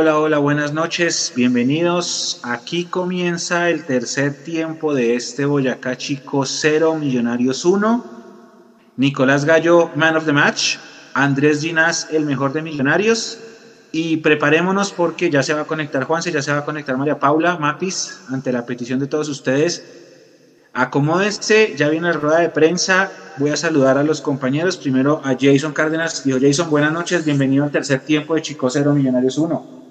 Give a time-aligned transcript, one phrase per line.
[0.00, 2.38] Hola, hola, buenas noches, bienvenidos.
[2.44, 8.04] Aquí comienza el tercer tiempo de este Boyacá Chico 0, Millonarios 1.
[8.96, 10.76] Nicolás Gallo, man of the match.
[11.14, 13.40] Andrés Ginás, el mejor de Millonarios.
[13.90, 17.18] Y preparémonos porque ya se va a conectar Juanse, ya se va a conectar María
[17.18, 19.82] Paula, Mapis, ante la petición de todos ustedes.
[20.74, 23.10] Acomódense, ya viene la rueda de prensa.
[23.34, 24.76] Voy a saludar a los compañeros.
[24.76, 26.22] Primero a Jason Cárdenas.
[26.22, 29.87] Dijo Jason, buenas noches, bienvenido al tercer tiempo de Chico Cero Millonarios 1.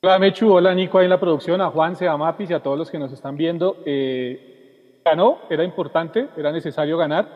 [0.00, 2.78] Hola Mechu, hola Nico ahí en la producción, a Juan, a Mapis y a todos
[2.78, 3.78] los que nos están viendo.
[3.84, 7.26] Eh, ganó, era importante, era necesario ganar,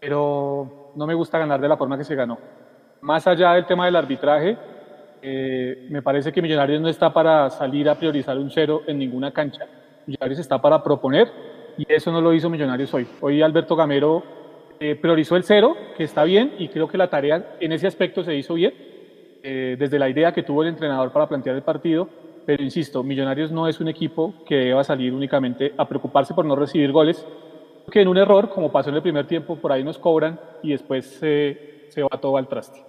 [0.00, 2.36] pero no me gusta ganar de la forma que se ganó.
[3.02, 4.58] Más allá del tema del arbitraje,
[5.22, 9.30] eh, me parece que Millonarios no está para salir a priorizar un cero en ninguna
[9.30, 9.64] cancha.
[10.04, 11.30] Millonarios está para proponer
[11.78, 13.06] y eso no lo hizo Millonarios hoy.
[13.20, 14.24] Hoy Alberto Gamero
[14.80, 18.24] eh, priorizó el cero, que está bien, y creo que la tarea en ese aspecto
[18.24, 18.90] se hizo bien,
[19.42, 22.08] eh, desde la idea que tuvo el entrenador para plantear el partido.
[22.44, 26.56] Pero insisto, Millonarios no es un equipo que deba salir únicamente a preocuparse por no
[26.56, 27.24] recibir goles,
[27.90, 30.70] que en un error, como pasó en el primer tiempo, por ahí nos cobran y
[30.70, 32.82] después se va todo al traste.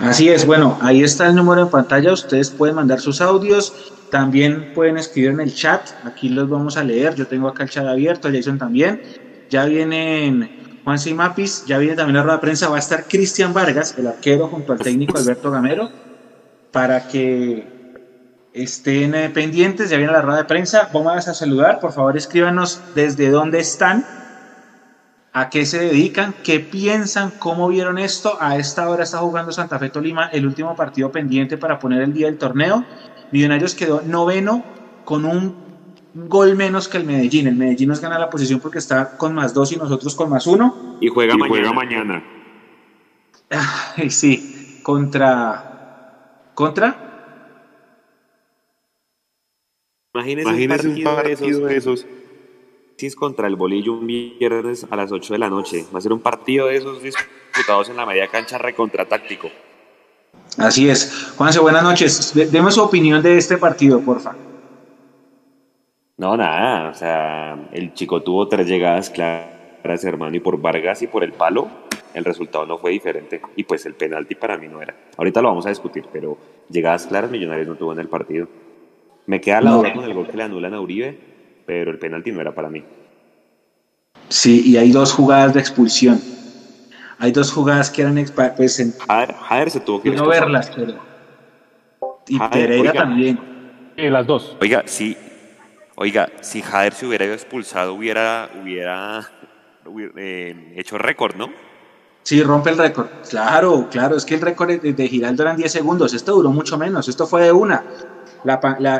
[0.00, 4.72] Así es, bueno, ahí está el número en pantalla, ustedes pueden mandar sus audios, también
[4.74, 7.84] pueden escribir en el chat, aquí los vamos a leer, yo tengo acá el chat
[7.86, 9.02] abierto, Jason también,
[9.50, 10.98] ya vienen Juan.
[11.14, 14.48] Mapis, ya viene también la rueda de prensa, va a estar Cristian Vargas, el arquero,
[14.48, 15.90] junto al técnico Alberto Gamero,
[16.72, 17.66] para que
[18.52, 22.80] estén eh, pendientes, ya viene la rueda de prensa, vamos a saludar, por favor escríbanos
[22.94, 24.04] desde dónde están,
[25.32, 28.36] a qué se dedican, qué piensan, cómo vieron esto.
[28.40, 32.12] A esta hora está jugando Santa Fe Tolima el último partido pendiente para poner el
[32.12, 32.84] día del torneo.
[33.30, 34.64] Millonarios quedó noveno
[35.04, 35.69] con un
[36.14, 37.46] gol menos que el Medellín.
[37.46, 40.46] El Medellín nos gana la posición porque está con más dos y nosotros con más
[40.46, 40.96] uno.
[41.00, 41.72] Y juega, mañana.
[41.72, 42.24] mañana.
[44.08, 45.66] sí, contra...
[46.54, 47.06] ¿Contra?
[50.12, 52.04] Imagínese, un partido, de esos
[53.16, 55.86] contra el Bolillo un viernes a las 8 de la noche.
[55.94, 59.48] Va a ser un partido de esos disputados en la media cancha recontratáctico.
[60.58, 61.32] Así es.
[61.36, 62.32] Juanse, buenas noches.
[62.34, 64.34] Deme su opinión de este partido, porfa.
[66.20, 66.90] No, nada.
[66.90, 71.32] O sea, el chico tuvo tres llegadas claras, hermano, y por Vargas y por el
[71.32, 71.68] palo,
[72.12, 73.40] el resultado no fue diferente.
[73.56, 74.94] Y pues el penalti para mí no era.
[75.16, 76.36] Ahorita lo vamos a discutir, pero
[76.68, 78.48] llegadas claras Millonarios no tuvo en el partido.
[79.24, 81.18] Me queda la duda con el gol que le anulan a Uribe
[81.64, 82.82] pero el penalti no era para mí.
[84.28, 86.20] Sí, y hay dos jugadas de expulsión.
[87.18, 88.22] Hay dos jugadas que eran
[88.56, 90.98] pues en, Jader, se tuvo que no verlas, pero
[92.26, 93.38] y Pereira también.
[93.96, 94.56] las dos.
[94.60, 95.16] Oiga, si
[96.00, 99.30] oiga, si Jader se hubiera expulsado hubiera hubiera,
[100.16, 101.50] eh, hecho récord, ¿no?
[102.22, 103.06] Sí, rompe el récord.
[103.28, 106.12] Claro, claro, es que el récord de, de Giraldo eran 10 segundos.
[106.12, 107.08] Esto duró mucho menos.
[107.08, 107.82] Esto fue de una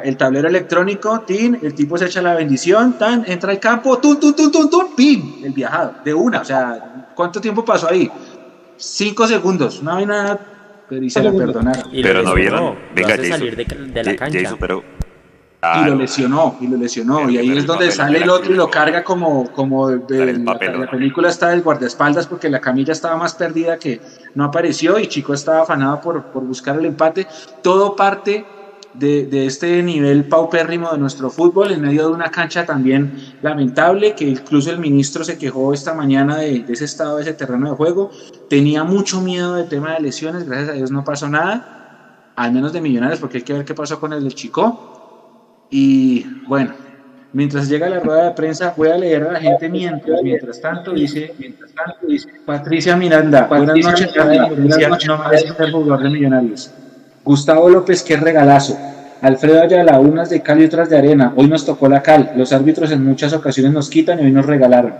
[0.04, 4.20] el tablero electrónico, tin, el tipo se echa la bendición, tan, entra al campo, tun,
[4.20, 8.10] tun, tun, tun, tun, pim, el viajado, de una, o sea, ¿cuánto tiempo pasó ahí?
[8.76, 10.38] Cinco segundos, no hay nada,
[10.88, 11.90] pero y se le perdonaron.
[11.90, 14.56] pero no vieron, venga, salir de, la cancha.
[14.58, 14.82] pero,
[15.62, 18.70] y lo lesionó, y lo lesionó, y ahí es donde sale el otro y lo
[18.70, 23.34] carga como, como de, la, la, película está del guardaespaldas porque la camilla estaba más
[23.34, 24.00] perdida que
[24.34, 27.26] no apareció y Chico estaba afanado por, por buscar el empate.
[27.62, 28.46] Todo parte
[28.94, 34.24] de, este nivel paupérrimo de nuestro fútbol en medio de una cancha también lamentable, que
[34.24, 38.10] incluso el ministro se quejó esta mañana de, ese estado, de ese terreno de juego.
[38.48, 42.72] Tenía mucho miedo del tema de lesiones, gracias a Dios no pasó nada, al menos
[42.72, 44.89] de Millonarios, porque hay que ver qué pasó con el del Chico.
[45.70, 46.72] Y bueno,
[47.32, 50.92] mientras llega la rueda de prensa, voy a leer a la gente mientras, mientras tanto
[50.92, 56.70] dice, mientras tanto dice Patricia Miranda, buenas noches, buenas noches, no jugador de Millonarios.
[57.24, 58.76] Gustavo López, qué regalazo.
[59.20, 61.32] Alfredo Ayala, unas de cal y otras de arena.
[61.36, 62.32] Hoy nos tocó la cal.
[62.36, 64.94] Los árbitros en muchas ocasiones nos quitan y hoy nos regalaron.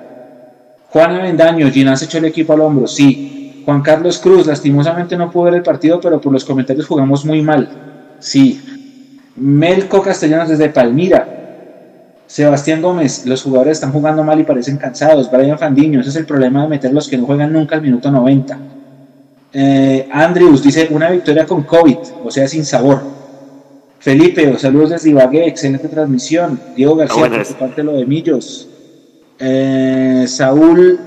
[0.90, 2.86] Juan Avendaño, Ginás echó el equipo al hombro.
[2.86, 3.62] Sí.
[3.64, 7.40] Juan Carlos Cruz, lastimosamente no pudo ver el partido, pero por los comentarios jugamos muy
[7.40, 7.68] mal.
[8.18, 8.60] Sí.
[9.36, 11.36] Melco Castellanos desde Palmira.
[12.26, 15.30] Sebastián Gómez, los jugadores están jugando mal y parecen cansados.
[15.30, 18.10] Brian Fandiño, ese es el problema de meter los que no juegan nunca al minuto
[18.10, 18.58] 90.
[19.52, 23.02] Eh, Andrews dice una victoria con COVID, o sea, sin sabor.
[23.98, 26.58] Felipe, saludos desde Ibagué, excelente transmisión.
[26.76, 28.68] Diego García, por parte lo de Millos.
[29.38, 30.98] Eh, Saúl,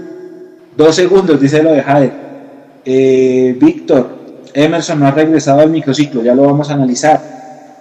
[0.76, 2.12] dos segundos, dice lo de Jade.
[2.84, 4.10] Eh, Víctor,
[4.54, 7.33] Emerson no ha regresado al microciclo, ya lo vamos a analizar.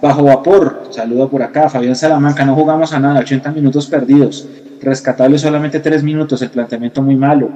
[0.02, 1.68] Bajo vapor, saludo por acá.
[1.68, 4.48] Fabián Salamanca, no jugamos a nada, 80 minutos perdidos.
[4.80, 7.48] Rescatable solamente 3 minutos, el planteamiento muy malo.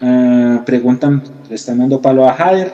[0.00, 2.72] Ah, preguntan, le están dando palo a Jader.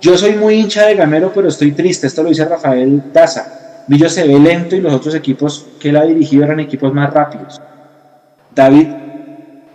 [0.00, 2.08] Yo soy muy hincha de Gamero, pero estoy triste.
[2.08, 3.84] Esto lo dice Rafael Daza.
[3.86, 7.14] Millo se ve lento y los otros equipos que él ha dirigido eran equipos más
[7.14, 7.60] rápidos.
[8.52, 8.88] David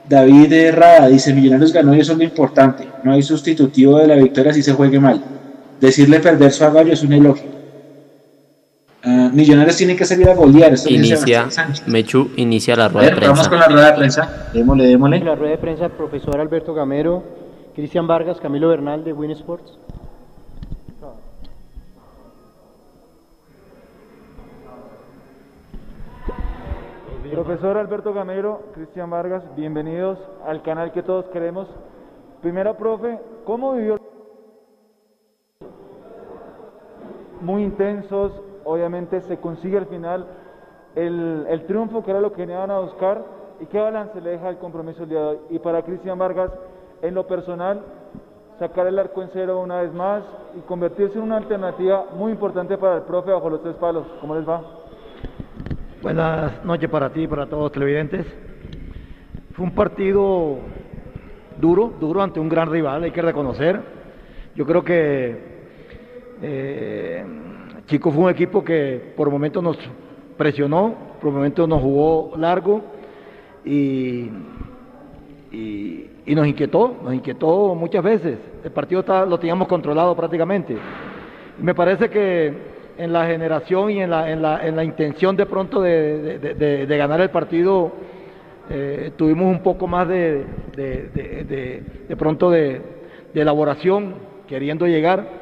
[0.10, 2.86] David Rada dice, Millonarios ganó y eso es lo importante.
[3.04, 5.24] No hay sustitutivo de la victoria si se juegue mal.
[5.80, 7.59] Decirle perder su agallo es un elogio.
[9.06, 10.74] Uh, Millonarios tienen que salir a golear.
[10.74, 11.48] Esto inicia,
[11.88, 13.32] Mechu inicia la rueda de prensa.
[13.32, 14.50] Vamos con la rueda de prensa.
[14.54, 15.20] Démosle, démosle.
[15.24, 17.24] La rueda de prensa, profesor Alberto Gamero,
[17.76, 19.78] Cristian Vargas, Camilo Bernal de Win Sports.
[27.32, 31.68] Profesor Alberto Gamero, Cristian Vargas, bienvenidos al canal que todos queremos.
[32.42, 33.98] Primera, profe, ¿cómo vivió?
[37.40, 38.34] Muy intensos,
[38.70, 40.28] obviamente se consigue al final
[40.96, 43.24] el, el triunfo que era lo que venían a buscar
[43.60, 45.38] y qué balance le deja el compromiso el día de hoy.
[45.50, 46.52] Y para Cristian Vargas,
[47.02, 47.82] en lo personal,
[48.60, 50.24] sacar el arco en cero una vez más
[50.56, 54.06] y convertirse en una alternativa muy importante para el profe bajo los tres palos.
[54.22, 54.62] ¿Cómo les va?
[56.02, 58.26] Buenas noches para ti y para todos los televidentes.
[59.54, 60.58] Fue un partido
[61.60, 63.82] duro, duro ante un gran rival, hay que reconocer.
[64.56, 65.60] Yo creo que
[66.42, 67.26] eh,
[67.90, 69.76] Chico fue un equipo que por momentos nos
[70.38, 72.84] presionó, por momentos nos jugó largo
[73.66, 74.30] y,
[75.52, 78.38] y, nos inquietó, nos inquietó muchas veces.
[78.64, 80.78] El partido lo teníamos controlado prácticamente.
[81.60, 82.54] Me parece que
[82.96, 86.86] en la generación y en la, en la, en la intención de pronto de, de,
[86.86, 87.92] de, ganar el partido,
[88.70, 90.46] eh, tuvimos un poco más de,
[90.76, 92.82] de pronto de,
[93.34, 94.14] elaboración,
[94.48, 95.39] queriendo llegar,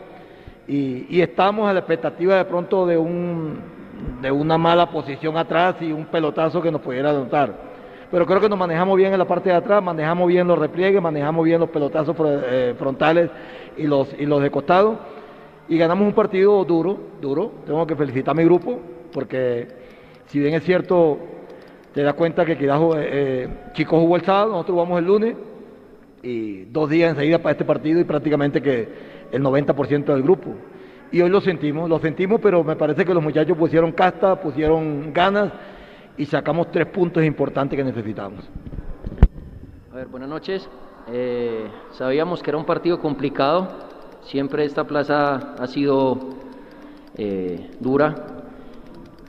[0.68, 3.60] y, estamos a la expectativa de pronto de, un,
[4.22, 7.68] de una mala posición atrás y un pelotazo que nos pudiera anotar.
[8.10, 11.02] Pero creo que nos manejamos bien en la parte de atrás, manejamos bien los repliegues,
[11.02, 13.30] manejamos bien los pelotazos eh, frontales
[13.75, 14.98] y los, y los de costado
[15.69, 17.52] y ganamos un partido duro, duro.
[17.66, 18.80] Tengo que felicitar a mi grupo
[19.12, 19.68] porque
[20.28, 21.18] si bien es cierto,
[21.94, 25.36] te das cuenta que eh, eh, Chico jugó el sábado, nosotros jugamos el lunes
[26.24, 30.56] y dos días enseguida para este partido y prácticamente que el 90% del grupo.
[31.12, 35.13] Y hoy lo sentimos, lo sentimos, pero me parece que los muchachos pusieron casta, pusieron
[35.13, 35.51] ganas
[36.18, 38.44] y sacamos tres puntos importantes que necesitamos.
[39.91, 40.69] A ver, buenas noches.
[41.09, 43.88] Eh, sabíamos que era un partido complicado,
[44.27, 46.19] Siempre esta plaza ha sido
[47.15, 48.13] eh, dura.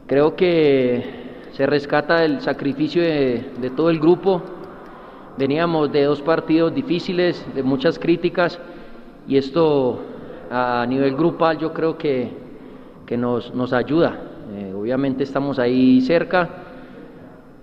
[0.09, 1.05] Creo que
[1.53, 4.43] se rescata el sacrificio de, todo el grupo.
[5.37, 8.59] Veníamos de dos partidos difíciles, de muchas críticas,
[9.29, 9.99] y esto
[10.51, 12.33] a nivel grupal yo creo que,
[13.17, 14.19] nos, nos, ayuda.
[14.55, 16.49] Eh, obviamente estamos ahí cerca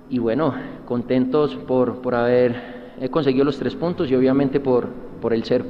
[0.10, 0.54] y bueno,
[0.86, 4.88] contentos por, por haber conseguido los tres puntos y obviamente por,
[5.22, 5.66] por el ser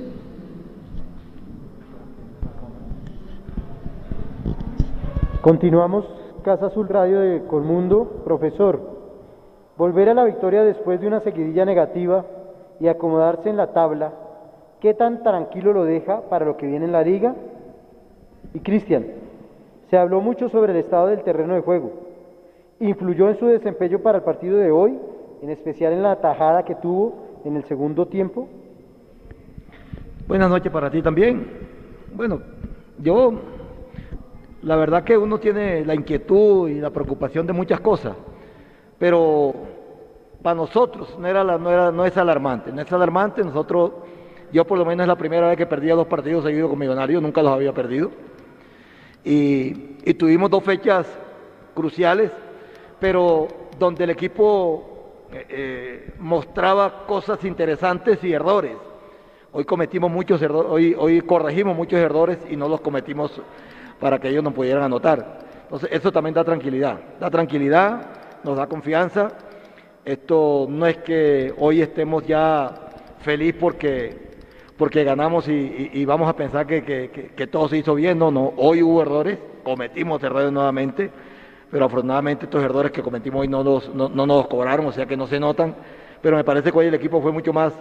[5.46, 6.06] Continuamos
[6.44, 8.24] Casa Azul Radio de Colmundo.
[8.26, 8.80] Profesor,
[9.78, 12.26] volver a la victoria después de una seguidilla negativa
[12.80, 14.12] y acomodarse en la tabla,
[14.80, 17.36] ¿qué tan tranquilo lo deja para lo que viene en la liga?
[18.54, 19.06] Y Cristian,
[19.90, 21.92] se habló mucho sobre el estado del terreno de juego.
[22.80, 24.98] ¿Influyó en su desempeño para el partido de hoy,
[25.42, 27.14] en especial en la tajada que tuvo
[27.46, 28.48] en el segundo tiempo?
[30.28, 31.48] Buenas noches para ti también.
[32.14, 32.42] Bueno,
[33.00, 33.34] yo
[34.64, 38.16] la verdad que uno tiene la inquietud y la preocupación de muchas cosas,
[38.98, 39.54] pero
[40.42, 43.92] para nosotros no, era no, no es alarmante, no es alarmante, nosotros,
[44.56, 47.22] yo por lo menos es la primera vez que perdía dos partidos seguidos con Millonarios,
[47.22, 48.10] nunca los había perdido,
[49.22, 49.72] y,
[50.14, 51.06] tuvimos dos fechas
[51.74, 52.32] cruciales,
[52.98, 58.78] pero donde el equipo eh, eh, mostraba cosas interesantes y errores.
[59.52, 63.42] Hoy cometimos muchos errores, hoy, corregimos muchos errores y no los cometimos
[64.00, 65.40] para que ellos no pudieran anotar.
[65.64, 68.06] Entonces, eso también da tranquilidad, da tranquilidad,
[68.42, 69.34] nos da confianza.
[70.06, 72.74] Esto no es que hoy estemos ya
[73.20, 74.25] feliz porque,
[74.78, 78.20] porque ganamos y, vamos a pensar que, todo se hizo bien.
[78.20, 81.10] No, no, hoy hubo errores, cometimos errores nuevamente,
[81.72, 85.06] pero afortunadamente estos errores que cometimos hoy no nos, no, no nos cobraron, o sea
[85.06, 85.76] que no se notan.
[86.22, 87.74] Pero me parece que hoy el equipo fue mucho más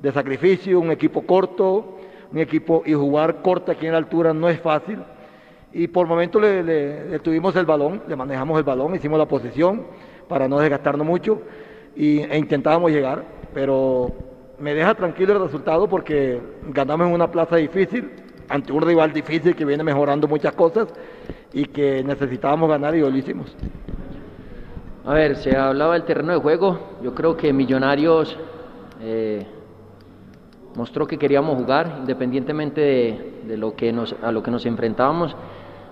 [0.00, 1.98] de sacrificio, un equipo corto,
[2.30, 4.98] un equipo y jugar corto aquí en la altura no es fácil
[5.74, 9.84] y por momento le, tuvimos el balón, le manejamos el balón, hicimos la posición
[10.28, 11.42] para no desgastarnos mucho
[11.96, 14.12] y, e intentábamos llegar, pero
[14.58, 18.10] me deja tranquilo el resultado porque ganamos en una plaza difícil,
[18.48, 20.88] ante un rival difícil que viene mejorando muchas cosas
[21.52, 23.54] y que necesitábamos ganar y lo hicimos.
[25.04, 28.36] A ver, se hablaba del terreno de juego, yo creo que Millonarios
[29.00, 29.46] eh,
[30.74, 35.36] mostró que queríamos jugar, independientemente de, lo que nos, a lo que nos enfrentábamos.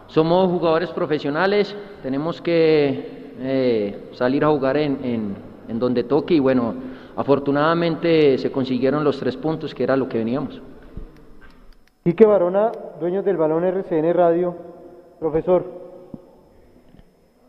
[0.07, 5.37] Somos jugadores profesionales, tenemos que eh, salir a jugar en,
[5.69, 6.75] en donde toque y bueno,
[7.16, 10.61] afortunadamente se consiguieron los tres puntos, que era lo que veníamos.
[12.04, 14.54] Quique Barona, dueños del balón RCN Radio.
[15.21, 15.64] Profesor,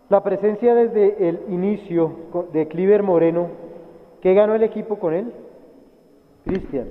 [0.10, 2.12] la presencia desde el inicio
[2.53, 3.48] de Cliver Moreno,
[4.22, 5.34] ¿qué ganó el equipo con él?
[6.46, 6.89] Cristian.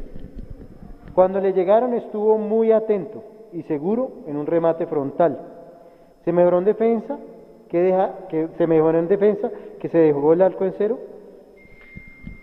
[1.14, 5.38] Cuando le llegaron estuvo muy atento y seguro en un remate frontal.
[6.24, 7.18] Se mejoró en defensa,
[7.68, 10.98] que deja, que se mejoró en defensa, que se dejó el arco en cero.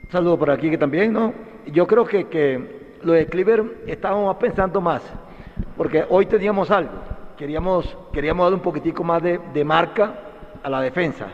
[0.10, 1.32] Un saludo por aquí que también, ¿no?
[1.68, 5.04] Yo creo que, que lo de Cleaver estábamos pensando más,
[5.78, 6.94] porque hoy teníamos algo,
[7.38, 10.16] queríamos, queríamos dar un poquitico más de, marca
[10.64, 11.28] a la defensa.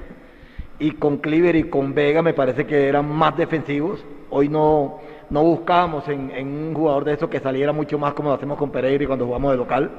[0.77, 4.03] Y con Cleaver y con Vega me parece que eran más defensivos.
[4.29, 8.36] Hoy no, no buscábamos en, un jugador de eso que saliera mucho más como lo
[8.36, 9.89] hacemos con Pereira y cuando jugamos de local,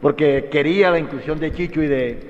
[0.00, 2.20] porque quería la inclusión de Chicho y de,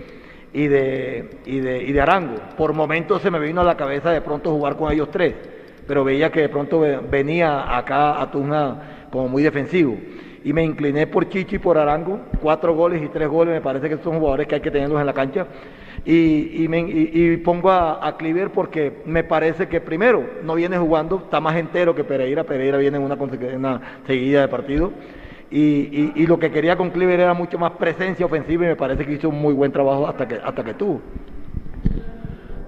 [0.55, 2.37] y de, y de, y de Arango.
[2.57, 5.51] Por momentos se me vino a la cabeza de pronto jugar con ellos tres
[5.87, 9.97] pero veía que de pronto venía acá a Tunja como muy defensivo.
[10.45, 13.89] Y me incliné por Chichi y por Arango, cuatro goles y tres goles, me parece
[13.89, 15.47] que son jugadores que hay que tenerlos en la cancha.
[16.05, 21.41] Y, y, pongo a, a, Cliver porque me parece que primero no viene jugando, está
[21.41, 24.93] más entero que Pereira, Pereira viene en una, una seguida de partido.
[25.49, 29.05] Y, y, lo que quería con Cliver era mucho más presencia ofensiva y me parece
[29.05, 31.03] que hizo un muy buen trabajo hasta que, hasta que tuvo.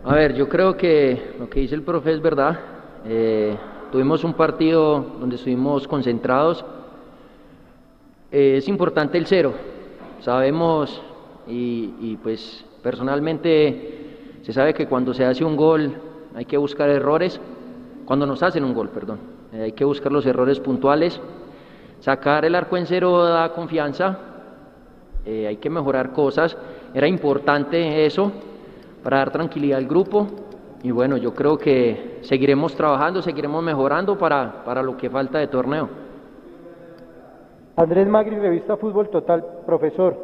[0.04, 2.73] A ver, yo creo que lo que dice el profe es verdad.
[3.06, 3.54] Eh,
[3.92, 6.64] tuvimos un partido donde estuvimos concentrados.
[8.32, 9.52] Eh, es importante el cero.
[10.20, 11.02] Sabemos
[11.46, 15.94] y, pues personalmente se sabe que cuando se hace un gol
[16.34, 17.40] hay que buscar errores.
[18.06, 19.18] Cuando nos hacen un gol, perdón.
[19.52, 21.20] Eh, hay que buscar los errores puntuales.
[22.00, 24.18] Sacar el arco en cero da confianza.
[25.26, 26.56] hay que mejorar cosas.
[26.94, 28.32] Era importante eso
[29.02, 30.26] para dar tranquilidad al grupo
[30.84, 35.46] y bueno, yo creo que seguiremos trabajando, seguiremos mejorando para, para lo que falta de
[35.46, 35.88] torneo.
[37.74, 40.14] Andrés Magri, revista Fútbol Total, profesor,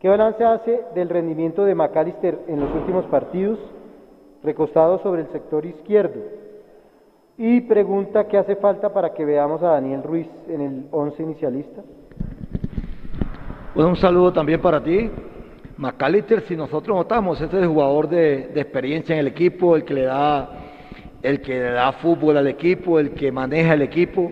[0.00, 3.60] ¿qué balance hace del rendimiento de McAllister en los últimos partidos,
[4.42, 6.20] recostado sobre el sector izquierdo?
[7.38, 11.82] Y pregunta qué hace falta para que veamos a Daniel Ruiz en el 11 inicialista.
[13.76, 15.08] un saludo también para ti,
[15.80, 19.94] McAllister, si nosotros notamos, este es el jugador de, experiencia en el equipo, el que
[19.94, 20.50] le da
[21.22, 24.30] el que da fútbol al equipo, el que maneja el equipo,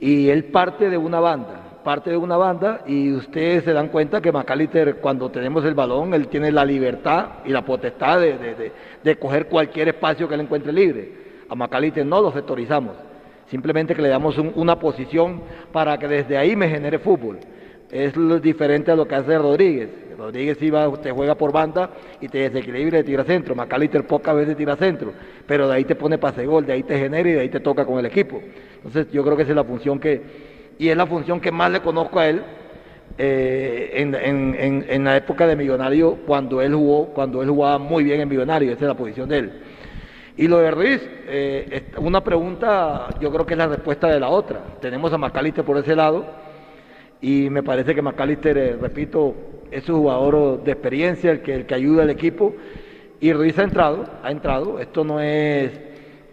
[0.00, 4.20] y él parte de una banda, parte de una banda, y ustedes se dan cuenta
[4.20, 9.46] que McAllister, cuando tenemos el balón, él tiene la libertad y la potestad de, coger
[9.46, 11.12] cualquier espacio que él encuentre libre.
[11.48, 12.96] A McAllister no lo sectorizamos,
[13.46, 17.38] simplemente que le damos una posición para que desde ahí me genere fútbol.
[17.88, 20.01] Es diferente a lo que hace Rodríguez.
[20.22, 23.56] Rodríguez iba, te juega por banda y te desequilibra y tira centro.
[23.56, 25.12] Macalister pocas veces tira centro,
[25.48, 27.58] pero de ahí te pone pase gol, de ahí te genera y de ahí te
[27.58, 28.40] toca con el equipo.
[28.76, 30.22] Entonces yo creo que esa es la función que,
[30.78, 32.40] y es la función que más le conozco a él
[33.18, 38.28] eh, en, la época de Millonario, cuando él jugó, cuando él jugaba muy bien en
[38.28, 39.52] Millonario, esa es la posición de él.
[40.36, 44.28] Y lo de Ruiz, eh, una pregunta, yo creo que es la respuesta de la
[44.28, 44.60] otra.
[44.80, 46.24] Tenemos a Macalister por ese lado
[47.20, 49.34] y me parece que McAllister, eh, repito,
[49.72, 52.54] es un jugador de experiencia, el que, el que ayuda al equipo.
[53.20, 54.78] Y Ruiz ha entrado, ha entrado.
[54.78, 55.70] Esto no es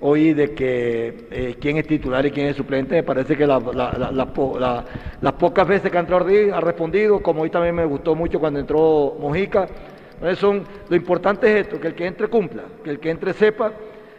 [0.01, 2.96] hoy de que eh, quién es titular y quién es suplente.
[2.96, 7.75] Me parece que las pocas veces que ha entrado Ruiz ha respondido, como hoy también
[7.75, 9.67] me gustó mucho cuando entró Mojica.
[10.15, 13.34] Entonces son, lo importante es esto, que el que entre cumpla, que el que entre
[13.34, 13.72] sepa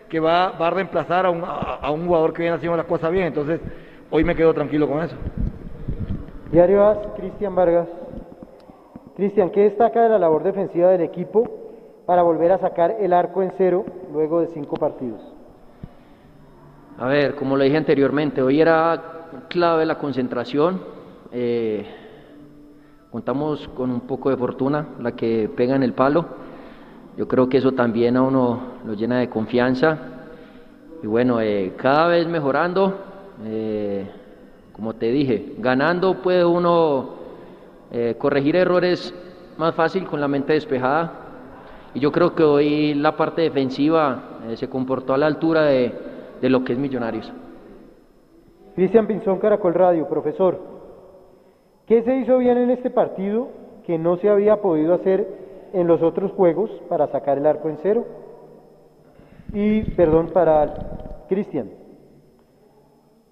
[0.08, 3.12] que va, va a reemplazar a un, a un jugador que viene haciendo las cosas
[3.12, 3.26] bien.
[3.26, 3.60] Entonces,
[4.10, 5.14] hoy me quedo tranquilo con eso.
[6.50, 7.99] Diario AS, Cristian Vargas.
[9.20, 11.44] Cristian, ¿qué destaca de la labor defensiva del equipo
[12.06, 15.20] para volver a sacar el arco en cero luego de cinco partidos?
[16.98, 20.80] A ver, como lo dije anteriormente, hoy era clave la concentración.
[21.32, 21.84] Eh,
[23.10, 26.24] contamos con un poco de fortuna, la que pega en el palo.
[27.18, 29.98] Yo creo que eso también a uno lo llena de confianza.
[31.02, 32.94] Y bueno, eh, cada vez mejorando.
[33.44, 34.06] Eh,
[34.72, 37.19] como te dije, ganando puede uno
[37.92, 39.14] eh, corregir errores
[39.58, 41.12] más fácil con la mente despejada.
[41.94, 45.92] Y yo creo que hoy la parte defensiva eh, se comportó a la altura de,
[46.40, 47.32] de lo que es Millonarios.
[48.74, 50.58] Cristian Pinzón, Caracol Radio, profesor.
[51.86, 53.48] ¿Qué se hizo bien en este partido
[53.84, 55.26] que no se había podido hacer
[55.72, 58.04] en los otros juegos para sacar el arco en cero?
[59.52, 61.70] Y, perdón, para Cristian.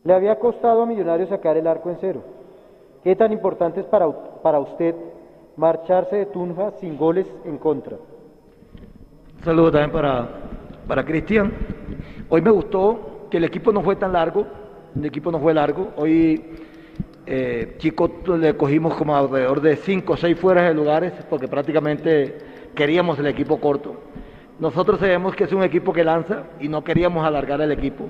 [0.02, 2.22] Le había costado a Millonarios sacar el arco en cero.
[3.02, 4.10] ¿Qué tan importante es para,
[4.42, 4.94] para usted
[5.56, 7.96] marcharse de Tunja sin goles en contra?
[7.96, 10.28] Un saludo también para,
[10.86, 11.52] para Cristian.
[12.28, 14.46] Hoy me gustó que el equipo no fue tan largo,
[14.96, 15.90] el equipo no fue largo.
[15.96, 16.56] Hoy
[17.26, 22.38] eh, chicos le cogimos como alrededor de 5 o 6 fueras de lugares porque prácticamente
[22.74, 23.94] queríamos el equipo corto.
[24.58, 28.08] Nosotros sabemos que es un equipo que lanza y no queríamos alargar el equipo.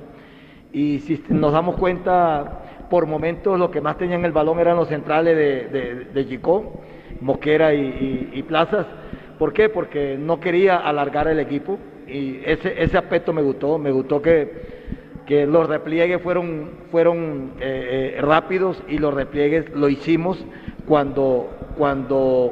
[0.72, 4.88] Y si nos damos cuenta, por momentos lo que más tenían el balón eran los
[4.88, 6.40] centrales de, de,
[7.20, 8.86] Mosquera y, Plazas.
[9.38, 9.68] ¿Por qué?
[9.68, 13.78] Porque no quería alargar el equipo y ese, aspecto me gustó.
[13.78, 14.78] Me gustó que,
[15.46, 20.42] los repliegues fueron, eh, eh, rápidos y los repliegues lo hicimos
[20.86, 22.50] cuando, cuando,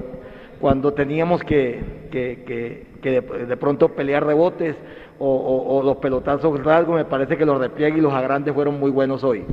[0.61, 4.77] cuando teníamos que, de, pronto pelear rebotes
[5.19, 9.25] o, los pelotazos rasgos, me parece que los repliegues y los agrandes fueron muy buenos
[9.25, 9.45] hoy.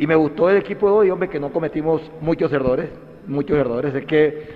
[0.00, 2.88] Y me gustó el equipo hoy, hombre, que no cometimos muchos errores,
[3.26, 3.94] muchos errores.
[3.94, 4.48] Es que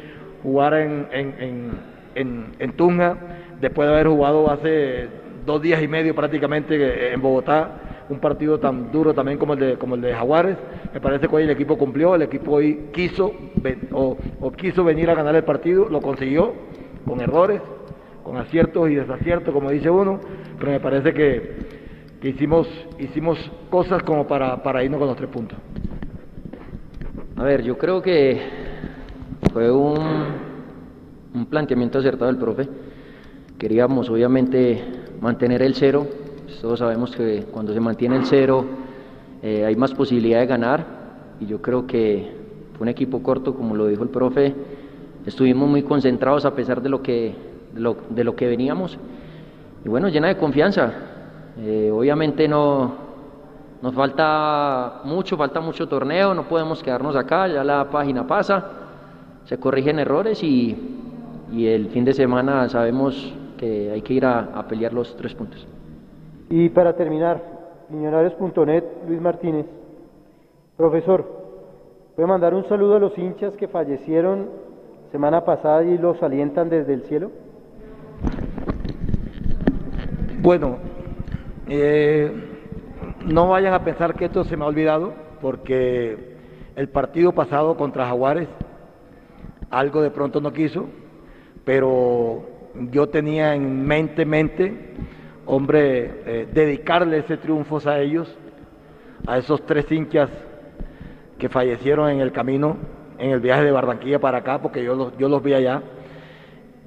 [0.42, 1.70] jugar en, en,
[2.14, 3.14] en, en, Tunja,
[3.60, 5.06] después de haber jugado hace
[5.44, 9.76] dos días y medio prácticamente en Bogotá, un partido tan duro también como el de,
[9.76, 10.56] como el de Jaguares,
[10.94, 13.30] me parece que hoy el equipo cumplió, el equipo hoy quiso
[13.92, 16.54] o quiso venir a ganar el partido, lo consiguió
[17.06, 17.60] con errores,
[18.22, 20.20] con aciertos y desaciertos, como dice uno,
[20.58, 21.83] pero me parece que,
[22.28, 23.38] hicimos, hicimos
[23.70, 25.58] cosas como para, para irnos con los tres puntos.
[27.36, 28.40] A ver, yo creo que
[29.52, 29.98] fue un,
[31.34, 32.68] un planteamiento acertado del profe.
[33.58, 34.82] Queríamos obviamente
[35.20, 36.06] mantener el cero.
[36.44, 38.64] Pues todos sabemos que cuando se mantiene el cero
[39.42, 40.86] eh, hay más posibilidad de ganar
[41.40, 42.32] y yo creo que
[42.74, 44.54] fue un equipo corto, como lo dijo el profe.
[45.26, 47.34] Estuvimos muy concentrados a pesar de lo que
[47.74, 48.96] de lo, que veníamos.
[49.84, 50.92] Y bueno, llena de confianza.
[51.58, 52.92] Eh, obviamente no
[53.80, 58.64] nos falta mucho, falta mucho torneo, no podemos quedarnos acá, ya la página pasa,
[59.44, 60.76] se corrigen errores y,
[61.52, 65.34] y el fin de semana sabemos que hay que ir a, a pelear los tres
[65.34, 65.66] puntos.
[66.48, 67.42] Y para terminar,
[67.90, 69.66] millonarios.net, Luis Martínez.
[70.76, 71.24] Profesor,
[72.16, 74.48] ¿puede mandar un saludo a los hinchas que fallecieron
[75.12, 77.30] semana pasada y los alientan desde el cielo?
[80.40, 80.78] Bueno,
[81.68, 82.32] eh,
[83.26, 86.36] no vayan a pensar que esto se me ha olvidado, porque
[86.76, 88.48] el partido pasado contra Jaguares
[89.70, 90.86] algo de pronto no quiso,
[91.64, 92.46] pero
[92.90, 94.72] yo tenía en mente, mente,
[95.46, 98.32] hombre, eh, dedicarle ese triunfo a ellos,
[99.26, 100.30] a esos tres hinchas
[101.38, 102.76] que fallecieron en el camino,
[103.18, 105.82] en el viaje de Barranquilla para acá, porque yo los, yo los vi allá.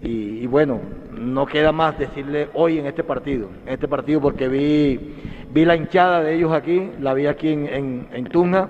[0.01, 0.79] Y, bueno,
[1.11, 5.15] no queda más decirle hoy en este partido, en este partido porque vi,
[5.51, 8.69] vi la hinchada de ellos aquí, la vi aquí en, en, Tunja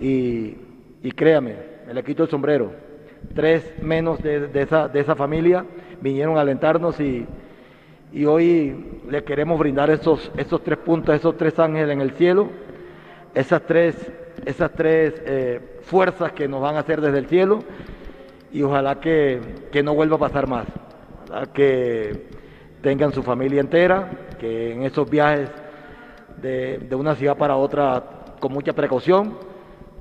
[0.00, 0.54] y,
[1.16, 2.72] créame, me le quito el sombrero.
[3.34, 5.64] Tres menos de, esa, de esa familia
[6.00, 7.26] vinieron a alentarnos y,
[8.12, 12.50] y hoy le queremos brindar esos, esos tres puntos, esos tres ángeles en el cielo,
[13.34, 13.96] esas tres,
[14.44, 17.64] esas tres eh, fuerzas que nos van a hacer desde el cielo
[18.52, 19.40] y ojalá que,
[19.82, 20.66] no vuelva a pasar más,
[21.52, 22.26] que
[22.82, 25.50] tengan su familia entera, que en esos viajes
[26.40, 28.02] de, una ciudad para otra
[28.40, 29.38] con mucha precaución,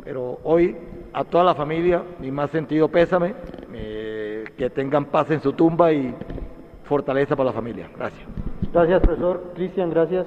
[0.03, 0.75] pero hoy
[1.13, 3.35] a toda la familia, mi más sentido pésame,
[3.73, 6.13] eh, que tengan paz en su tumba y
[6.83, 7.89] fortaleza para la familia.
[7.95, 8.23] Gracias.
[8.73, 9.51] Gracias, profesor.
[9.55, 10.25] Cristian, gracias.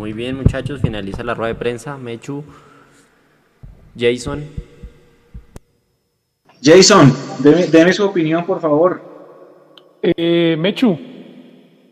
[0.00, 1.98] Muy bien, muchachos, finaliza la rueda de prensa.
[1.98, 2.42] Mechu,
[3.94, 4.46] Jason.
[6.62, 7.12] Jason,
[7.70, 9.02] deme, su opinión, por favor.
[10.00, 10.98] Eh, Mechu,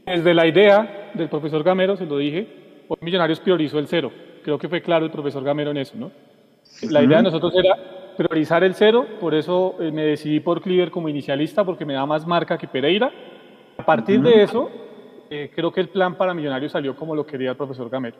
[0.06, 4.10] desde la idea del profesor Gamero, se lo dije, hoy Millonarios priorizó el cero.
[4.42, 6.10] Creo que fue claro el profesor Gamero en eso, ¿no?
[6.88, 7.76] La idea de nosotros era
[8.16, 12.06] priorizar el cero, por eso eh, me decidí por Cleaver como inicialista, porque me da
[12.06, 13.12] más marca que Pereira.
[13.76, 14.70] A partir de eso,
[15.30, 18.16] eh, creo que el plan para Millonarios salió como lo quería el profesor Gamero.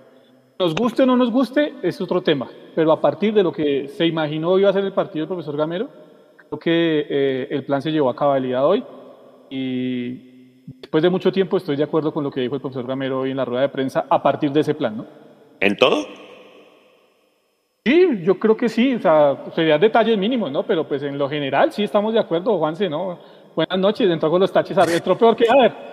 [0.58, 3.88] Nos guste o no nos guste, es otro tema, pero a partir de lo que
[3.88, 5.88] se imaginó iba a ser el partido del profesor Gamero,
[6.36, 8.84] creo que eh, el plan se llevó a cabalidad hoy
[9.50, 13.20] y después de mucho tiempo estoy de acuerdo con lo que dijo el profesor Gamero
[13.20, 15.06] hoy en la rueda de prensa a partir de ese plan, ¿no?
[15.60, 16.04] ¿En todo?
[17.84, 20.64] Sí, yo creo que sí, o sea, serían detalles mínimos, ¿no?
[20.64, 23.18] Pero pues en lo general sí estamos de acuerdo, Juanse, ¿no?
[23.54, 25.87] Buenas noches, entró con los taches, entró peor que a ver.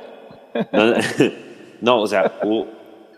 [1.81, 2.39] No, o sea,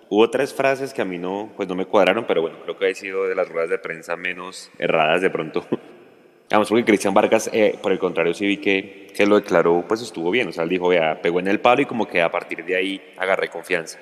[0.09, 2.89] Hubo tres frases que a mí no, pues no me cuadraron, pero bueno, creo que
[2.89, 5.65] ha sido de las ruedas de prensa menos erradas de pronto.
[6.49, 10.01] Vamos, porque Cristian Vargas, eh, por el contrario, sí vi que, que lo declaró, pues
[10.01, 10.47] estuvo bien.
[10.47, 12.77] O sea, él dijo, vea, pegó en el palo y como que a partir de
[12.77, 13.99] ahí agarré confianza.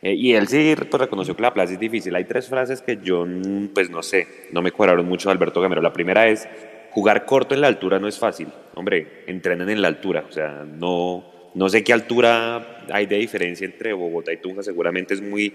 [0.00, 2.14] Eh, y él sí pues, reconoció que la plaza es difícil.
[2.14, 3.26] Hay tres frases que yo,
[3.74, 5.82] pues no sé, no me cuadraron mucho de Alberto Gamero.
[5.82, 6.48] La primera es,
[6.92, 8.48] jugar corto en la altura no es fácil.
[8.74, 10.24] Hombre, entrenen en la altura.
[10.26, 14.62] O sea, no, no sé qué altura hay de diferencia entre Bogotá y Tunja.
[14.62, 15.52] Seguramente es muy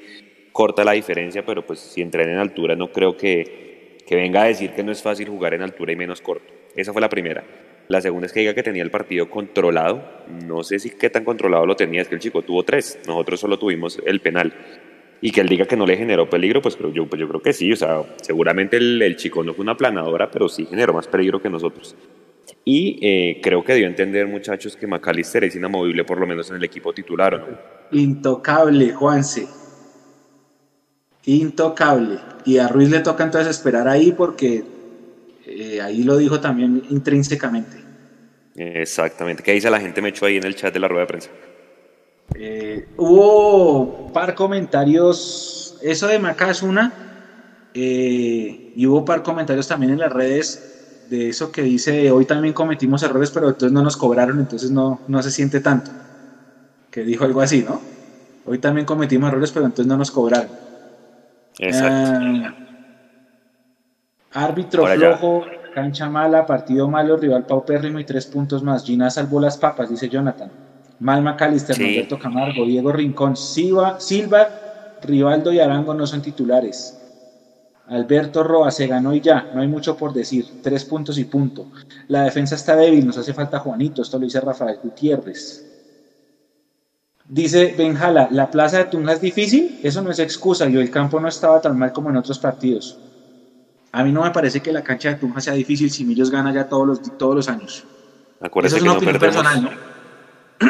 [0.51, 3.71] corta la diferencia, pero pues si entrenan en altura no creo que
[4.11, 6.53] que venga a decir que no es fácil jugar en altura y menos corto.
[6.75, 7.45] Esa fue la primera.
[7.87, 10.03] La segunda es que diga que tenía el partido controlado.
[10.45, 13.39] No sé si qué tan controlado lo tenía, es que el chico tuvo tres, nosotros
[13.39, 14.53] solo tuvimos el penal.
[15.21, 17.41] Y que él diga que no le generó peligro, pues, creo, yo, pues yo creo
[17.41, 17.71] que sí.
[17.71, 21.49] O sea, seguramente el, chico no fue una planadora, pero sí generó más peligro que
[21.49, 21.95] nosotros.
[22.63, 26.49] Y eh, creo que dio a entender, muchachos, que McAllister es inamovible, por lo menos
[26.51, 27.97] en el equipo titular, no?
[27.97, 29.47] Intocable, Juanse
[31.25, 32.19] intocable.
[32.45, 34.63] Y a Ruiz le toca entonces esperar ahí porque
[35.45, 37.77] eh, ahí lo dijo también intrínsecamente.
[38.55, 39.43] Exactamente.
[39.43, 40.01] ¿Qué dice la gente?
[40.01, 41.29] Me echó ahí en el chat de la rueda de prensa.
[42.35, 46.93] Eh, hubo un par comentarios, eso de Maca es una,
[47.73, 50.70] eh, y hubo par comentarios también en las redes
[51.11, 55.01] de eso que dice, hoy también cometimos errores, pero entonces no nos cobraron, entonces no,
[55.07, 55.91] no se siente tanto.
[56.89, 57.81] Que dijo algo así, ¿no?
[58.45, 60.53] Hoy también cometimos errores, pero entonces no nos cobraron.
[61.59, 62.55] Exacto.
[64.33, 65.43] Ah, árbitro flojo,
[65.73, 68.85] cancha mala, partido malo, rival paupérrimo y tres puntos más.
[68.85, 70.49] Gina salvó las papas, dice Jonathan.
[70.99, 74.47] Mal Macalister, Roberto Camargo, Diego Rincón, Silva, Silva,
[75.01, 77.00] Rivaldo y Arango no son titulares.
[77.91, 80.61] Alberto Roa se ganó y ya, no hay mucho por decir.
[80.63, 81.67] Tres puntos y punto.
[82.07, 84.01] La defensa está débil, nos hace falta Juanito.
[84.01, 85.67] Esto lo dice Rafael Gutiérrez.
[87.27, 89.79] Dice Benjala, ¿la plaza de Tunja es difícil?
[89.83, 92.97] Eso no es excusa, yo el campo no estaba tan mal como en otros partidos.
[93.91, 96.53] A mí no me parece que la cancha de Tunja sea difícil si Millos gana
[96.53, 97.83] ya todos los, todos los años.
[98.39, 99.69] Acuérdese Eso es que no personal, ¿no?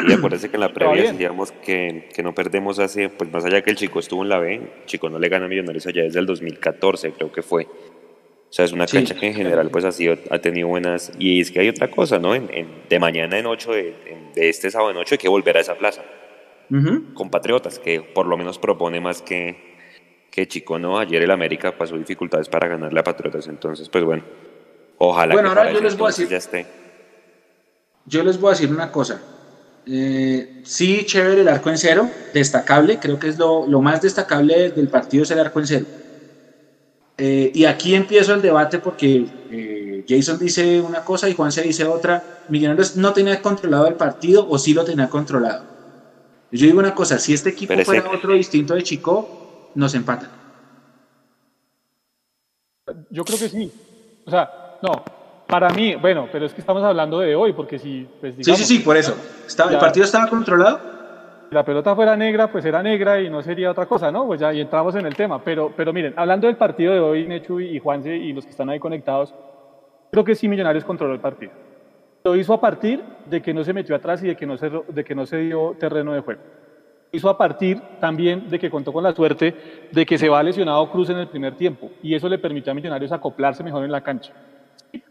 [0.08, 3.62] Y acuérdese que en la previa decíamos que, que, no perdemos hace, pues más allá
[3.62, 6.02] que el chico estuvo en la B, el chico no le gana a Millonarios allá
[6.02, 7.64] desde el 2014, creo que fue.
[7.64, 11.12] O sea, es una cancha que en general pues ha, sido, ha tenido buenas...
[11.18, 12.34] Y es que hay otra cosa, ¿no?
[12.34, 12.48] En,
[12.88, 13.94] de mañana en 8, de,
[14.34, 16.02] de este sábado en 8 hay que volver a esa plaza
[17.14, 19.76] compatriotas, que por lo menos propone más que,
[20.30, 20.98] que Chico, ¿no?
[20.98, 24.24] Ayer el América pasó dificultades para ganarle a Patriotas, entonces, pues bueno,
[24.98, 26.66] ojalá bueno, ahora yo les voy a decir, ya esté.
[28.06, 29.22] Yo les voy a decir una cosa.
[29.86, 34.70] Eh, sí, chévere el arco en cero, destacable, creo que es lo, lo más destacable
[34.70, 35.86] del partido es el arco en cero.
[37.18, 41.62] Eh, y aquí empiezo el debate porque eh, Jason dice una cosa y Juan se
[41.62, 42.24] dice otra.
[42.48, 45.64] Millonarios no tenía controlado el partido o sí lo tenía controlado.
[46.50, 49.26] Yo digo una cosa, si este equipo fuera otro distinto de Chico,
[49.74, 50.30] nos empatan.
[53.10, 53.72] Yo creo que sí.
[54.26, 54.50] O sea,
[54.82, 55.04] no,
[55.52, 58.08] para mí, bueno, pero es que estamos hablando de hoy, porque si...
[58.22, 59.14] Pues, sí, sí, sí, por eso.
[59.70, 60.80] ¿El partido estaba controlado?
[61.50, 64.26] Si la pelota fuera negra, pues era negra y no sería otra cosa, ¿no?
[64.26, 65.44] Pues ya y entramos en el tema.
[65.44, 68.70] Pero, pero miren, hablando del partido de hoy, Nechu y Juanse y los que están
[68.70, 69.34] ahí conectados,
[70.10, 71.52] creo que sí Millonarios controló el partido.
[72.24, 74.70] Lo hizo a partir de que no se metió atrás y de que no se,
[74.88, 76.40] de que no se dio terreno de juego.
[77.12, 79.54] Hizo a partir también de que contó con la suerte
[79.92, 82.74] de que se va lesionado Cruz en el primer tiempo y eso le permitió a
[82.74, 84.32] Millonarios acoplarse mejor en la cancha.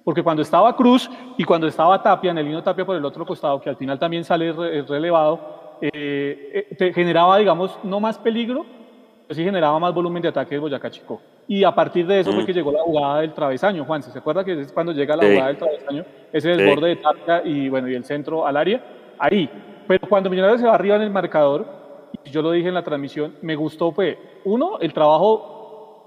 [0.04, 3.26] Porque cuando estaba Cruz y cuando estaba Tapia, en el Nino Tapia por el otro
[3.26, 4.52] costado, que al final también sale
[4.84, 8.66] relevado, eh, eh, generaba, digamos, no más peligro,
[9.28, 11.22] pero sí generaba más volumen de ataque de Boyacá Chico.
[11.48, 12.46] Y a partir de eso fue mm.
[12.46, 14.04] que llegó la jugada del travesaño, Juan.
[14.04, 16.06] ¿Se acuerda que es cuando llega la jugada del travesaño?
[16.32, 18.84] Ese desborde de Tapia y, bueno, y el centro al área.
[19.18, 19.50] Ahí.
[19.88, 21.66] Pero cuando Millonarios se va arriba en el marcador,
[22.24, 25.61] y yo lo dije en la transmisión, me gustó fue, uno, el trabajo,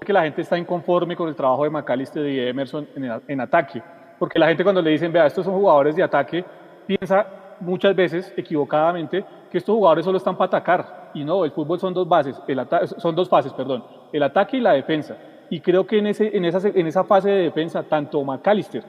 [0.05, 2.87] que la gente está inconforme con el trabajo de McAllister y Emerson
[3.27, 3.81] en, ataque.
[4.17, 6.45] Porque la gente cuando le dicen, vea, estos son jugadores de ataque,
[6.87, 7.25] piensa
[7.59, 11.93] muchas veces equivocadamente que estos jugadores solo están para atacar y no, el fútbol son
[11.93, 12.61] dos bases, el
[12.97, 15.17] son dos fases, perdón, el ataque y la defensa.
[15.49, 18.83] Y creo que en, ese, en, esa, en esa fase de defensa, tanto McAllister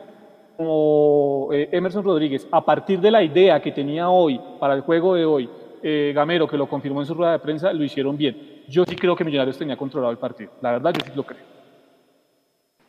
[0.56, 5.14] como eh, Emerson Rodríguez, a partir de la idea que tenía hoy para el juego
[5.14, 5.50] de hoy,
[5.82, 8.55] eh, Gamero, que lo confirmó en su rueda de prensa, lo hicieron bien.
[8.68, 10.50] Yo sí creo que Millonarios tenía controlado el partido.
[10.60, 11.44] La verdad, yo sí lo creo.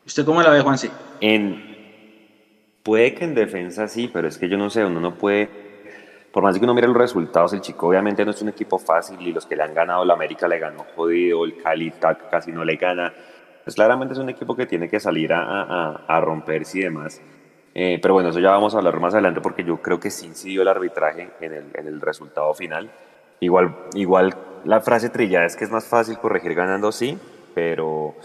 [0.06, 0.90] ¿Usted cómo la ve, Juanse?
[1.22, 1.78] En...
[2.84, 5.50] Puede que en defensa sí, pero es que yo no sé, uno no puede
[6.38, 9.20] por más que uno mire los resultados, el Chico obviamente no es un equipo fácil
[9.22, 11.92] y los que le han ganado, la América le ganó jodido, el Cali
[12.30, 13.12] casi no le gana.
[13.64, 17.22] Pues claramente es un equipo que tiene que salir a, a, romperse y demás.
[17.74, 20.28] Eh, pero bueno, eso ya vamos a hablar más adelante porque yo creo que sí
[20.28, 22.92] incidió el arbitraje en el, en el resultado final.
[23.40, 24.36] Igual, igual
[24.68, 27.18] la frase trillada es que es más fácil corregir ganando, sí,
[27.56, 28.16] pero,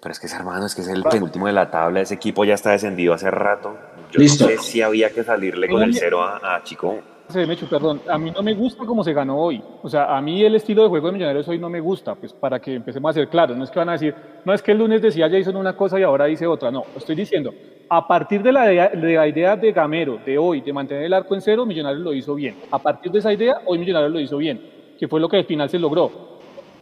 [0.00, 2.44] pero es que ese hermano, es que es el penúltimo de la tabla, ese equipo
[2.44, 3.76] ya está descendido hace rato.
[4.10, 4.44] Yo Listo.
[4.44, 6.98] no sé si había que salirle con el cero a, a Chico.
[7.34, 9.62] Mechu, perdón, a mí no me gusta cómo se ganó hoy.
[9.82, 12.32] O sea, a mí el estilo de juego de Millonarios hoy no me gusta, pues
[12.32, 13.56] para que empecemos a ser claros.
[13.56, 15.98] No es que van a decir, no es que el lunes decía Jason una cosa
[15.98, 16.70] y ahora dice otra.
[16.70, 17.54] No, estoy diciendo,
[17.88, 21.12] a partir de la, idea, de la idea de Gamero de hoy, de mantener el
[21.14, 22.56] arco en cero, Millonarios lo hizo bien.
[22.70, 24.60] A partir de esa idea, hoy Millonarios lo hizo bien,
[25.02, 26.12] que fue lo que al final se logró.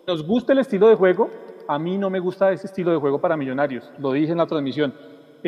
[0.07, 1.31] Nos gusta el estilo de juego,
[1.67, 4.47] a mí no me gusta ese estilo de juego para Millonarios, lo dije en la
[4.47, 4.93] transmisión.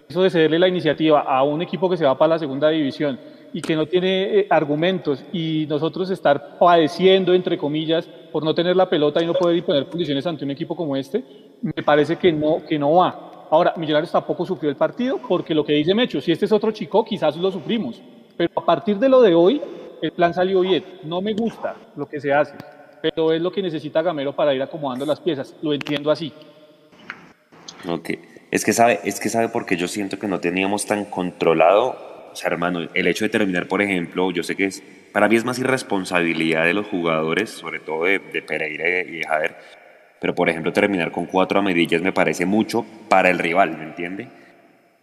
[0.09, 3.21] Eso de cederle la iniciativa a un equipo que se va para la segunda división
[3.53, 8.75] y que no tiene eh, argumentos y nosotros estar padeciendo, entre comillas, por no tener
[8.75, 11.23] la pelota y no poder imponer condiciones ante un equipo como este,
[11.61, 13.49] me parece que no, que no va.
[13.51, 16.71] Ahora, Millonarios tampoco sufrió el partido porque lo que dice Mecho, si este es otro
[16.71, 18.01] chico, quizás lo sufrimos.
[18.35, 19.61] Pero a partir de lo de hoy,
[20.03, 20.85] el plan salió bien.
[21.05, 22.55] No me gusta lo que se hace,
[23.01, 25.57] pero es lo que necesita Gamero para ir acomodando las piezas.
[25.63, 26.33] Lo entiendo así.
[27.89, 28.11] Ok.
[28.51, 32.35] Es que sabe, es que sabe porque yo siento que no teníamos tan controlado o
[32.37, 35.45] sea, hermano, el hecho de terminar, por ejemplo, yo sé que es, para mí es
[35.45, 39.57] más irresponsabilidad de los jugadores, sobre todo de, de Pereira y de Javier,
[40.19, 44.29] pero por ejemplo terminar con cuatro amarillas me parece mucho para el rival, ¿me entiende?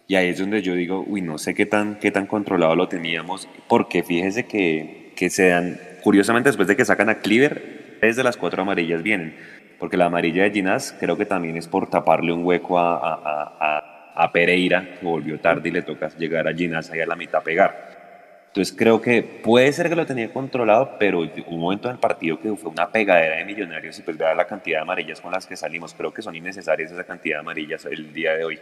[0.10, 2.88] Y ahí es donde yo digo, uy, no sé qué tan, qué tan controlado lo
[2.88, 8.16] teníamos, porque fíjese que, que se dan, curiosamente después de que sacan a Cleaver, tres
[8.16, 9.38] de las cuatro amarillas vienen,
[9.78, 13.18] porque la amarilla de Ginás creo que también es por taparle un hueco a, a,
[13.60, 17.16] a a Pereira, que volvió tarde y le toca llegar a Ginás ahí a la
[17.16, 18.42] mitad a pegar.
[18.48, 22.40] Entonces creo que puede ser que lo tenía controlado, pero un momento en el partido
[22.40, 25.46] que fue una pegadera de millonarios y pues vea la cantidad de amarillas con las
[25.46, 28.60] que salimos, creo que son innecesarias esa cantidad de amarillas el día de hoy.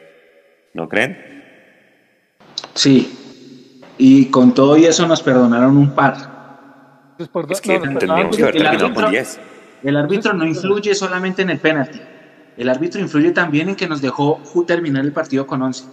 [0.77, 1.17] ¿No creen?
[2.75, 3.11] Sí.
[3.97, 7.15] Y con todo y eso nos perdonaron un par.
[7.49, 9.39] Es que tendríamos que haber terminado con 10.
[9.83, 11.99] El árbitro no influye solamente en el penalti.
[12.57, 15.85] El árbitro influye también en que nos dejó terminar el partido con 11.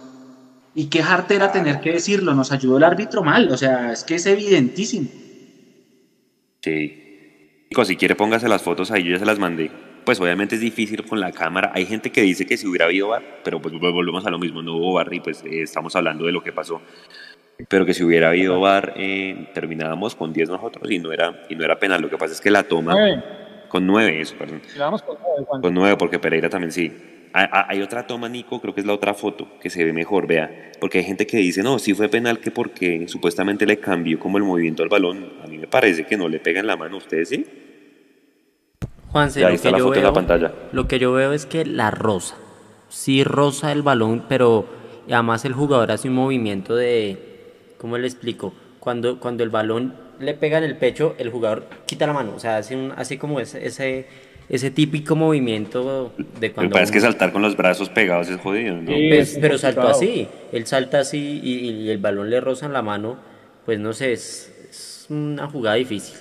[0.75, 4.03] Y qué harta era tener que decirlo, nos ayudó el árbitro mal, o sea, es
[4.03, 5.09] que es evidentísimo.
[6.61, 7.67] Sí.
[7.85, 9.71] Si quiere póngase las fotos ahí, yo ya se las mandé.
[10.05, 11.71] Pues obviamente es difícil con la cámara.
[11.73, 14.61] Hay gente que dice que si hubiera habido bar, pero pues volvemos a lo mismo,
[14.61, 16.81] no hubo bar y pues eh, estamos hablando de lo que pasó.
[17.67, 21.55] Pero que si hubiera habido bar, eh, terminábamos con 10 nosotros y no, era, y
[21.55, 22.01] no era penal.
[22.01, 22.95] Lo que pasa es que la toma...
[23.67, 24.61] Con nueve, eso, perdón.
[24.77, 26.93] con nueve, Con nueve, porque Pereira también sí.
[27.33, 30.71] Hay otra toma, Nico, creo que es la otra foto, que se ve mejor, vea.
[30.79, 34.37] Porque hay gente que dice, no, sí fue penal que porque supuestamente le cambió como
[34.37, 35.33] el movimiento al balón.
[35.43, 37.45] A mí me parece que no le pega en la mano, ¿ustedes sí?
[39.15, 40.51] Juanse, lo, que yo veo, pantalla.
[40.73, 42.35] lo que yo veo es que la rosa,
[42.89, 44.65] sí rosa el balón, pero
[45.09, 47.17] además el jugador hace un movimiento de,
[47.77, 48.53] ¿cómo le explico?
[48.81, 52.33] Cuando, cuando el balón le pega en el pecho, el jugador quita la mano.
[52.35, 54.05] O sea, hace, un, así como ese, ese,
[54.49, 56.71] ese típico movimiento de cuando.
[56.71, 58.91] Me parece que saltar con los brazos pegados es jodido, ¿no?
[58.91, 60.27] Pues, pero saltó así.
[60.51, 63.15] Él salta así y, el balón le roza en la mano.
[63.65, 66.17] Pues no sé, es, es una jugada difícil.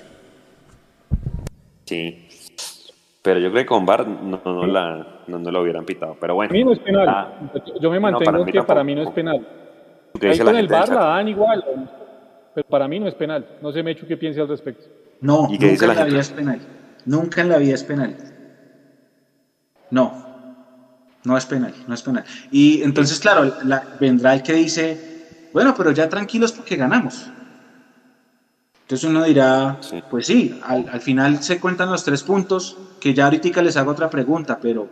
[1.87, 2.24] Sí.
[3.25, 6.15] Pero yo creo que con VAR no, no, la, no, no lo hubieran pitado.
[6.21, 6.51] Pero bueno.
[6.51, 7.09] Para mí no es penal.
[7.09, 7.33] Ah,
[7.81, 9.49] yo me mantengo que para mí no es penal.
[10.21, 11.65] Ahí con el VAR la dan igual.
[12.55, 13.47] Pero para mí no es penal.
[13.63, 14.85] No sé, Mechu, qué piensa al respecto.
[15.23, 16.61] No, nunca en la, vida es penal.
[17.07, 18.15] Nunca en la vida es penal.
[19.91, 20.13] No,
[21.25, 22.25] no es penal, no es penal.
[22.51, 23.51] Y entonces, claro,
[23.99, 27.31] vendrá el que dice, bueno, pero ya tranquilos porque ganamos.
[28.85, 33.25] Entonces uno dirá, pues sí, al, al, final se cuentan los tres puntos, que ya
[33.25, 34.90] ahorita les hago otra pregunta, pero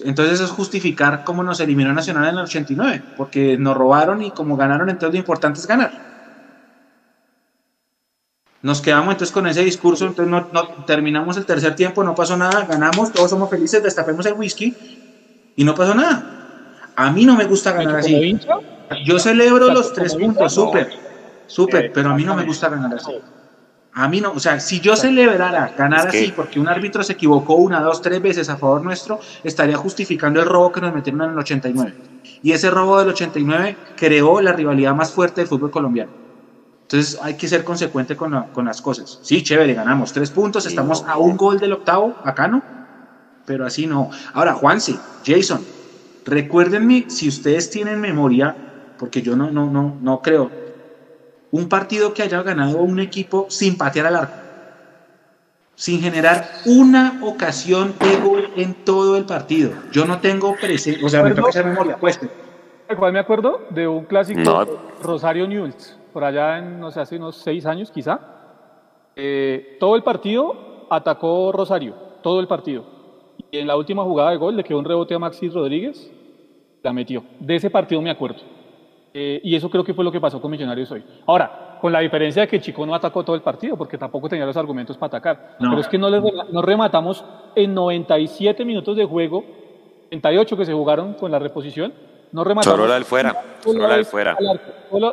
[0.00, 4.56] entonces es justificar cómo nos eliminó Nacional en el 89, porque nos robaron y como
[4.56, 5.92] ganaron, entonces lo importante es ganar.
[8.62, 12.64] Nos quedamos entonces con ese discurso, entonces no, terminamos el tercer tiempo, no pasó nada,
[12.64, 14.74] ganamos, todos somos felices, destapemos el whisky
[15.54, 16.30] y no pasó nada.
[16.96, 18.40] A mí no me gusta ganar así.
[19.04, 20.88] Yo celebro los tres puntos, súper,
[21.46, 23.12] súper, pero a mí no me gusta ganar así.
[23.96, 27.54] A mí no, o sea, si yo celebrara ganar así porque un árbitro se equivocó
[27.54, 31.30] una, dos, tres veces a favor nuestro, estaría justificando el robo que nos metieron en
[31.30, 31.94] el 89.
[32.42, 36.10] Y ese robo del 89 creó la rivalidad más fuerte del fútbol colombiano.
[36.82, 38.32] Entonces hay que ser consecuente con,
[38.64, 39.20] las cosas.
[39.22, 42.62] Sí, chévere, ganamos tres puntos, estamos a un gol del octavo, acá no,
[43.46, 44.10] pero así no.
[44.32, 45.64] Ahora, Juanse, Jason,
[46.24, 48.56] recuérdenme si ustedes tienen memoria,
[48.98, 50.50] porque yo no, no, no, no creo,
[51.54, 54.34] un partido que haya ganado un equipo sin patear al arco,
[55.76, 59.70] sin generar una ocasión de gol en todo el partido.
[59.92, 62.18] Yo no tengo presente, o sea, me toca hacer memoria, pues.
[62.98, 63.60] ¿Cuál me acuerdo?
[63.70, 64.66] De un clásico
[65.00, 68.18] Rosario News por allá en, no sé, hace unos seis años quizá.
[69.14, 71.94] Eh, todo el partido atacó Rosario.
[72.20, 72.84] todo el partido.
[73.52, 76.10] Y en la última jugada de gol le quedó un rebote a Maxi Rodríguez,
[76.82, 77.22] la metió.
[77.38, 78.40] De ese partido me acuerdo.
[79.16, 81.04] Eh, y eso creo que fue lo que pasó con Millonarios hoy.
[81.26, 84.44] Ahora, con la diferencia de que Chico no atacó todo el partido, porque tampoco tenía
[84.44, 85.56] los argumentos para atacar.
[85.56, 87.24] Pero es que no, le, no rematamos
[87.54, 89.44] en 97 minutos de juego,
[90.08, 91.92] 38 que se jugaron con la reposición,
[92.32, 92.76] no rematamos.
[92.76, 93.40] Solo la del fuera.
[93.60, 94.36] Solo la del fuera.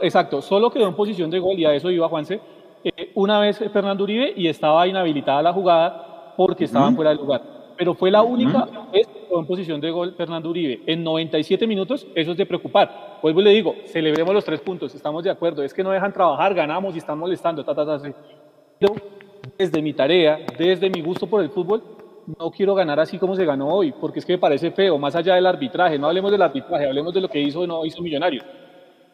[0.02, 2.42] exacto, solo quedó en posición de gol y a eso iba Juanse.
[2.84, 7.44] Eh, una vez Fernando Uribe y estaba inhabilitada la jugada porque estaban fuera del lugar.
[7.78, 10.82] Pero fue la única vez que en posición de gol Fernando Uribe.
[10.86, 13.20] En 97 minutos, eso es de preocupar.
[13.22, 15.64] Vuelvo y le digo, celebremos los tres puntos, estamos de acuerdo.
[15.64, 18.02] Es que no dejan trabajar, ganamos y están molestando, ta, ta, ta,
[18.80, 18.96] Pero
[19.58, 21.84] desde mi tarea, desde mi gusto por el fútbol,
[22.40, 25.16] no quiero ganar así como se ganó hoy, porque es que me parece feo, más
[25.16, 28.02] allá del arbitraje, no hablemos del arbitraje, hablemos de lo que hizo o no hizo
[28.02, 28.46] Millonarios.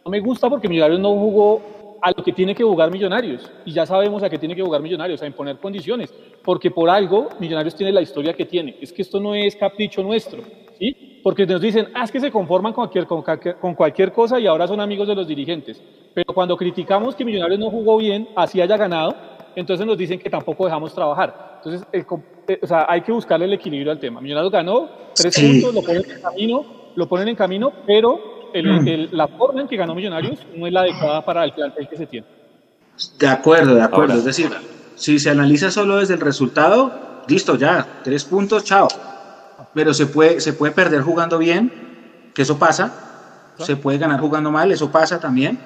[0.04, 1.62] No me gusta porque Millonarios no jugó
[2.02, 4.82] a lo que tiene que jugar Millonarios, y ya sabemos a qué tiene que jugar
[4.82, 9.02] Millonarios, a imponer condiciones, porque por algo Millonarios tiene la historia que tiene, es que
[9.02, 10.44] esto no es capricho nuestro,
[10.80, 11.20] ¿sí?
[11.24, 13.24] Porque nos dicen, ah, es que se conforman con cualquier, con,
[13.60, 15.82] con cualquier cosa y ahora son amigos de los dirigentes,
[16.14, 19.16] pero cuando criticamos que Millonarios no jugó bien, así haya ganado,
[19.56, 21.58] entonces nos dicen que tampoco dejamos trabajar.
[21.58, 22.06] Entonces, el,
[22.48, 24.22] eh, o sea, hay que buscarle el equilibrio al tema.
[24.22, 28.88] Millonarios ganó tres puntos, lo ponen en camino, lo ponen en camino, pero mm.
[28.88, 31.98] el, la forma en que ganó Millonarios no es la adecuada para el plantel que
[31.98, 32.28] se tiene.
[33.20, 34.16] De acuerdo, de acuerdo.
[34.16, 34.50] es decir,
[34.96, 38.88] si se analiza solo desde el resultado, listo, ya, tres puntos, chao.
[39.74, 41.72] Pero se puede, se puede perder jugando bien,
[42.34, 43.04] que eso pasa.
[43.58, 45.60] Se puede ganar jugando mal, eso pasa también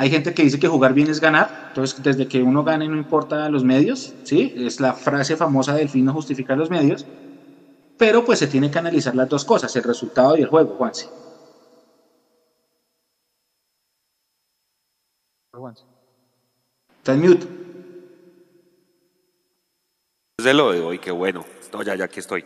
[0.00, 2.96] hay gente que dice que jugar bien es ganar, entonces desde que uno gane no
[2.96, 4.54] importa los medios, ¿sí?
[4.56, 7.04] Es la frase famosa del fin no justifica los medios,
[7.96, 11.08] pero pues se tiene que analizar las dos cosas, el resultado y el juego, Juanse.
[17.08, 17.46] Está en mute.
[20.36, 21.42] Desde lo de hoy, qué bueno.
[21.72, 22.44] No, ya, ya que estoy.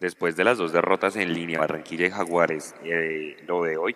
[0.00, 3.94] Después de las dos derrotas en línea, Barranquilla y Jaguares, eh, lo de hoy,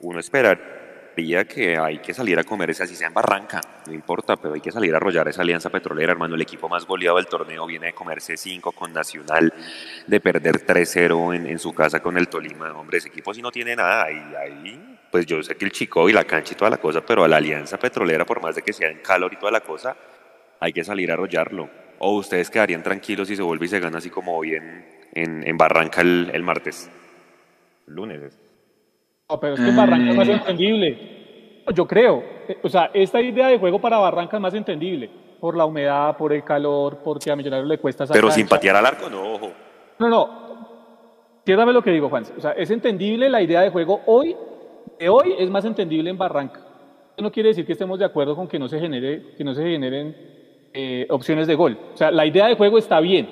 [0.00, 4.34] uno esperar que hay que salir a comer ese así sea en Barranca, no importa,
[4.34, 6.34] pero hay que salir a arrollar esa alianza petrolera, hermano.
[6.34, 9.54] El equipo más goleado del torneo viene de comerse 5 con Nacional,
[10.08, 12.72] de perder 3-0 en, su casa con el Tolima.
[12.72, 14.06] Hombre, ese equipo sí no tiene nada.
[14.06, 17.22] Ahí, pues yo sé que el chico y la cancha y toda la cosa, pero
[17.22, 19.96] a la alianza petrolera, por más de que sea en calor y toda la cosa,
[20.58, 21.70] hay que salir a arrollarlo.
[22.00, 25.56] O ustedes quedarían tranquilos si se vuelve y se gana así como hoy en, en,
[25.56, 26.90] Barranca el, el martes,
[27.86, 28.36] lunes.
[29.30, 30.32] No, pero es que Barranca es más mm.
[30.32, 31.62] entendible.
[31.72, 32.24] Yo creo.
[32.64, 35.08] O sea, esta idea de juego para Barranca es más entendible.
[35.38, 38.86] Por la humedad, por el calor, porque a Millonarios le cuesta Pero sin patear al
[38.86, 39.52] arco, no, ojo.
[40.00, 40.44] No, no.
[41.38, 42.24] Entiéndame lo que digo, Juan.
[42.36, 44.34] O sea, es entendible la idea de juego hoy,
[44.98, 46.60] de hoy es más entendible en Barranca.
[47.16, 49.54] Eso no quiere decir que estemos de acuerdo con que no se, genere, que no
[49.54, 50.16] se generen
[50.72, 51.78] eh, opciones de gol.
[51.92, 53.28] O sea, la idea de juego está bien.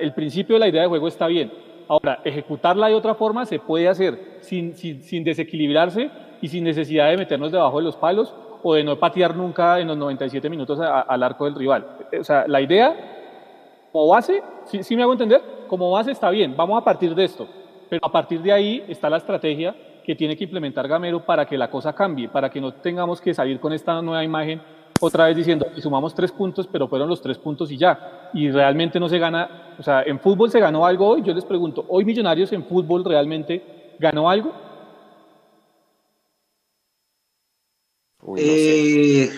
[0.00, 1.50] El principio de la idea de juego está bien
[1.88, 7.16] Ahora, ejecutarla de otra forma se puede hacer sin, sin, desequilibrarse y sin necesidad de
[7.16, 11.22] meternos debajo de los palos o de no patear nunca en los 97 minutos al
[11.22, 11.86] arco del rival.
[12.18, 12.94] O sea, la idea,
[13.92, 17.46] como base, si me hago entender, como base está bien, vamos a partir de esto,
[17.88, 19.74] pero a partir de ahí está la estrategia
[20.06, 23.34] que tiene que implementar Gamero para que la cosa cambie, para que no tengamos que
[23.34, 24.62] salir con esta nueva imagen
[25.00, 28.30] otra vez diciendo, y sumamos tres puntos, pero fueron los tres puntos y ya.
[28.32, 31.22] Y realmente no se gana, o sea, en fútbol se ganó algo hoy.
[31.24, 34.52] Yo les pregunto, ¿hoy Millonarios en fútbol realmente ganó algo?
[38.36, 39.28] Eh,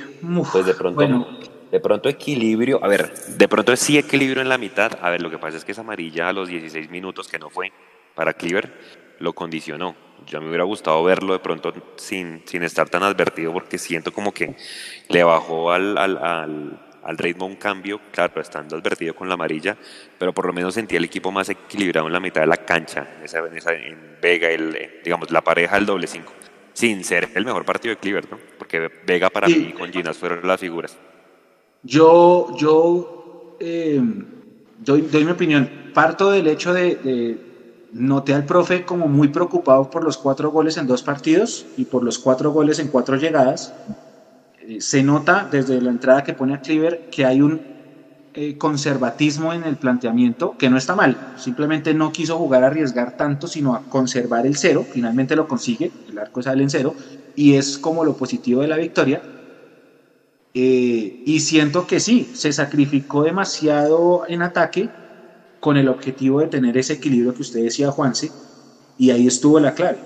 [0.52, 1.26] pues de pronto,
[1.70, 4.92] de pronto equilibrio, a ver, de pronto sí equilibrio en la mitad.
[5.00, 7.48] A ver, lo que pasa es que esa amarilla a los 16 minutos que no
[7.48, 7.72] fue
[8.14, 8.70] para Cleaver
[9.18, 13.78] lo condicionó yo me hubiera gustado verlo de pronto sin, sin estar tan advertido porque
[13.78, 14.56] siento como que
[15.08, 16.18] le bajó al, al,
[17.02, 19.76] al, ritmo un cambio, claro, estando advertido con la amarilla,
[20.18, 23.08] pero por lo menos sentí el equipo más equilibrado en la mitad de la cancha,
[23.18, 26.32] en, esa, en, Vega, el, digamos, la pareja del doble cinco,
[26.72, 28.38] sin ser el mejor partido de Cleaver, ¿no?
[28.58, 30.98] porque Vega para mí con Ginas fueron las figuras.
[31.82, 34.00] Yo, yo eh,
[34.78, 35.90] doy, doy, mi opinión.
[35.94, 37.47] Parto del hecho de
[37.92, 42.02] noté al profe como muy preocupado por los cuatro goles en dos partidos y por
[42.02, 43.72] los cuatro goles en cuatro llegadas.
[44.60, 47.60] Eh, se nota desde la entrada que pone a Cleaver que hay un
[48.34, 51.34] eh, conservatismo en el planteamiento que no está mal.
[51.36, 54.86] Simplemente no quiso jugar a arriesgar tanto, sino a conservar el cero.
[54.90, 56.94] Finalmente lo consigue, el arco sale en cero
[57.34, 59.22] y es como lo positivo de la victoria.
[60.54, 64.88] Eh, y siento que sí, se sacrificó demasiado en ataque
[65.60, 68.30] con el objetivo de tener ese equilibrio que usted decía, Juanse,
[68.96, 69.98] y ahí estuvo la clave,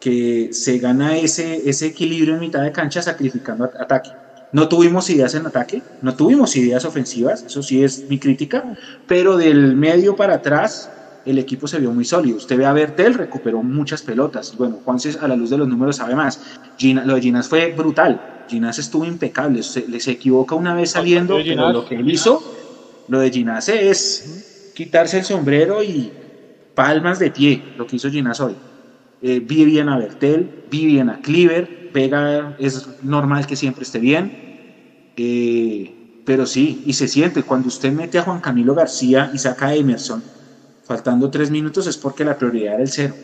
[0.00, 4.10] que se gana ese, ese equilibrio en mitad de cancha sacrificando ataque.
[4.52, 8.76] No tuvimos ideas en ataque, no tuvimos ideas ofensivas, eso sí es mi crítica,
[9.06, 10.90] pero del medio para atrás
[11.26, 12.36] el equipo se vio muy sólido.
[12.36, 14.54] Usted ve a Bertel, recuperó muchas pelotas.
[14.56, 16.40] Bueno, Juanse a la luz de los números sabe más.
[16.80, 18.44] lo de Ginas fue brutal.
[18.46, 19.62] Ginas estuvo impecable.
[19.62, 22.42] Se, se equivoca una vez saliendo, pero lo que él hizo,
[23.08, 26.14] lo de Ginas es quitarse el sombrero y
[26.74, 28.60] palmas de pie, lo que hizo Ginas hoy.
[29.20, 34.00] Eh, vi bien a Bertel, vi bien a Cleaver, Vega es normal que siempre esté
[34.00, 34.34] bien.
[35.16, 35.94] Eh,
[36.24, 39.74] pero sí, y se siente, cuando usted mete a Juan Camilo García y saca a
[39.74, 40.24] Emerson,
[40.82, 43.20] faltando tres minutos es porque la prioridad era el cero.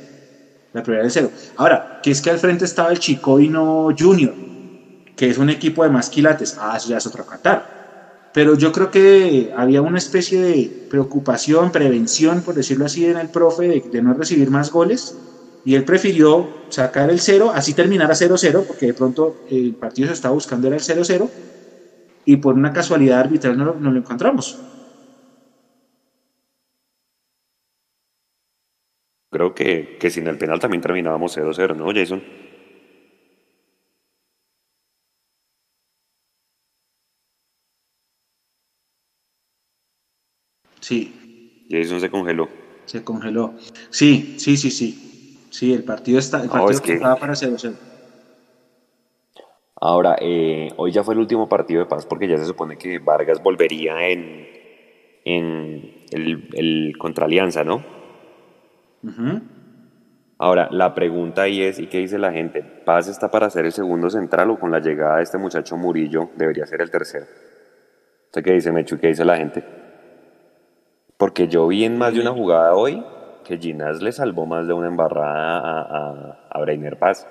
[0.73, 1.33] La prioridad era el cero.
[1.57, 4.37] Ahora, que es que al frente estaba el Chico y no Junior,
[5.17, 6.55] que es un equipo de más quilates.
[6.59, 7.67] Ah, eso ya es otro Qatar.
[8.33, 13.29] Pero yo creo que había una especie de preocupación, prevención, por decirlo así, en el
[13.29, 15.17] profe de, no recibir más goles.
[15.65, 20.09] Y él prefirió sacar el cero, así terminar a 0-0, porque de pronto el partido
[20.09, 21.29] se estaba buscando era el 0-0.
[22.25, 24.59] Y por una casualidad arbitral no no lo encontramos.
[29.31, 32.23] Creo que, que sin el penal también terminábamos 0-0, ¿no, Jason?
[40.91, 41.67] Sí.
[41.71, 42.49] Jason se congeló.
[42.85, 43.55] Se congeló.
[43.91, 45.39] Sí, sí, sí, sí.
[45.49, 47.75] Sí, el partido, está, el partido estaba para 0-0.
[49.77, 52.99] Ahora, eh, hoy ya fue el último partido de paz porque ya se supone que
[52.99, 54.49] Vargas volvería en,
[55.25, 57.85] en el, el contra Alianza, ¿no?
[60.39, 62.63] Ahora, la pregunta ahí es, ¿y qué dice la gente?
[62.63, 66.31] ¿Paz está para ser el segundo central o con la llegada de este muchacho Murillo
[66.35, 67.27] debería ser el tercero?
[68.27, 68.99] ¿Usted qué dice, Mechu?
[68.99, 69.80] ¿Qué dice la gente?
[71.21, 73.05] Porque yo vi en más de una jugada hoy
[73.45, 77.27] que Ginás le salvó más de una embarrada a, a, Breiner Paz.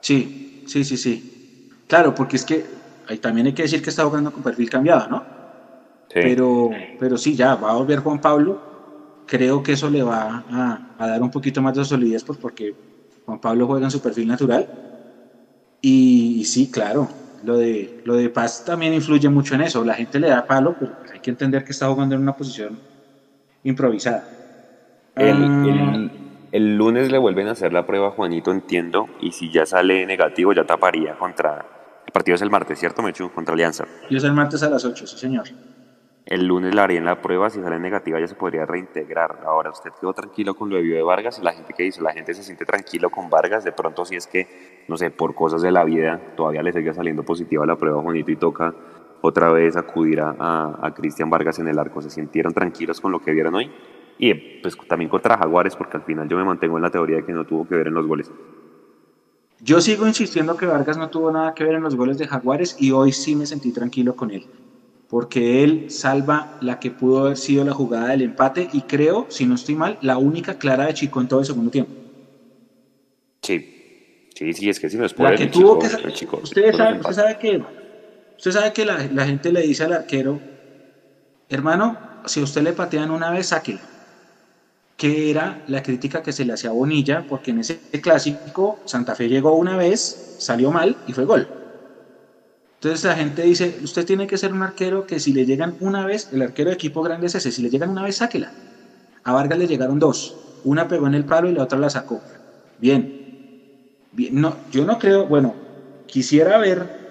[0.00, 1.70] Sí, sí, sí, sí.
[1.86, 2.66] Claro, porque es que
[3.08, 5.24] ahí también hay que decir que está jugando con perfil cambiado, ¿no?
[6.08, 6.20] Sí.
[6.20, 6.68] Pero,
[7.00, 8.60] pero sí, ya va a volver Juan Pablo
[9.26, 10.44] creo que eso le va
[10.98, 12.74] a, dar un poquito más de solidez pues porque
[13.24, 14.68] Juan Pablo juega en su perfil natural.
[15.80, 17.08] Y, sí, claro,
[17.42, 19.82] lo de, lo de Paz también influye mucho en eso.
[19.82, 22.92] La gente le da palo, pero hay que entender que está jugando en una posición
[23.64, 24.28] improvisada.
[25.16, 26.10] El,
[26.52, 30.06] el, lunes le vuelven a hacer la prueba a Juanito, entiendo, y si ya sale
[30.06, 31.66] negativo ya taparía contra...
[32.06, 33.30] El partido es el martes, ¿cierto, Mechu?
[33.30, 33.84] Contra Alianza.
[34.10, 35.44] Y es el martes a las 8, sí, señor.
[36.26, 39.40] El lunes la harían la prueba, si sale negativa ya se podría reintegrar.
[39.44, 42.12] Ahora, usted quedó tranquilo con lo de de Vargas y la gente que dice, la
[42.12, 45.60] gente se siente tranquilo con Vargas, de pronto si es que, no sé, por cosas
[45.60, 48.74] de la vida, todavía le sigue saliendo positiva la prueba Juanito y toca
[49.26, 50.34] otra vez acudir a,
[50.80, 52.02] a, Cristian Vargas en el arco.
[52.02, 53.70] ¿Se sintieron tranquilos con lo que vieron hoy?
[54.18, 57.24] Y pues también contra Jaguares, porque al final yo me mantengo en la teoría de
[57.24, 58.30] que no tuvo que ver en los goles.
[59.60, 62.76] Yo sigo insistiendo que Vargas no tuvo nada que ver en los goles de Jaguares
[62.78, 64.46] y hoy sí me sentí tranquilo con él
[65.08, 69.46] porque él salva la que pudo haber sido la jugada del empate y creo, si
[69.46, 71.92] no estoy mal, la única clara de Chico en todo el segundo tiempo.
[73.40, 76.98] Sí, sí, sí, es que si no es por la que tuvo que usted, sabe,
[76.98, 77.62] usted sabe que
[78.36, 80.40] usted sabe que la, la, gente le dice al arquero,
[81.48, 83.82] hermano, si usted le patean una vez, sáquela.
[84.96, 89.14] Que era la crítica que se le hacía a Bonilla, porque en ese clásico Santa
[89.14, 91.48] Fe llegó una vez, salió mal y fue gol.
[92.84, 96.04] Entonces la gente dice, usted tiene que ser un arquero que si le llegan una
[96.04, 98.52] vez, el arquero de equipo grande es ese, si le llegan una vez, sáquela.
[99.22, 102.20] A Vargas le llegaron dos, una pegó en el palo y la otra la sacó.
[102.78, 103.10] Bien,
[104.12, 105.56] bien, no, yo no creo, bueno,
[106.06, 107.03] quisiera ver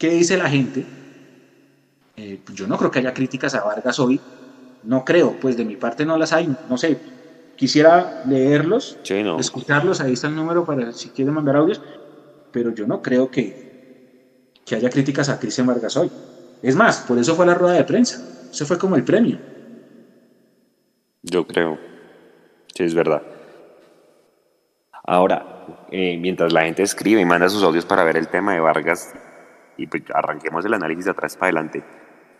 [0.00, 0.84] qué dice la gente.
[2.16, 4.20] Eh, yo no creo que haya críticas a Vargas hoy,
[4.82, 6.98] no creo, pues de mi parte no las hay, no sé,
[7.54, 8.98] quisiera leerlos,
[9.38, 11.80] escucharlos, ahí está el número para si quieren mandar audios,
[12.50, 13.54] pero yo no creo que,
[14.64, 16.10] que haya críticas a Cristian Vargas hoy.
[16.62, 18.18] Es más, por eso fue la rueda de prensa.
[18.50, 19.38] Eso fue como el premio.
[21.22, 21.78] Yo creo.
[22.74, 23.22] Sí, es verdad.
[25.04, 28.60] Ahora, eh, mientras la gente escribe y manda sus audios para ver el tema de
[28.60, 29.12] Vargas,
[29.82, 31.82] y pues arranquemos el análisis de atrás para adelante.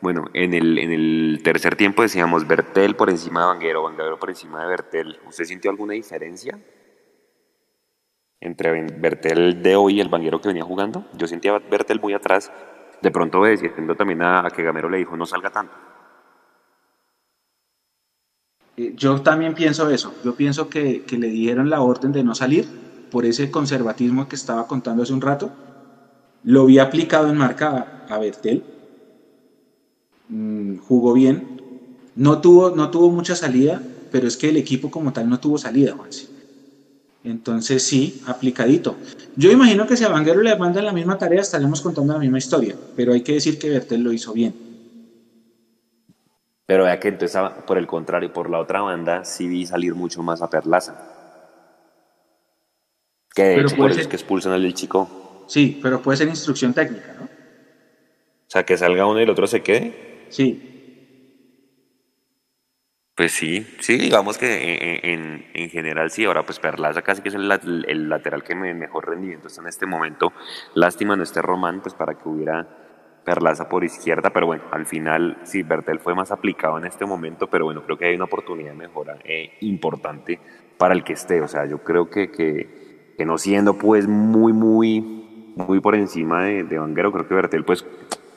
[0.00, 4.30] Bueno, en el, en el tercer tiempo decíamos Bertel por encima de Vanguero, Vanguero por
[4.30, 5.18] encima de Bertel.
[5.26, 6.58] ¿Usted sintió alguna diferencia?
[8.40, 11.04] entre Bertel de hoy y el banguero que venía jugando.
[11.16, 12.50] Yo sentía a Bertel muy atrás,
[13.02, 15.74] de pronto obedeciendo también a, que Gamero le dijo no salga tanto.
[18.76, 22.66] Eh, yo también pienso eso, yo pienso que, le dieron la orden de no salir
[23.10, 25.52] por ese conservatismo que estaba contando hace un rato.
[26.44, 28.62] Lo vi aplicado en marca a, Bertel,
[30.28, 31.60] mm, jugó bien,
[32.16, 35.58] no tuvo, no tuvo mucha salida, pero es que el equipo como tal no tuvo
[35.58, 36.28] salida, Juanse
[37.24, 38.96] Entonces sí, aplicadito.
[39.36, 42.38] Yo imagino que si a Vanguero le mandan la misma tarea estaremos contando la misma
[42.38, 44.54] historia, pero hay que decir que Bertel lo hizo bien.
[46.66, 50.22] Pero vea que entonces, por el contrario, por la otra banda, sí vi salir mucho
[50.22, 50.94] más a Perlaza.
[53.34, 55.19] Que de hecho, por eso es que expulsan al del chico.
[55.50, 57.24] Sí, pero puede ser instrucción técnica, ¿no?
[57.24, 60.26] O sea, que salga uno y el otro se quede.
[60.28, 60.70] Sí.
[63.16, 66.24] Pues sí, sí, digamos que en, general sí.
[66.24, 67.48] Ahora, pues Perlaza casi que es el,
[68.08, 70.32] lateral que mejor rendimiento está en este momento.
[70.74, 72.68] Lástima no esté Román, pues para que hubiera
[73.24, 74.30] Perlaza por izquierda.
[74.30, 77.50] Pero bueno, al final sí, Bertel fue más aplicado en este momento.
[77.50, 80.38] Pero bueno, creo que hay una oportunidad de mejora eh, importante
[80.78, 81.40] para el que esté.
[81.40, 85.19] O sea, yo creo que, que, que no siendo pues muy, muy,
[85.66, 87.84] muy por encima de, de Vanguero, creo que Bertel pues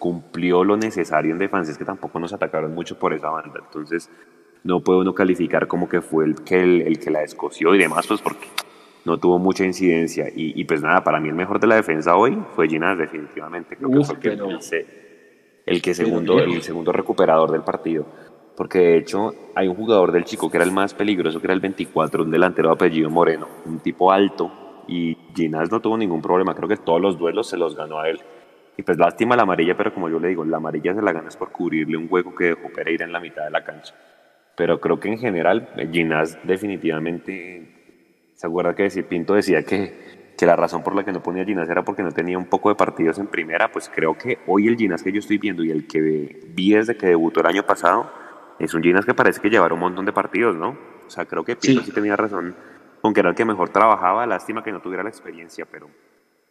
[0.04, 1.72] cumplió lo necesario en defensa.
[1.72, 3.62] Es que tampoco nos atacaron mucho por esa banda.
[3.64, 4.10] Entonces
[4.64, 8.06] no puede uno calificar como que fue el que, el, que la escoció y demás,
[8.08, 8.48] pues porque
[9.06, 10.28] no tuvo mucha incidencia.
[10.36, 13.78] Y, pues nada, para mí el mejor de la defensa hoy fue Ginás, definitivamente.
[13.78, 14.16] Creo que fue
[15.66, 18.06] el, que, segundo, el segundo recuperador del partido.
[18.58, 21.54] Porque de hecho hay un jugador del chico que era el más peligroso, que era
[21.54, 24.52] el 24, un delantero de apellido Moreno, un tipo alto.
[24.88, 28.10] Y Ginás no tuvo ningún problema, creo que todos los duelos se los ganó a
[28.10, 28.20] él.
[28.78, 31.38] Y pues lástima la amarilla, pero como yo le digo, la amarilla se la ganas
[31.38, 33.94] por cubrirle un hueco que dejó Pereira en la mitad de la cancha.
[34.56, 40.56] Pero creo que en general, Ginás definitivamente, ¿se acuerda que Pinto decía que, que la
[40.56, 43.20] razón por la que no ponía Ginás era porque no tenía un poco de partidos
[43.20, 43.72] en primera?
[43.72, 46.98] Pues creo que hoy el Ginás que yo estoy viendo y el que vi desde
[46.98, 48.12] que debutó el año pasado,
[48.60, 50.78] es un Ginás que parece que llevará un montón de partidos, ¿no?
[51.06, 52.56] O sea, creo que Pinto sí, tenía razón
[53.04, 55.90] con que era el que mejor trabajaba, lástima que no tuviera la experiencia, pero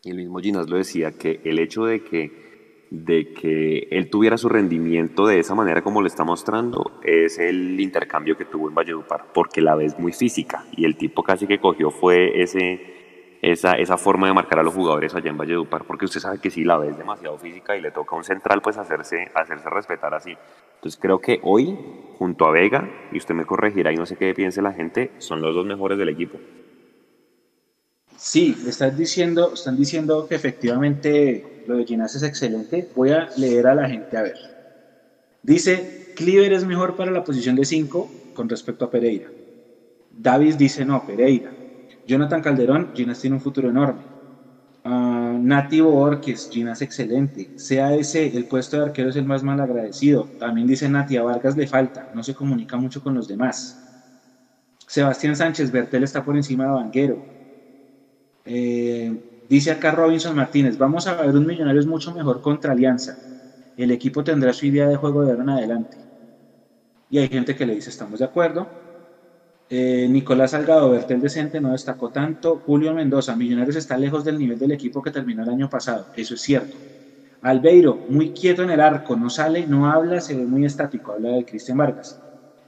[0.04, 2.52] el mismo Ginás lo decía, que el hecho de que
[2.90, 7.80] de que él tuviera su rendimiento de esa manera como lo está mostrando es el
[7.80, 11.58] intercambio que tuvo en Valledupar, porque la vez muy física y el tipo casi que
[11.58, 16.04] cogió fue ese, esa, esa forma de marcar a los jugadores allá en Valledupar, porque
[16.04, 18.76] usted sabe que si la vez demasiado física y le toca a un central pues
[18.76, 20.36] hacerse, hacerse respetar así.
[20.74, 21.78] Entonces creo que hoy,
[22.22, 25.42] junto a Vega, y usted me corregirá y no sé qué piense la gente, son
[25.42, 26.38] los dos mejores del equipo.
[28.16, 32.88] Sí, están diciendo, están diciendo que efectivamente lo de Ginás es excelente.
[32.94, 34.36] Voy a leer a la gente a ver.
[35.42, 39.26] Dice, Cliver es mejor para la posición de 5 con respecto a Pereira.
[40.12, 41.50] Davis dice, no, Pereira.
[42.06, 44.11] Jonathan Calderón, Ginás tiene un futuro enorme.
[44.84, 47.52] Nativo Orques, Ginás excelente.
[47.56, 50.32] CAS, el puesto de arquero es el más mal agradecido.
[50.36, 53.80] También dice Nati, a Vargas le falta, no se comunica mucho con los demás.
[54.86, 57.24] Sebastián Sánchez, Bertel está por encima de Vanguero.
[58.44, 59.18] Eh,
[59.48, 63.20] dice acá Robinson Martínez, vamos a ver un Millonarios mucho mejor contra Alianza.
[63.76, 65.98] El equipo tendrá su idea de juego de ahora en adelante.
[67.08, 68.81] Y hay gente que le dice, estamos de acuerdo.
[69.74, 72.58] Eh, Nicolás Salgado, Bertel Decente no destacó tanto.
[72.58, 76.08] Julio Mendoza, Millonarios está lejos del nivel del equipo que terminó el año pasado.
[76.12, 76.76] Eso es cierto.
[77.42, 81.12] Albeiro, muy quieto en el arco, no sale, no habla, se ve muy estático.
[81.12, 82.20] Habla de Cristian Vargas.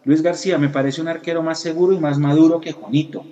[0.05, 3.29] Luis García, me parece un arquero más seguro y más maduro que Juanito.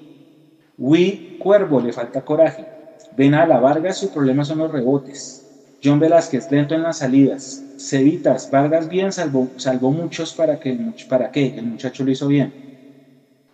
[0.78, 2.68] Wii Cuervo, le falta coraje.
[3.10, 5.46] Ven a Vargas, su problema son los rebotes.
[5.82, 7.66] John Velázquez, lento en las salidas.
[7.76, 12.54] Cevitas, Vargas bien, salvó, salvó muchos para que, para qué, el muchacho lo hizo bien.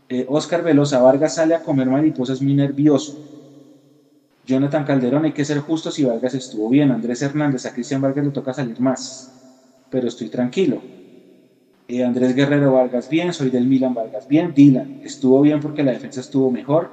[0.08, 3.18] Eh, Oscar Velosa, Vargas sale a comer mariposas muy nervioso.
[4.46, 6.90] Jonathan Calderón, hay que ser justos y Vargas estuvo bien.
[6.90, 9.30] Andrés Hernández, a Cristian Vargas le toca salir más.
[9.90, 10.82] Pero estoy tranquilo.
[11.86, 14.52] Eh, Andrés Guerrero Vargas bien, soy del Milan Vargas bien.
[14.54, 16.90] Dylan, estuvo bien porque la defensa estuvo mejor.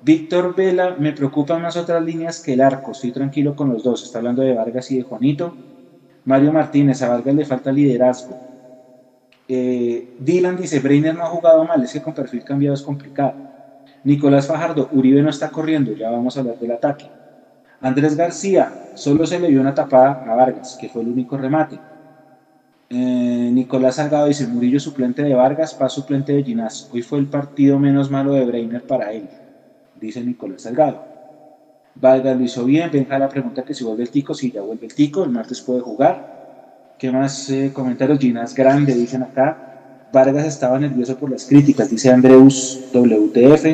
[0.00, 4.02] Víctor Vela, me preocupan más otras líneas que el arco, estoy tranquilo con los dos,
[4.02, 5.56] está hablando de Vargas y de Juanito.
[6.24, 8.36] Mario Martínez, a Vargas le falta liderazgo.
[9.48, 13.36] Eh, Dylan dice, Breiner no ha jugado mal, es que con perfil cambiado es complicado.
[14.04, 17.12] Nicolás Fajardo, Uribe no está corriendo, ya vamos a hablar del ataque.
[17.80, 21.82] Andrés García, solo se le dio una tapada a Vargas, que fue el único remate.
[22.88, 26.86] Eh, Nicolás Salgado dice, Murillo suplente de Vargas, Paz suplente de Ginás.
[26.90, 29.30] Hoy fue el partido menos malo de Breiner para él
[29.94, 31.04] dice Nicolás Salgado.
[31.94, 34.86] Vargas lo hizo bien, venga la pregunta que si vuelve el tico, si ya vuelve
[34.86, 36.22] el tico, el martes puede jugar.
[37.04, 38.18] ¿Qué más eh, comentarios?
[38.18, 40.08] Ginas Grande, dicen acá.
[40.10, 43.66] Vargas estaba nervioso por las críticas, dice Andreus WTF.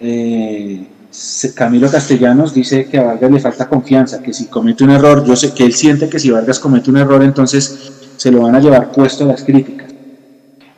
[0.00, 0.86] Eh,
[1.54, 5.36] Camilo Castellanos dice que a Vargas le falta confianza, que si comete un error, yo
[5.36, 8.60] sé que él siente que si Vargas comete un error, entonces se lo van a
[8.60, 9.88] llevar puesto a las críticas.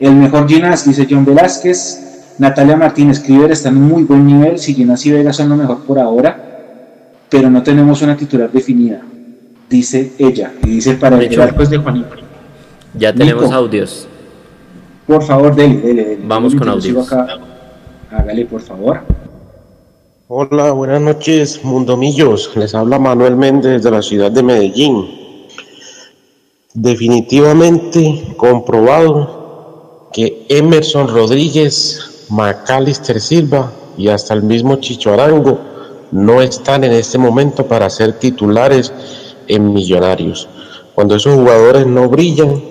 [0.01, 2.35] El mejor Ginas, dice John Velázquez.
[2.39, 6.01] Natalia Martínez Cliver está en muy buen nivel, si y Vega son lo mejor por
[6.01, 9.01] ahora, pero no tenemos una titular definida,
[9.69, 12.17] dice ella, y dice para el arco pues de Juanito.
[12.95, 14.07] Ya tenemos audios.
[15.07, 17.13] Por favor, dele, dele, Vamos con audios.
[18.11, 19.01] Hágale, por favor.
[20.29, 22.51] Hola, buenas noches, Mundomillos.
[22.57, 25.07] Les habla Manuel Méndez de la ciudad de Medellín.
[26.75, 35.61] Definitivamente comprobado que Emerson Rodríguez, Macalister Silva y hasta el mismo Chicho Arango
[36.11, 38.93] no están en este momento para ser titulares
[39.49, 40.49] en Millonarios.
[40.95, 42.63] Cuando esos jugadores no brillan,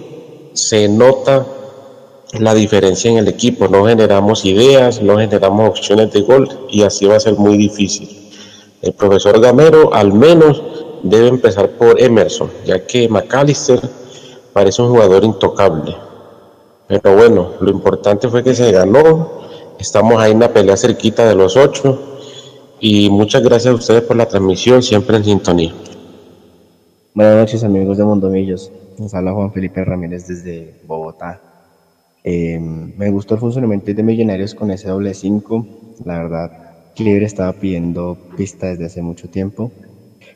[0.53, 1.45] se nota
[2.39, 3.67] la diferencia en el equipo.
[3.67, 8.09] No generamos ideas, no generamos opciones de gol y así va a ser muy difícil.
[8.81, 10.61] El profesor Gamero al menos
[11.03, 13.79] debe empezar por Emerson, ya que McAllister
[14.53, 15.95] parece un jugador intocable.
[16.87, 19.41] Pero bueno, lo importante fue que se ganó.
[19.79, 21.99] Estamos ahí en la pelea cerquita de los ocho.
[22.79, 25.73] Y muchas gracias a ustedes por la transmisión, siempre en sintonía.
[27.15, 28.73] Buenas noches amigos de Mondomillos.
[28.97, 31.39] Nos habla Juan Felipe Ramírez desde Bogotá.
[32.25, 35.65] Eh, me gustó el funcionamiento de Millonarios con ese doble 5.
[36.03, 36.51] La verdad,
[36.93, 39.71] Cliver estaba pidiendo pista desde hace mucho tiempo.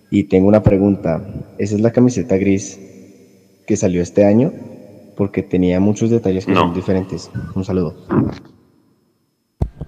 [0.09, 1.21] Y tengo una pregunta.
[1.57, 2.80] ¿Esa es la camiseta gris
[3.67, 4.53] que salió este año?
[5.17, 7.30] Porque tenía muchos detalles que son diferentes.
[7.55, 7.93] Un saludo.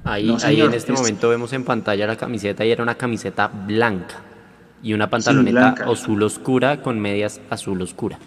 [0.04, 4.26] Ahí, ahí en este momento vemos en pantalla la camiseta y era una camiseta blanca
[4.84, 8.20] y una pantaloneta azul oscura con medias azul oscura.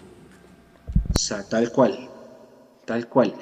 [1.13, 2.09] O sea, tal cual,
[2.85, 3.33] tal cual.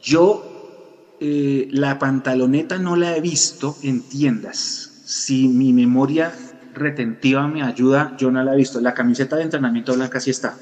[0.00, 5.02] Yo eh, la pantaloneta no la he visto en tiendas.
[5.04, 6.32] Si mi memoria
[6.74, 8.80] retentiva me ayuda, yo no la he visto.
[8.80, 10.56] La camiseta de entrenamiento blanca sí está.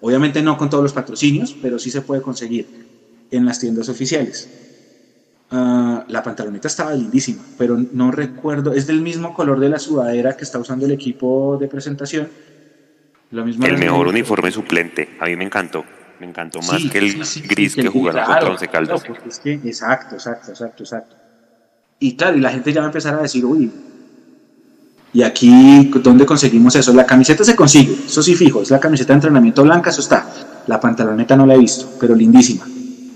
[0.00, 2.66] Obviamente no con todos los patrocinios, pero sí se puede conseguir
[3.30, 4.48] en las tiendas oficiales.
[5.56, 10.36] Ah, la pantaloneta estaba lindísima, pero no recuerdo, es del mismo color de la sudadera
[10.36, 12.28] que está usando el equipo de presentación.
[13.30, 15.84] Lo mismo el mejor uniforme suplente, a mí me encantó.
[16.18, 17.14] Me encantó más que el
[17.48, 19.04] gris que, jugaron contra Once Caldas.
[19.44, 21.16] exacto, exacto, exacto, exacto.
[22.00, 23.70] Y claro, y la gente ya va a empezar a decir, uy,
[25.12, 26.92] ¿y aquí dónde conseguimos eso?
[26.92, 30.26] La camiseta se consigue, eso sí fijo, es la camiseta de entrenamiento blanca, eso está.
[30.66, 32.66] La pantaloneta no la he visto, pero lindísima.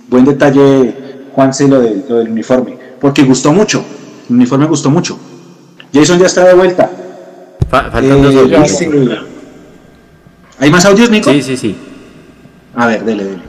[0.09, 1.08] Buen detalle,
[1.39, 3.85] Juanse, lo, lo del uniforme, porque gustó mucho,
[4.29, 5.17] el uniforme gustó mucho.
[5.95, 6.91] Jason ya está de vuelta.
[7.71, 9.25] faltan dos eh, audios.
[10.59, 11.31] ¿Hay más audios, Nico?
[11.31, 11.77] Sí, sí, sí.
[12.75, 13.43] A ver, dele, dele.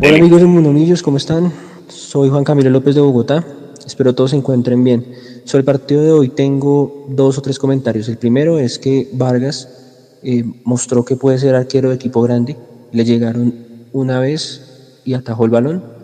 [0.00, 1.52] Hola amigos de Mundomillos, ¿cómo están?
[1.88, 3.44] Soy Juan Camilo López de Bogotá.
[3.86, 5.06] Espero todos se encuentren bien.
[5.44, 8.08] Sobre el partido de hoy tengo dos o tres comentarios.
[8.08, 9.68] El primero es que Vargas
[10.22, 12.56] eh, mostró que puede ser arquero de equipo grande.
[12.92, 13.52] Le llegaron
[13.92, 15.95] una vez y atajó el balón.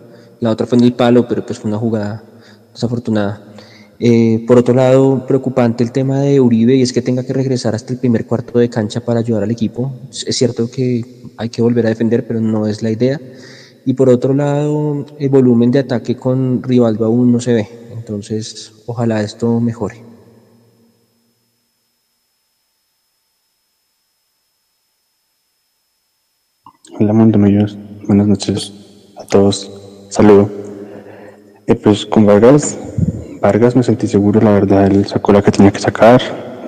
[0.43, 2.21] La otra fue en el palo, pero pues fue una jugada
[2.73, 3.41] desafortunada.
[3.97, 7.73] Eh, por otro lado, preocupante el tema de Uribe y es que tenga que regresar
[7.75, 9.93] hasta el primer cuarto de cancha para ayudar al equipo.
[10.11, 11.05] Es cierto que
[11.37, 13.21] hay que volver a defender, pero no es la idea.
[13.85, 17.69] Y por otro lado, el volumen de ataque con Rivaldo aún no se ve.
[17.95, 20.03] Entonces, ojalá esto mejore.
[26.99, 27.77] Hola, Mondomillos.
[28.05, 28.73] Buenas noches
[29.15, 29.82] a todos.
[30.13, 30.47] Saludo.
[31.65, 32.77] Eh, pues con Vargas
[33.41, 36.21] Vargas me sentí seguro, la verdad, él sacó la que tenía que sacar.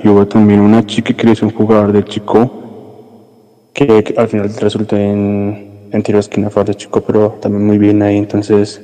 [0.04, 4.98] Y hubo también una chica que ser un jugador del Chico, que, al final resultó
[4.98, 8.18] en, en tiro de esquina a de Chico, pero también muy bien ahí.
[8.18, 8.82] Entonces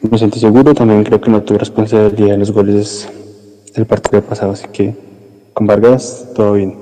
[0.00, 3.06] me sentí seguro, también creo que no tuve responsabilidad en los goles
[3.74, 4.96] del partido pasado, así que
[5.52, 6.74] con Vargas todo bien.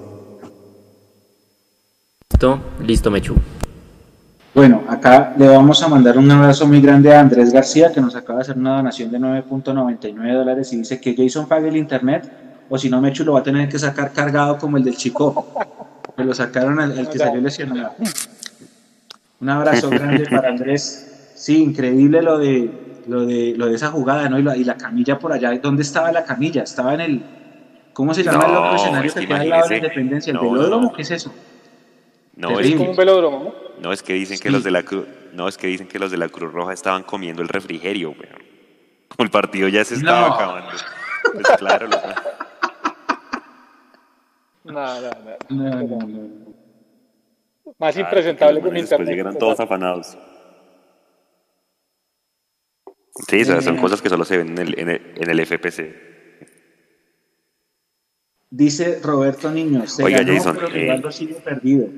[2.30, 3.34] Listo, listo, Mechu.
[4.56, 8.16] Bueno, acá le vamos a mandar un abrazo muy grande a Andrés García, que nos
[8.16, 12.32] acaba de hacer una donación de 9.99 dólares y dice que Jason pague el internet,
[12.70, 15.46] o si no, Mechu lo va a tener que sacar cargado como el del chico.
[16.16, 17.96] Que lo sacaron al, que salió lesionado.
[19.42, 21.32] Un abrazo grande para Andrés.
[21.34, 24.38] Sí, increíble lo de lo de, lo de esa jugada, ¿no?
[24.38, 25.50] Y la, camilla por allá.
[25.58, 26.62] ¿Dónde estaba la camilla?
[26.62, 27.22] Estaba en el.
[27.92, 30.32] ¿Cómo se llama el otro escenario que, queda al lado de la independencia?
[30.32, 30.94] ¿El velódromo?
[30.94, 31.30] ¿Qué es eso?
[32.36, 33.65] No, es como un velódromo, ¿no?
[33.80, 36.10] No es que dicen que los de la Cruz, no es que dicen que los
[36.10, 38.42] de la Cruz Roja estaban comiendo el refrigerio, weón.
[39.08, 40.70] Como el partido ya se estaba acabando.
[41.32, 42.00] Pues claro, los...
[44.64, 45.00] no,
[45.50, 46.28] no, no, no,
[47.78, 49.08] Más impresentable que mi internet.
[49.08, 50.16] llegaron todos afanados.
[53.28, 56.06] Sí, esas son cosas que solo se ven en el, en el, en el FPC.
[58.50, 61.88] Dice Roberto Niño, se Oiga, ganó, Jason, pero eh, sigue perdido.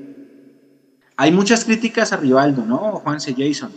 [1.21, 3.73] Hay muchas críticas a Rivaldo, ¿no, Juanse Jason?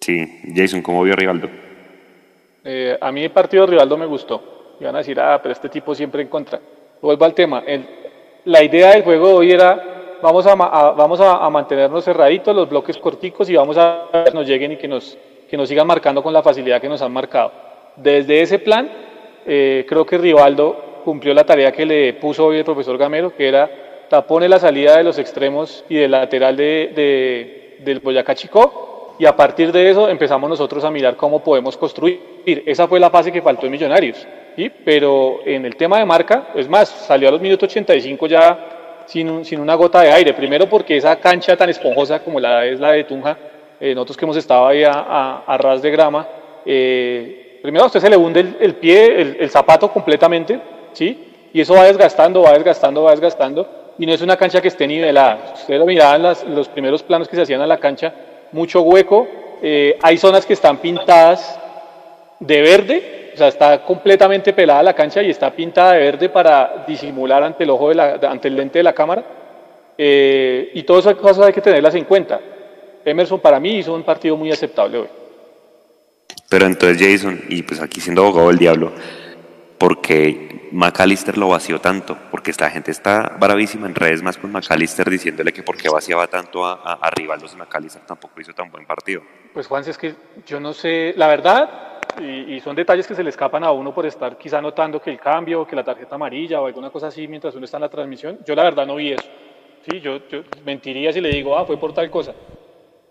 [0.00, 0.26] Sí,
[0.56, 1.48] Jason, ¿cómo vio a Rivaldo?
[2.64, 4.74] Eh, a mí el partido de Rivaldo me gustó.
[4.80, 6.60] Iban a decir, ah, pero este tipo siempre en contra.
[7.00, 7.62] Vuelvo al tema.
[8.44, 12.98] la idea del juego de hoy era, vamos a, vamos a, mantenernos cerraditos, los bloques
[12.98, 15.16] corticos y vamos a que nos lleguen y que nos,
[15.48, 17.52] que nos sigan marcando con la facilidad que nos han marcado.
[17.94, 18.90] Desde ese plan,
[19.46, 23.46] eh, creo que Rivaldo cumplió la tarea que le puso hoy el profesor Gamero, que
[23.46, 29.24] era tapone la salida de los extremos y del lateral de, del Boyacá Chico, y
[29.24, 32.42] a partir de eso empezamos nosotros a mirar cómo podemos construir.
[32.44, 34.70] Esa fue la fase que faltó en Millonarios, ¿sí?
[34.84, 39.44] pero en el tema de marca, es más, salió a los minutos 85 ya sin,
[39.44, 42.92] sin una gota de aire, primero porque esa cancha tan esponjosa como la es la
[42.92, 43.38] de Tunja,
[43.78, 46.26] eh, nosotros que hemos estado ahí a, ras de grama,
[46.66, 50.60] eh, primero a usted se le hunde el, pie, el, zapato completamente,
[50.94, 51.28] ¿sí?
[51.52, 54.86] Y eso va desgastando, va desgastando, va desgastando, y no es una cancha que esté
[54.86, 55.52] nivelada.
[55.54, 58.12] Ustedes lo miraban en los primeros planos que se hacían a la cancha,
[58.52, 59.28] mucho hueco,
[59.62, 61.58] eh, hay zonas que están pintadas
[62.38, 66.84] de verde, o sea, está completamente pelada la cancha y está pintada de verde para
[66.86, 69.22] disimular ante el ojo de la, ante el lente de la cámara.
[69.98, 72.40] y todas esas cosas hay que tenerlas en cuenta.
[73.04, 75.08] Emerson para mí hizo un partido muy aceptable hoy.
[76.48, 78.92] Pero entonces Jason, y pues aquí siendo abogado del diablo,
[79.80, 85.08] porque McAllister lo vació tanto, porque esta gente está bravísima en redes más con McAllister
[85.08, 88.84] diciéndole que porque vaciaba tanto a, a, a Rivaldos y McAllister tampoco hizo tan buen
[88.84, 89.22] partido.
[89.54, 90.14] Pues Juan, es que
[90.46, 94.04] yo no sé, la verdad, y, son detalles que se le escapan a uno por
[94.04, 97.54] estar quizá notando que el cambio, que la tarjeta amarilla o alguna cosa así mientras
[97.54, 99.28] uno está en la transmisión, yo la verdad no vi eso.
[99.88, 100.18] Sí, yo
[100.62, 102.34] mentiría si le digo, ah, fue por tal cosa.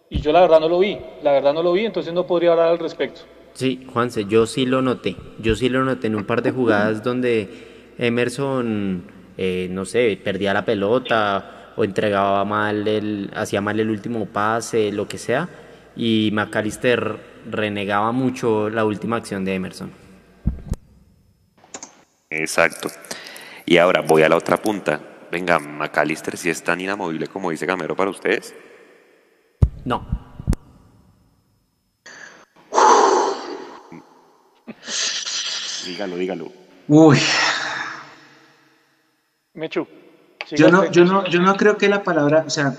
[0.08, 2.52] Y yo la verdad no lo vi, la verdad no lo vi, entonces no podría
[2.52, 3.22] hablar al respecto.
[3.60, 5.18] Sí, Juanse, yo sí lo noté.
[5.38, 9.04] Yo sí lo noté en un par de jugadas donde Emerson,
[9.38, 14.94] eh, no sé, perdía la pelota o entregaba mal, el, hacía mal el último pase,
[14.94, 15.50] lo que sea.
[15.98, 17.18] Y McAllister
[17.52, 19.92] renegaba mucho la última acción de Emerson.
[22.30, 22.88] Exacto.
[23.66, 25.02] Y ahora voy a la otra punta.
[25.34, 28.56] Venga, McAllister, si es tan inamovible como dice Gamero para ustedes.
[29.84, 30.29] No.
[35.86, 36.52] Dígalo, dígalo.
[36.88, 37.18] Uy.
[39.54, 39.88] Mechu.
[40.52, 42.74] Yo no, yo, no, yo no creo que la palabra, o sea,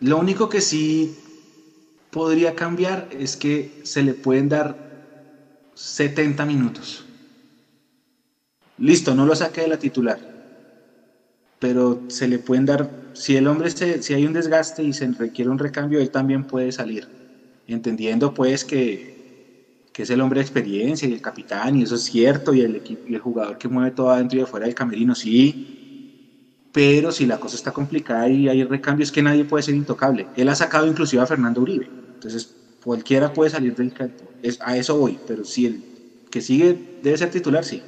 [0.00, 1.18] lo único que sí
[2.10, 4.76] podría cambiar es que se le pueden dar
[5.74, 7.04] 70 minutos.
[8.78, 10.18] Listo, no lo saque de la titular,
[11.58, 15.06] pero se le pueden dar si el hombre, se, si hay un desgaste y se
[15.12, 17.08] requiere un recambio, él también puede salir,
[17.66, 19.13] entendiendo pues que,
[19.94, 22.74] que es el hombre de experiencia y el capitán, y eso es cierto, y el,
[22.74, 25.54] equipo, y el jugador que mueve todo adentro y afuera del camerino, sí,
[26.72, 30.26] pero si la cosa está complicada y hay recambios que nadie puede ser intocable.
[30.34, 31.86] Él ha sacado inclusive a Fernando Uribe,
[32.16, 35.80] entonces cualquiera puede salir del campo, es, a eso voy, pero si el
[36.28, 37.80] que sigue debe ser titular, sí.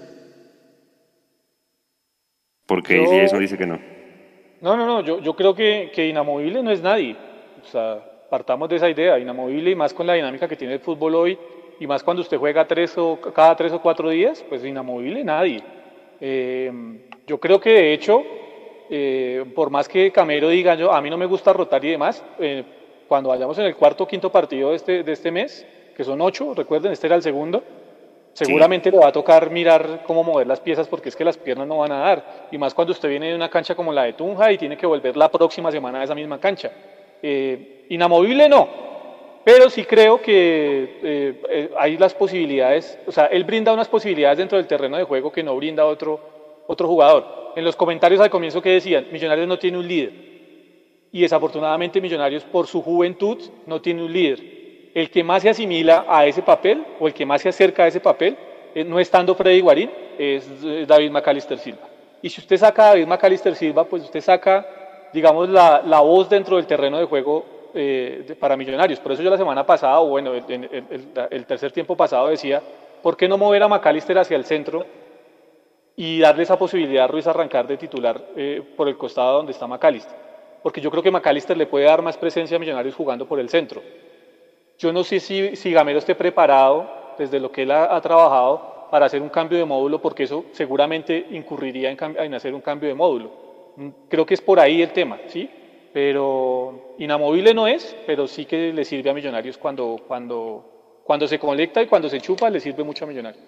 [2.68, 3.80] Porque qué eso dice que no.
[4.60, 7.16] No, no, no, yo, yo creo que, que, inamovible no es nadie.
[7.60, 8.00] O sea,
[8.30, 11.38] partamos de esa idea, inamovible y más con la dinámica que tiene el fútbol hoy
[11.78, 15.62] y más cuando usted juega tres o, cada tres o cuatro días, pues inamovible nadie.
[16.20, 16.72] Eh,
[17.26, 18.22] yo creo que de hecho,
[18.90, 22.24] eh, por más que Camero diga, yo, a mí no me gusta rotar y demás,
[22.38, 22.64] eh,
[23.08, 25.66] cuando vayamos en el cuarto o quinto partido de este, de este mes,
[25.96, 27.62] que son ocho, recuerden, este era el segundo,
[28.36, 31.66] Seguramente le va a tocar mirar cómo mover las piezas porque es que las piernas
[31.66, 32.48] no van a dar.
[32.50, 34.84] Y más cuando usted viene de una cancha como la de Tunja y tiene que
[34.84, 36.70] volver la próxima semana a esa misma cancha.
[37.22, 38.68] Eh, inamovible no,
[39.46, 44.38] pero sí creo que eh, eh, hay las posibilidades, o sea, él brinda unas posibilidades
[44.38, 46.18] dentro del terreno de juego que no brinda otro,
[46.66, 47.52] otro jugador.
[47.54, 50.10] En los comentarios al comienzo que decían, Millonarios no tiene un líder.
[51.12, 54.56] Y desafortunadamente Millonarios por su juventud no tiene un líder
[54.96, 57.86] el que más se asimila a ese papel o el que más se acerca a
[57.86, 58.36] ese papel,
[58.74, 60.44] eh, no estando Freddy Guarín, es
[60.88, 61.86] David McAllister Silva.
[62.20, 64.66] Y si usted saca a David McAllister Silva, pues usted saca,
[65.12, 67.44] digamos, la, voz dentro del terreno de juego
[67.78, 68.98] eh, para Millonarios.
[69.00, 72.62] Por eso yo la semana pasada, o bueno, el, tercer tiempo pasado decía,
[73.02, 74.86] ¿por qué no mover a McAllister hacia el centro
[75.94, 79.66] y darle esa posibilidad a Ruiz arrancar de titular eh, por el costado donde está
[79.66, 80.16] McAllister?
[80.62, 83.50] Porque yo creo que McAllister le puede dar más presencia a Millonarios jugando por el
[83.50, 83.82] centro.
[84.78, 89.06] Yo no sé si, si Gamero esté preparado desde lo que él ha, trabajado para
[89.06, 93.30] hacer un cambio de módulo, porque eso seguramente incurriría en, hacer un cambio de módulo.
[93.76, 95.50] Mm, creo que es por ahí el tema, ¿sí?
[95.96, 101.38] Pero inamovible no es, pero sí que le sirve a Millonarios cuando, cuando, cuando se
[101.38, 103.42] conecta y cuando se chupa, le sirve mucho a Millonarios.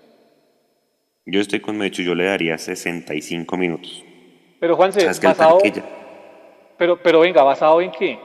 [1.27, 4.03] Yo estoy con Mecho, yo le daría 65 minutos.
[4.59, 5.59] Pero Juanse, basado,
[6.79, 8.19] pero, pero venga, ¿basado en qué?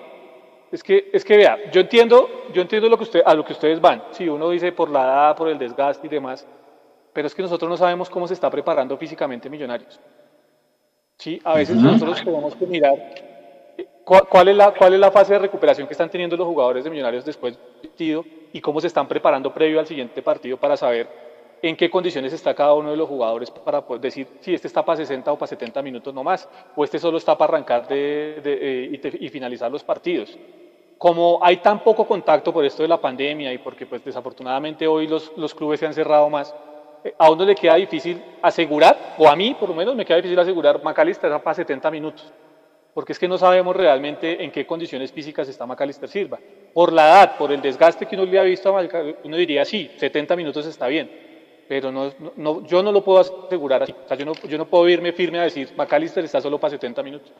[0.71, 3.51] Es que, es que vea, yo entiendo, yo entiendo lo que usted, a lo que
[3.51, 4.03] ustedes van.
[4.11, 6.47] Si uno dice por la edad, por el desgaste y demás,
[7.11, 9.99] pero es que nosotros no sabemos cómo se está preparando físicamente Millonarios.
[11.17, 13.32] Sí, a veces nosotros tenemos que mirar
[14.03, 16.89] ¿Cuál es, la, ¿Cuál es la fase de recuperación que están teniendo los jugadores de
[16.89, 21.07] Millonarios después del partido y cómo se están preparando previo al siguiente partido para saber
[21.61, 24.83] en qué condiciones está cada uno de los jugadores para poder decir si este está
[24.83, 29.17] para 60 o para 70 minutos nomás, o este solo está para arrancar de, eh,
[29.21, 30.37] y, finalizar los partidos.
[30.97, 35.07] Como hay tan poco contacto por esto de la pandemia y porque pues desafortunadamente hoy
[35.07, 36.53] los, los clubes se han cerrado más,
[37.05, 40.17] eh, a uno le queda difícil asegurar, o a mí por lo menos me queda
[40.17, 42.33] difícil asegurar, Macalister está para 70 minutos,
[42.93, 46.39] porque es que no sabemos realmente en qué condiciones físicas está Macalister Silva.
[46.73, 49.65] Por la edad, por el desgaste que uno le ha visto a Macalister, uno diría
[49.65, 51.23] sí, 70 minutos está bien
[51.67, 53.93] pero no, no, yo no lo puedo asegurar así.
[53.93, 56.71] O sea, yo no, yo no puedo irme firme a decir, McAllister está solo para
[56.71, 57.31] 70 minutos.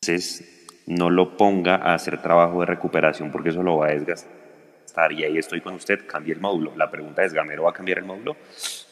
[0.00, 5.12] Entonces, no lo ponga a hacer trabajo de recuperación porque eso lo va a desgastar.
[5.12, 6.72] Y ahí estoy con usted, cambie el módulo.
[6.76, 8.36] La pregunta es, ¿Gamero va a cambiar el módulo?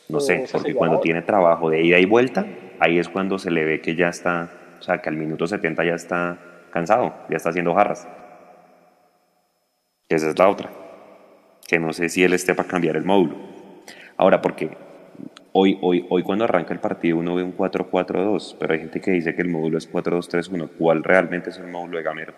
[0.09, 2.47] No sé, porque cuando tiene trabajo de ida y vuelta,
[2.79, 5.85] ahí es cuando se le ve que ya está, o sea, que al minuto 70
[5.85, 6.39] ya está
[6.71, 8.07] cansado, ya está haciendo jarras.
[10.09, 10.71] Esa es la otra
[11.67, 13.37] que no sé si él esté para cambiar el módulo.
[14.17, 14.77] Ahora, porque
[15.53, 19.11] hoy, hoy, hoy cuando arranca el partido uno ve un 4-4-2, pero hay gente que
[19.11, 20.71] dice que el módulo es 4-2-3-1.
[20.79, 22.35] ¿Cuál realmente es el módulo de Gamero?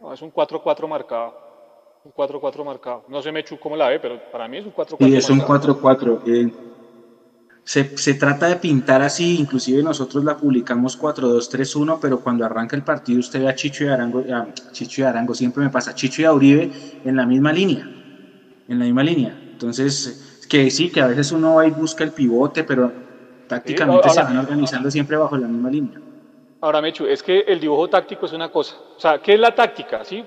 [0.00, 1.50] No, es un 4-4 marcado.
[2.04, 3.04] Un 4-4 marcado.
[3.08, 4.96] No sé Mechu cómo la ve, pero para mí es un 4-4.
[5.08, 6.22] Y es un 4-4.
[6.26, 6.50] Eh,
[7.70, 12.82] se, se, trata de pintar así, inclusive nosotros la publicamos 4-2-3-1, pero cuando arranca el
[12.82, 16.22] partido usted ve a Chicho y Arango, a Chicho y Arango, siempre me pasa, Chicho
[16.22, 16.70] y Auribe
[17.04, 17.88] en la misma línea
[18.70, 19.36] en la misma línea.
[19.52, 22.90] Entonces, que sí, que a veces uno va y busca el pivote, pero
[23.48, 26.00] tácticamente se van organizando siempre bajo la misma línea.
[26.62, 28.76] Ahora, Mechu, es que el dibujo táctico es una cosa.
[28.96, 30.04] O sea, ¿qué es la táctica?
[30.04, 30.24] ¿Sí?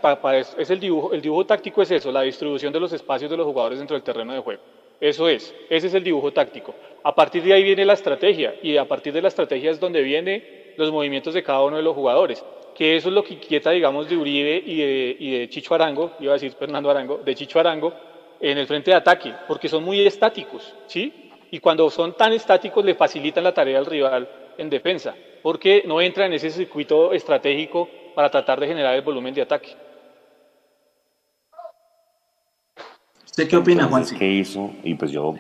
[0.58, 3.46] es el, dibujo, el dibujo táctico es eso, la distribución de los espacios de los
[3.46, 4.62] jugadores dentro del terreno de juego.
[5.00, 6.74] Eso es, ese es el dibujo táctico.
[7.04, 10.02] A partir de ahí viene la estrategia y a partir de la estrategia es donde
[10.02, 10.44] vienen
[10.78, 12.44] los movimientos de cada uno de los jugadores.
[12.74, 16.14] Que eso es lo que inquieta, digamos, de Uribe y de, y de Chicho Arango,
[16.20, 17.94] iba a decir Fernando Arango, de Chicho Arango,
[18.40, 21.32] en el frente de ataque, porque son muy estáticos, ¿sí?
[21.52, 24.28] Y cuando son tan estáticos le facilitan la tarea al rival
[24.58, 29.34] en defensa, porque no entra en ese circuito estratégico para tratar de generar el volumen
[29.34, 29.70] de ataque.
[33.34, 34.06] ¿Usted qué opina, Juan?
[34.16, 34.70] ¿Qué hizo?
[34.84, 35.34] Y pues yo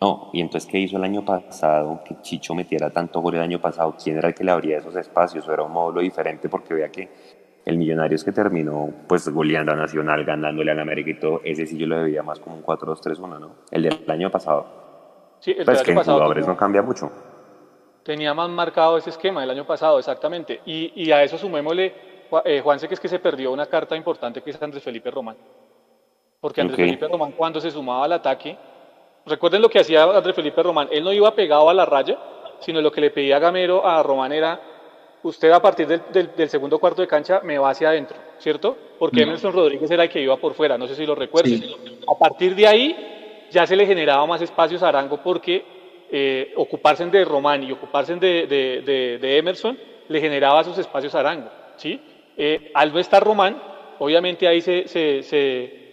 [0.00, 2.04] no, y entonces ¿qué hizo el año pasado?
[2.04, 3.96] Que Chicho metiera tanto gol el año pasado.
[4.00, 5.48] ¿Quién era el que le abría esos espacios?
[5.48, 6.48] ¿O era un módulo diferente?
[6.48, 7.08] Porque vea que
[7.64, 11.76] el Millonarios que terminó pues goleando a Nacional, ganándole al América y todo, ese sí
[11.76, 13.56] yo lo debía más como un 4-2-3-1, ¿no?
[13.72, 14.64] El del año pasado.
[15.40, 17.10] Sí, el pues del año que en jugadores no cambia mucho.
[18.04, 20.60] Tenía más marcado ese esquema el año pasado, exactamente.
[20.64, 21.92] Y, y a eso sumémosle,
[22.44, 25.10] eh, Juan, sé que es que se perdió una carta importante que es Andrés Felipe
[25.10, 25.36] Román.
[26.40, 28.56] Porque Andrés Felipe Román cuando se sumaba al ataque,
[29.24, 32.18] recuerden lo que hacía Andrés Felipe Román, él no iba pegado a la raya,
[32.60, 34.60] sino lo que le pedía Gamero a Román era
[35.22, 38.76] usted a partir del, segundo cuarto de cancha me va hacia adentro, ¿cierto?
[38.98, 41.62] Porque Emerson Rodríguez era el que iba por fuera, no sé si lo recuerden.
[42.06, 45.64] A partir de ahí ya se le generaba más espacios a Arango porque
[46.10, 49.76] eh, ocuparse de Román y ocuparse de, Emerson
[50.08, 52.00] le generaba sus espacios a Arango, ¿sí?
[52.36, 53.60] Eh, al no estar Román,
[53.98, 55.85] obviamente ahí se, se,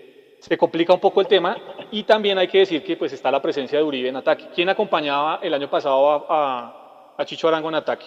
[0.57, 1.57] complica un poco el tema
[1.91, 4.45] y también hay que decir que pues está la presencia de Uribe en ataque.
[4.53, 8.05] ¿Quién acompañaba el año pasado a, a Chicho Arango en ataque?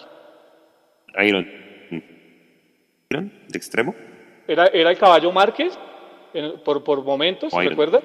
[1.23, 1.47] Iron.
[3.09, 3.95] ¿De extremo?
[4.47, 5.77] Era, era el caballo Márquez,
[6.63, 8.01] por, por momentos, ¿se recuerda?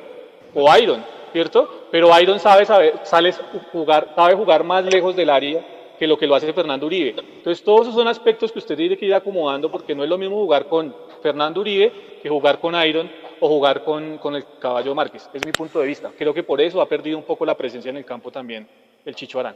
[0.54, 1.88] O Iron, ¿cierto?
[1.90, 3.32] Pero Iron sabe, sabe, sale
[3.72, 5.64] jugar, sabe jugar más lejos del área
[6.02, 7.14] que lo que lo hace Fernando Uribe.
[7.16, 10.18] Entonces, todos esos son aspectos que usted tiene que ir acomodando porque no es lo
[10.18, 10.92] mismo jugar con
[11.22, 15.30] Fernando Uribe que jugar con Iron o jugar con, con el caballo Márquez.
[15.32, 16.10] Es mi punto de vista.
[16.18, 18.66] Creo que por eso ha perdido un poco la presencia en el campo también
[19.04, 19.54] el Chicho Arán.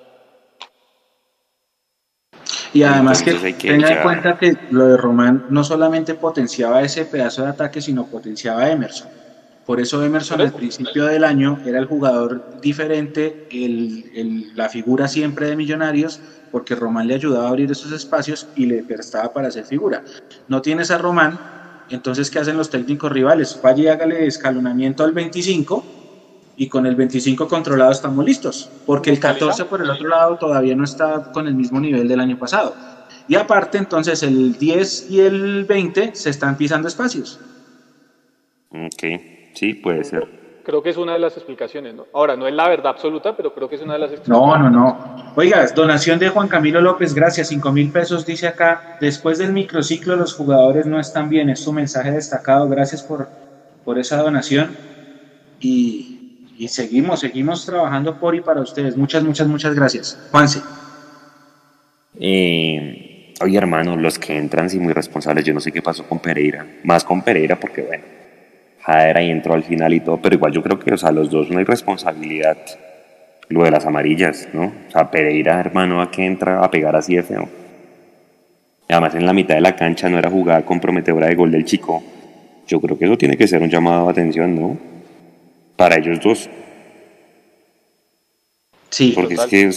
[2.72, 7.42] Y además que, tenga en cuenta que lo de Román no solamente potenciaba ese pedazo
[7.42, 9.08] de ataque, sino potenciaba a Emerson.
[9.66, 15.48] Por eso Emerson al principio del año era el jugador diferente, el, la figura siempre
[15.48, 16.20] de Millonarios,
[16.52, 20.04] porque Román le ayudaba a abrir esos espacios y le prestaba para hacer figura.
[20.46, 21.40] No tienes a Román,
[21.90, 23.58] entonces ¿qué hacen los técnicos rivales?
[23.60, 25.84] Vaya y hágale escalonamiento al 25
[26.56, 30.76] y con el 25 controlado estamos listos, porque el 14 por el otro lado todavía
[30.76, 32.76] no está con el mismo nivel del año pasado.
[33.26, 37.40] Y aparte, entonces el 10 y el 20 se están pisando espacios.
[38.70, 40.46] Ok, sí, puede ser.
[40.64, 42.06] Creo que es una de las explicaciones, ¿no?
[42.12, 44.60] Ahora, no es la verdad absoluta, pero creo que es una de las explicaciones.
[44.60, 45.32] No, no, no.
[45.36, 48.98] Oiga, donación de Juan Camilo López, gracias, 5 mil pesos, dice acá.
[49.00, 52.68] Después del microciclo, los jugadores no están bien, es su mensaje destacado.
[52.68, 53.28] Gracias por,
[53.84, 54.76] por esa donación.
[55.60, 58.96] Y, y seguimos, seguimos trabajando por y para ustedes.
[58.96, 60.28] Muchas, muchas, muchas gracias.
[60.32, 60.62] Juanse.
[62.18, 66.18] Eh, oye hermano, los que entran sí muy responsables, yo no sé qué pasó con
[66.18, 68.04] Pereira, más con Pereira porque bueno,
[68.86, 71.28] Jader ahí entró al final y todo, pero igual yo creo que, o sea, los
[71.28, 72.56] dos una irresponsabilidad,
[73.48, 74.66] lo de las amarillas, ¿no?
[74.66, 77.48] O sea, Pereira, hermano, a que entra a pegar así de feo.
[78.88, 82.00] además en la mitad de la cancha no era jugada comprometedora de gol del chico.
[82.68, 84.78] Yo creo que eso tiene que ser un llamado de atención, ¿no?
[85.74, 86.48] Para ellos dos.
[88.90, 89.72] Sí, Porque es que, o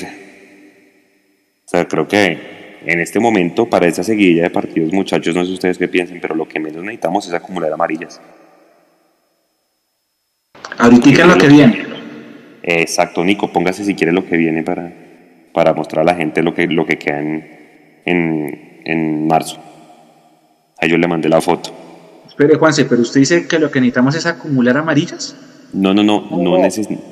[1.66, 2.38] sea, creo que
[2.86, 6.36] en este momento, para esa seguidilla de partidos, muchachos, no sé ustedes qué piensen, pero
[6.36, 8.22] lo que menos necesitamos es acumular amarillas.
[10.80, 11.86] Ahorita lo que viene.
[12.64, 14.92] Exacto, Nico, póngase si quiere lo que viene para,
[15.54, 19.60] para mostrar a la gente lo que, lo que queda en, en, en marzo.
[20.82, 21.72] A yo le mandé la foto.
[22.28, 25.36] Espere, Juanse, pero usted dice que lo que necesitamos es acumular amarillas.
[25.74, 27.04] No, no, no, no, necesitamos.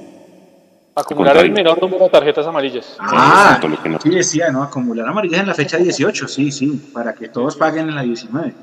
[0.95, 2.95] Acumular el menor número de tarjetas amarillas.
[2.99, 3.59] Ah,
[4.01, 4.63] sí decía, ¿no?
[4.63, 8.53] Acumular amarillas en la fecha 18, sí, sí, para que todos paguen en la 19.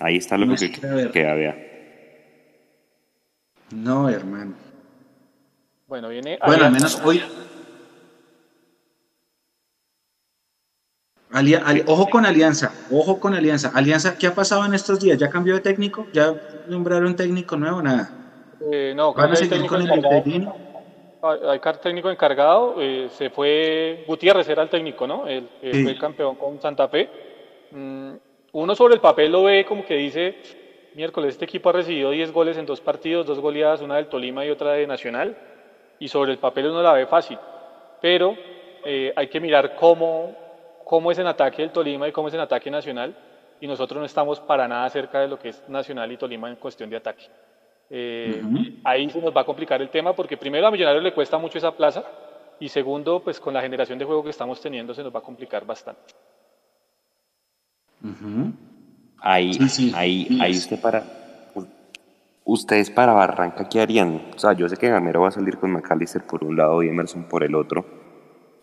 [0.00, 1.73] Ahí está lo que queda, vea.
[3.74, 4.54] No, hermano.
[5.88, 6.38] Bueno, viene.
[6.46, 7.20] Bueno, al menos hoy.
[11.88, 13.72] ojo con Alianza, ojo con Alianza.
[13.74, 15.18] Alianza, ¿qué ha pasado en estos días?
[15.18, 16.06] ¿Ya cambió de técnico?
[16.12, 16.34] ¿Ya
[16.68, 17.82] nombraron técnico nuevo?
[17.82, 18.10] Nada.
[18.70, 20.48] Eh, no, ¿Van a seguir con el?
[21.22, 25.26] Hay técnico encargado, eh, se fue, Gutiérrez era el técnico, ¿no?
[25.26, 27.08] Él, fue el campeón con Santa Fe.
[27.70, 28.12] Mm,
[28.52, 30.36] uno sobre el papel lo ve como que dice,
[30.94, 34.44] miércoles este equipo ha recibido 10 goles en dos partidos, dos goleadas, una del Tolima
[34.44, 35.36] y otra de Nacional,
[35.98, 37.38] y sobre el papel uno la ve fácil,
[38.00, 38.36] pero
[38.84, 40.36] eh, hay que mirar cómo,
[40.84, 43.14] cómo es en ataque el Tolima y cómo es en ataque Nacional,
[43.60, 46.56] y nosotros no estamos para nada cerca de lo que es Nacional y Tolima en
[46.56, 47.24] cuestión de ataque.
[47.90, 48.42] Eh,
[48.82, 51.58] ahí se nos va a complicar el tema porque primero a Millonarios le cuesta mucho
[51.58, 52.02] esa plaza
[52.58, 55.22] y segundo, pues con la generación de juego que estamos teniendo se nos va a
[55.22, 56.14] complicar bastante.
[59.26, 59.58] Ahí,
[59.94, 61.02] ahí, ahí usted para.
[62.44, 64.20] Ustedes para Barranca, ¿qué harían?
[64.36, 66.88] O sea, yo sé que Gamero va a salir con McAllister por un lado y
[66.88, 67.86] Emerson por el otro.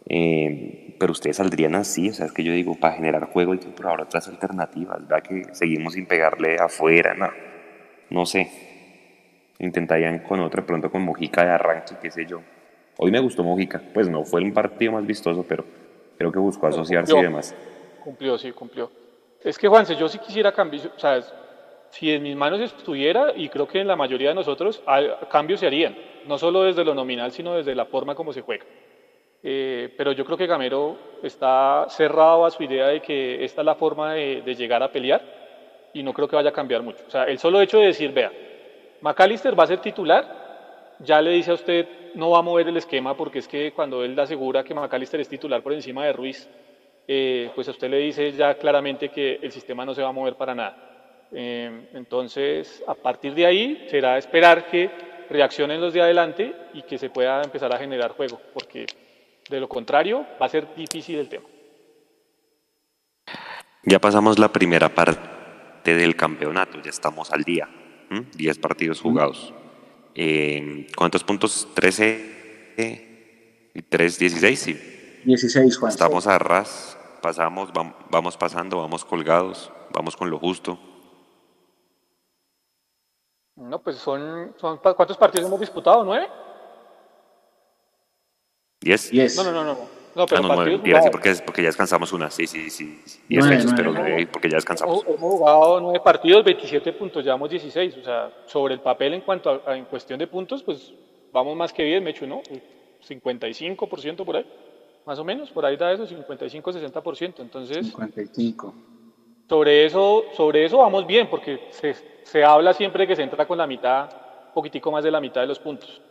[0.05, 3.57] Eh, pero ustedes saldrían así, o sea, es que yo digo, para generar juego hay
[3.57, 5.23] que probar otras alternativas, ¿verdad?
[5.23, 7.29] Que seguimos sin pegarle afuera, no,
[8.11, 8.51] no sé.
[9.57, 12.39] Intentarían con otro, pronto con Mojica de arranque, qué sé yo.
[12.97, 15.65] Hoy me gustó Mojica, pues no fue el partido más vistoso, pero
[16.19, 17.55] creo que buscó asociarse y demás.
[18.03, 19.00] Cumplió, sí, cumplió.
[19.43, 21.21] Es que, Juanse, yo sí quisiera cambiar, o sea,
[21.89, 24.81] si en mis manos estuviera, y creo que en la mayoría de nosotros,
[25.29, 28.65] cambios se harían, no solo desde lo nominal, sino desde la forma como se juega.
[29.43, 33.65] Eh, pero yo creo que Gamero está cerrado a su idea de que esta es
[33.65, 35.21] la forma de, llegar a pelear
[35.93, 37.03] y no creo que vaya a cambiar mucho.
[37.07, 38.31] O sea, el solo hecho de decir, vea,
[39.01, 42.77] McAllister va a ser titular, ya le dice a usted, no va a mover el
[42.77, 46.47] esquema porque es que cuando él asegura que McAllister es titular por encima de Ruiz,
[47.13, 50.13] eh, pues a usted le dice ya claramente que el sistema no se va a
[50.13, 51.27] mover para nada.
[51.33, 54.89] Eh, entonces, a partir de ahí será esperar que
[55.29, 58.85] reaccionen los de adelante y que se pueda empezar a generar juego, porque
[59.49, 61.43] de lo contrario va a ser difícil el tema.
[63.83, 67.67] Ya pasamos la primera parte del campeonato, ya estamos al día,
[68.37, 69.53] 10 partidos jugados.
[70.15, 71.67] Eh, ¿Cuántos puntos?
[71.73, 74.79] 13 y 3, 16, sí.
[75.25, 75.91] 16, Juan.
[75.91, 76.90] Estamos a ras
[77.21, 77.69] pasamos,
[78.09, 80.77] vamos pasando, vamos colgados, vamos con lo justo.
[83.55, 86.03] No, pues son, son ¿cuántos partidos hemos disputado?
[86.03, 86.27] ¿Nueve?
[88.79, 89.13] ¿Diez?
[89.37, 90.01] No, no, no, no.
[90.13, 93.01] No, pero ah, no, nueve, porque, porque ya descansamos una, sí, sí, sí.
[93.29, 95.05] Diez fechas, pero nueve, porque ya descansamos.
[95.07, 97.97] Hemos jugado nueve partidos, 27 puntos, llevamos 16.
[97.97, 100.93] O sea, sobre el papel en cuanto a, en cuestión de puntos, pues
[101.31, 102.41] vamos más que bien, Mecho, ¿no?
[103.07, 104.45] 55% por ahí
[105.05, 107.39] más o menos, por ahí da eso, 55-60%.
[107.39, 108.73] Entonces, 55.
[109.49, 111.93] Sobre eso, sobre eso vamos bien, porque se,
[112.23, 114.09] se habla siempre que se entra con la mitad,
[114.47, 116.01] un poquitico más de la mitad de los puntos.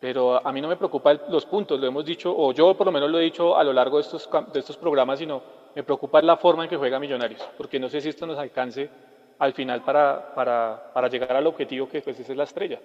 [0.00, 2.92] Pero a mí no me preocupa los puntos, lo hemos dicho, o yo por lo
[2.92, 5.42] menos lo he dicho a lo largo de estos, de estos programas, sino
[5.74, 8.88] me preocupa la forma en que juega Millonarios, porque no sé si esto nos alcance
[9.38, 12.80] al final para, para, para llegar al objetivo que pues, es la estrella.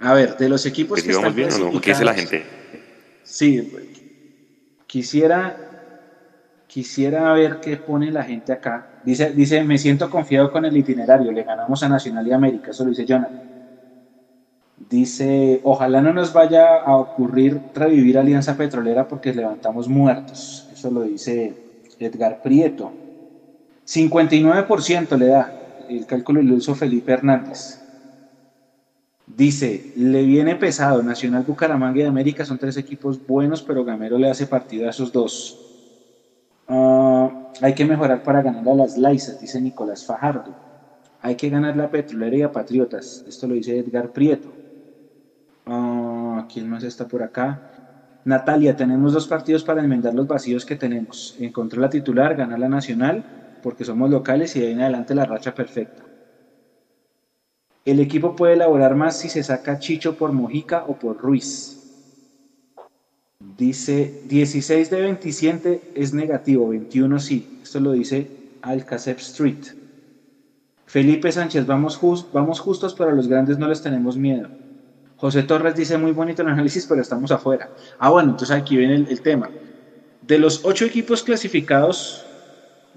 [0.00, 1.80] A ver, de los equipos que, están bien, ¿no?
[1.80, 2.44] ¿Qué dice la gente?
[3.24, 3.72] Sí,
[4.86, 5.56] quisiera,
[6.66, 8.86] quisiera ver qué pone la gente acá.
[9.04, 12.84] Dice, dice, me siento confiado con el itinerario, le ganamos a Nacional y América, eso
[12.84, 13.42] lo dice Jonathan.
[14.88, 20.68] Dice, ojalá no nos vaya a ocurrir revivir Alianza Petrolera porque levantamos muertos.
[20.72, 21.54] Eso lo dice
[21.98, 22.92] Edgar Prieto.
[23.86, 25.52] 59% le da,
[25.88, 27.87] el cálculo lo hizo Felipe Hernández.
[29.36, 34.30] Dice, le viene pesado, Nacional Bucaramanga y América son tres equipos buenos, pero Gamero le
[34.30, 35.60] hace partido a esos dos.
[37.60, 40.56] hay que mejorar para ganar a las Laisas, dice Nicolás Fajardo.
[41.20, 43.22] Hay que ganar la petrolera y a Patriotas.
[43.26, 44.56] Esto lo dice Edgar Prieto.
[45.66, 47.62] Ah, ¿Quién más está por acá?
[48.24, 51.34] Natalia, tenemos dos partidos para enmendar los vacíos que tenemos.
[51.38, 53.26] Encontrar la titular, ganar la nacional,
[53.60, 56.07] porque somos locales y de ahí en adelante la racha perfecta.
[57.88, 61.78] El equipo puede elaborar más si se saca Chicho por Mojica o por Ruiz.
[63.56, 67.48] Dice 16 de 27 es negativo, 21 sí.
[67.62, 68.26] Esto lo dice
[68.60, 69.64] Alcacep Street.
[70.84, 74.50] Felipe Sánchez, vamos, justos, pero a los grandes no les tenemos miedo.
[75.16, 77.70] José Torres dice muy bonito el análisis, pero estamos afuera.
[77.98, 79.48] Ah, bueno, entonces aquí viene el, tema.
[80.20, 82.22] De los ocho equipos clasificados,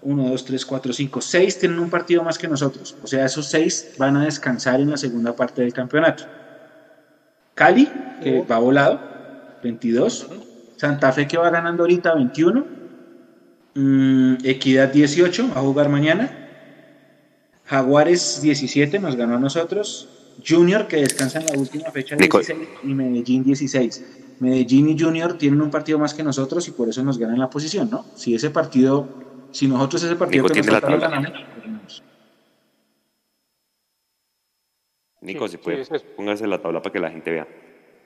[0.04, 2.96] uno, dos, tres, cuatro, cinco, seis tienen un partido más que nosotros.
[3.04, 6.26] O sea, esos seis van a descansar en la segunda parte del campeonato.
[7.54, 7.90] Cali,
[8.24, 9.00] que va volado,
[9.64, 10.28] 22.
[10.78, 12.66] Santa Fe, que va ganando ahorita, 21.
[13.76, 16.38] Mm, Equidad, 18, va a jugar mañana.
[17.66, 20.10] Jaguares, 17, nos ganó a nosotros.
[20.46, 24.04] Junior, que descansa en la última fecha 16, y Medellín 16.
[24.40, 27.50] Medellín y Junior tienen un partido más que nosotros y por eso nos ganan la
[27.50, 28.06] posición, ¿no?
[28.16, 29.08] Si ese partido,
[29.52, 32.04] si nosotros ese partido Nico, que nos ganamos,
[35.22, 35.86] Nico, si puede,
[36.16, 37.48] póngase la tabla para que la gente vea.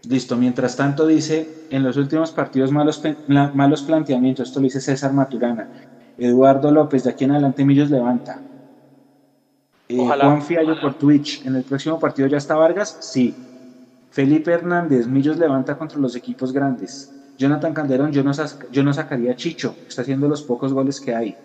[0.08, 5.14] Listo, mientras tanto dice, en los últimos partidos malos, malos planteamientos, esto lo dice César
[5.14, 5.70] Maturana.
[6.18, 8.41] Eduardo López, de aquí en adelante Millos levanta.
[9.88, 11.46] Eh, Juan Fiallo por Twitch.
[11.46, 12.98] ¿En el próximo partido ya está Vargas?
[13.02, 13.34] Sí.
[14.12, 17.14] Felipe Hernández, Millos levanta contra los equipos grandes.
[17.38, 21.36] Jonathan Calderón, yo no, sacaría a Chicho, está haciendo los pocos goles que hay.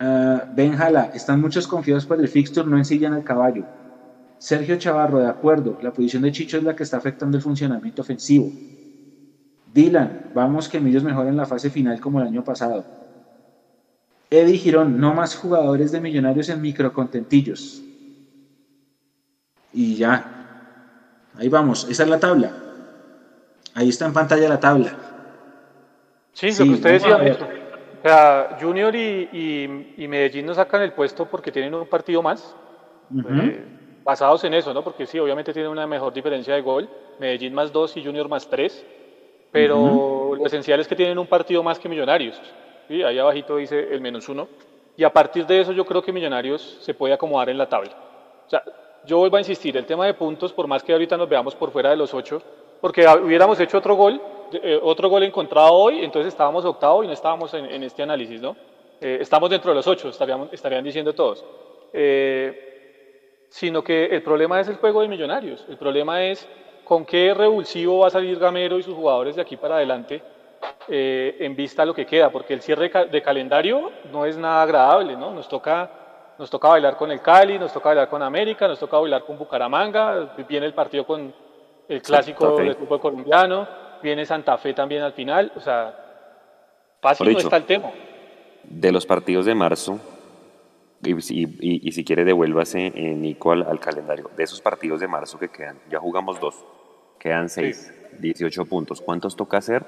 [0.00, 3.64] Uh, ben Jala, están muchos confiados por el fixture, no ensillan al caballo.
[4.38, 8.02] Sergio Chavarro, de acuerdo, la posición de Chicho es la que está afectando el funcionamiento
[8.02, 8.50] ofensivo.
[9.72, 12.84] Dylan, vamos que Millos mejore en la fase final como el año pasado.
[14.28, 17.82] Eddie Girón, no más jugadores de millonarios en microcontentillos.
[19.72, 20.26] Y ya.
[21.36, 22.61] Ahí vamos, esa es la tabla.
[23.74, 24.96] Ahí está en pantalla la tabla.
[26.32, 27.36] Sí, lo que.
[28.02, 32.54] O sea, Junior y, Medellín nos sacan el puesto porque tienen un partido más.
[33.14, 33.64] Eh,
[34.02, 34.82] basados en eso, ¿no?
[34.82, 36.88] Porque sí, obviamente tienen una mejor diferencia de gol.
[37.20, 38.84] Medellín más dos y Junior más tres.
[39.52, 42.40] Pero lo esencial es que tienen un partido más que Millonarios.
[42.88, 44.48] Ahí abajito dice el menos uno.
[44.96, 47.92] Y a partir de eso yo creo que Millonarios se puede acomodar en la tabla.
[48.46, 48.62] O sea,
[49.04, 51.70] yo vuelvo a insistir, el tema de puntos, por más que ahorita nos veamos por
[51.70, 52.42] fuera de los ocho,
[52.82, 54.20] porque hubiéramos hecho otro gol,
[54.52, 58.56] eh, otro gol encontrado hoy, entonces estábamos octavo y no estábamos en, este análisis, ¿no?
[59.00, 61.44] Eh, estamos dentro de los ocho, estarían diciendo todos.
[61.92, 65.64] Eh, sino que el problema es el juego de Millonarios.
[65.68, 66.48] El problema es
[66.82, 70.20] con qué revulsivo va a salir Gamero y sus jugadores de aquí para adelante
[70.88, 74.62] eh, en vista a lo que queda, porque el cierre de calendario no es nada
[74.62, 75.32] agradable, ¿no?
[75.32, 75.88] Nos toca,
[76.36, 79.38] nos toca bailar con el Cali, nos toca bailar con América, nos toca bailar con
[79.38, 81.32] Bucaramanga, viene el partido con
[81.88, 83.68] el clásico del fútbol colombiano,
[84.02, 85.94] viene Santa Fe también al final, o sea,
[87.00, 87.90] fácil no está el tema.
[88.64, 89.98] De los partidos de marzo,
[91.02, 91.20] y,
[91.92, 95.98] si quiere devuélvase, eh, Nico, al, calendario, de esos partidos de marzo que quedan, ya
[95.98, 96.64] jugamos dos,
[97.18, 99.84] quedan seis, 18 puntos, ¿cuántos toca hacer?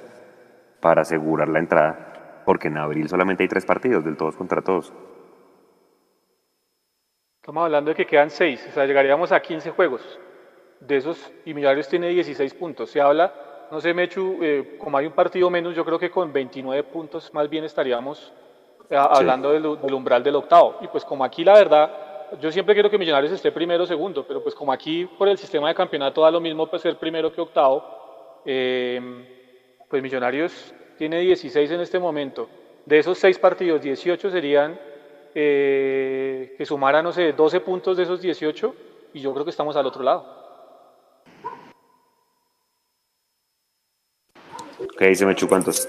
[0.84, 4.92] para asegurar la entrada, porque en abril solamente hay tres partidos del todos contra todos.
[7.40, 10.20] Estamos hablando de que quedan seis, o sea, llegaríamos a 15 juegos.
[10.86, 12.90] De esos, y Millonarios tiene 16 puntos.
[12.90, 13.32] Se habla,
[13.70, 17.32] no sé, Mechu, eh, como hay un partido menos, yo creo que con 29 puntos
[17.32, 18.32] más bien estaríamos
[18.90, 20.76] eh, hablando del, del, umbral del octavo.
[20.82, 21.90] Y pues como aquí la verdad,
[22.40, 25.38] yo siempre quiero que Millonarios esté primero o segundo, pero pues como aquí por el
[25.38, 29.00] sistema de campeonato da lo mismo pues, ser primero que octavo, eh,
[29.88, 32.48] pues Millonarios tiene 16 en este momento.
[32.84, 34.78] De esos 6 partidos, 18 serían
[35.34, 38.74] eh, que sumara, no sé, 12 puntos de esos 18
[39.14, 40.43] y yo creo que estamos al otro lado.
[44.98, 45.48] ¿Qué dice Mechu?
[45.48, 45.88] ¿Cuántos?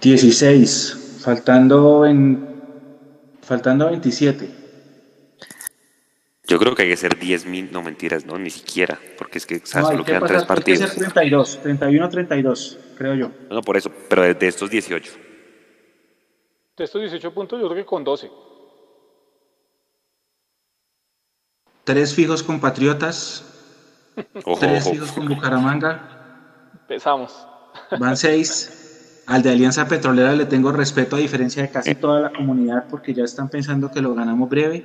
[0.00, 2.60] 16, faltando, en,
[3.42, 4.62] faltando 27.
[6.44, 9.64] Yo creo que hay que ser 10.000, no mentiras, no, ni siquiera, porque es que
[9.64, 10.82] solo quedan tres partidos.
[10.82, 13.30] Hay que ser 32, 31, 32, creo yo.
[13.48, 15.12] No, por eso, pero de, estos 18.
[16.76, 18.30] De estos 18 puntos, yo creo que con 12.
[21.84, 23.44] Tres fijos con Patriotas,
[24.60, 26.11] tres fijos con Bucaramanga.
[26.82, 27.46] Empezamos.
[27.98, 29.22] Van seis.
[29.26, 33.14] Al de Alianza Petrolera le tengo respeto a diferencia de casi toda la comunidad porque
[33.14, 34.84] ya están pensando que lo ganamos breve.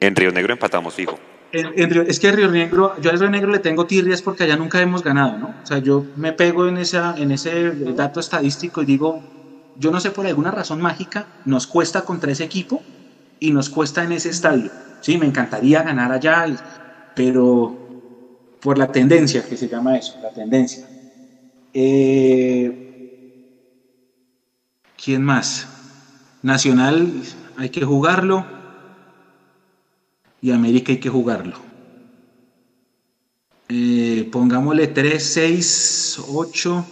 [0.00, 1.18] En Río Negro empatamos fijo.
[1.52, 4.82] es que a Río Negro, yo al Río Negro le tengo tirrias porque allá nunca
[4.82, 5.54] hemos ganado, ¿no?
[5.62, 9.22] O sea, yo me pego en, esa, en ese dato estadístico y digo,
[9.76, 12.82] yo no sé por alguna razón mágica, nos cuesta contra ese equipo
[13.38, 14.70] y nos cuesta en ese estadio.
[15.00, 16.46] Sí, me encantaría ganar allá,
[17.14, 17.76] pero
[18.60, 20.88] por la tendencia que se llama eso, la tendencia.
[21.80, 22.72] Eh,
[24.96, 25.68] ¿Quién más?
[26.42, 27.22] Nacional
[27.56, 28.44] hay que jugarlo
[30.42, 31.56] y América hay que jugarlo.
[33.68, 36.84] Eh, pongámosle 3, 6, 8,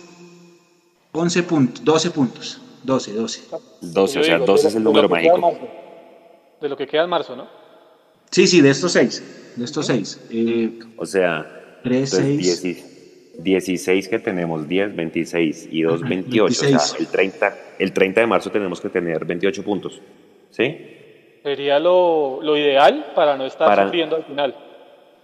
[1.10, 2.60] 11 puntos, 12 puntos.
[2.84, 3.40] 12, 12.
[3.80, 5.58] 12, o sea, 12 es el número mágico.
[6.60, 7.48] De lo que queda en marzo, ¿no?
[8.30, 9.22] Sí, sí, de estos 6.
[9.56, 10.20] De estos 6.
[10.30, 12.95] Eh, o sea, 3, 6.
[13.38, 16.44] 16 que tenemos, 10, 26 y 2, 28.
[16.44, 20.00] O sea, el 30, el 30 de marzo tenemos que tener 28 puntos.
[20.50, 20.76] ¿Sí?
[21.42, 24.54] Sería lo, lo ideal para no estar para, sufriendo al final.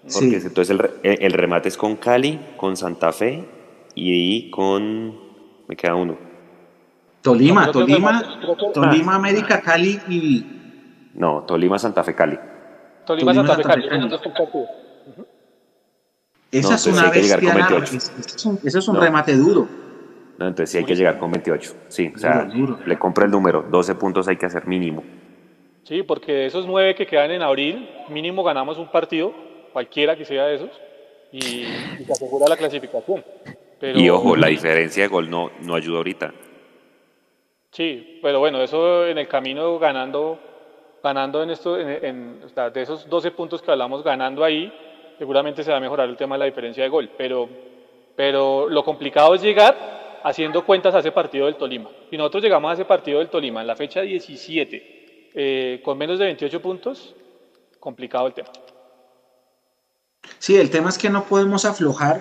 [0.03, 3.45] Porque entonces el, el, remate es con Cali, con Santa Fe
[3.95, 5.17] y con.
[5.69, 6.17] Me queda uno.
[7.23, 8.23] Tolima, Tolima,
[8.75, 10.45] Tolima, América, Cali y.
[11.15, 12.39] No, Tolima, Santa Fe, Cali.
[13.07, 13.89] Tolima, Santa, Fe, Cali.
[16.53, 17.39] Esa es una bestia.
[18.63, 19.67] Eso es un remate duro.
[20.39, 21.75] No, entonces sí hay que llegar con 28.
[21.89, 22.49] Sí, o sea,
[22.87, 23.63] le compra el número.
[23.63, 25.03] 12 puntos hay que hacer mínimo.
[25.85, 29.35] Sí, porque de esos 9 que quedan en abril, mínimo ganamos un partido,
[29.73, 30.71] cualquiera que sea de esos,
[31.33, 31.65] y,
[32.05, 33.25] se asegura la clasificación.
[33.81, 36.33] y ojo, la diferencia de gol no, no ayuda ahorita.
[37.71, 40.39] Sí, pero bueno, eso en el camino ganando,
[41.03, 44.73] ganando en esto, en, de esos 12 puntos que hablamos, ganando ahí,
[45.23, 47.49] seguramente se va a mejorar el tema de la diferencia de gol, pero,
[48.17, 51.89] pero lo complicado es llegar haciendo cuentas a ese partido del Tolima.
[52.11, 56.19] Si nosotros llegamos a ese partido del Tolima en la fecha 17 eh, con menos
[56.19, 57.15] de 28 puntos,
[57.79, 58.49] complicado el tema.
[60.41, 62.21] Sí, el tema es que no podemos aflojar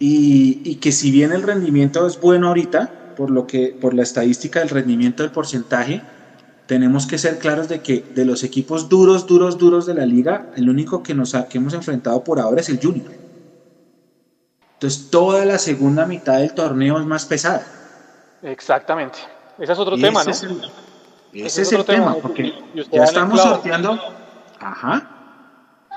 [0.00, 4.02] y, y, que si bien el rendimiento es bueno ahorita, por, lo que, por la
[4.02, 6.02] estadística del rendimiento del porcentaje,
[6.66, 10.50] tenemos que ser claros de que de los equipos duros, duros, duros de la liga,
[10.56, 13.12] el único que, nos que hemos enfrentado por ahora es el Junior.
[14.74, 17.66] Entonces toda la segunda mitad del torneo es más pesada.
[18.42, 19.18] Exactamente.
[19.58, 20.30] Ese es otro tema, ¿no?
[20.30, 22.52] ese es, el tema, porque
[22.92, 23.98] ya estamos sorteando,
[24.60, 25.10] ajá,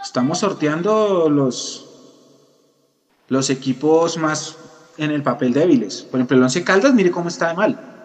[0.04, 1.86] estamos sorteando los,
[3.28, 4.58] los equipos más
[4.98, 6.02] en el papel débiles.
[6.04, 7.97] Por ejemplo, el Once Caldas, mire cómo está de mal.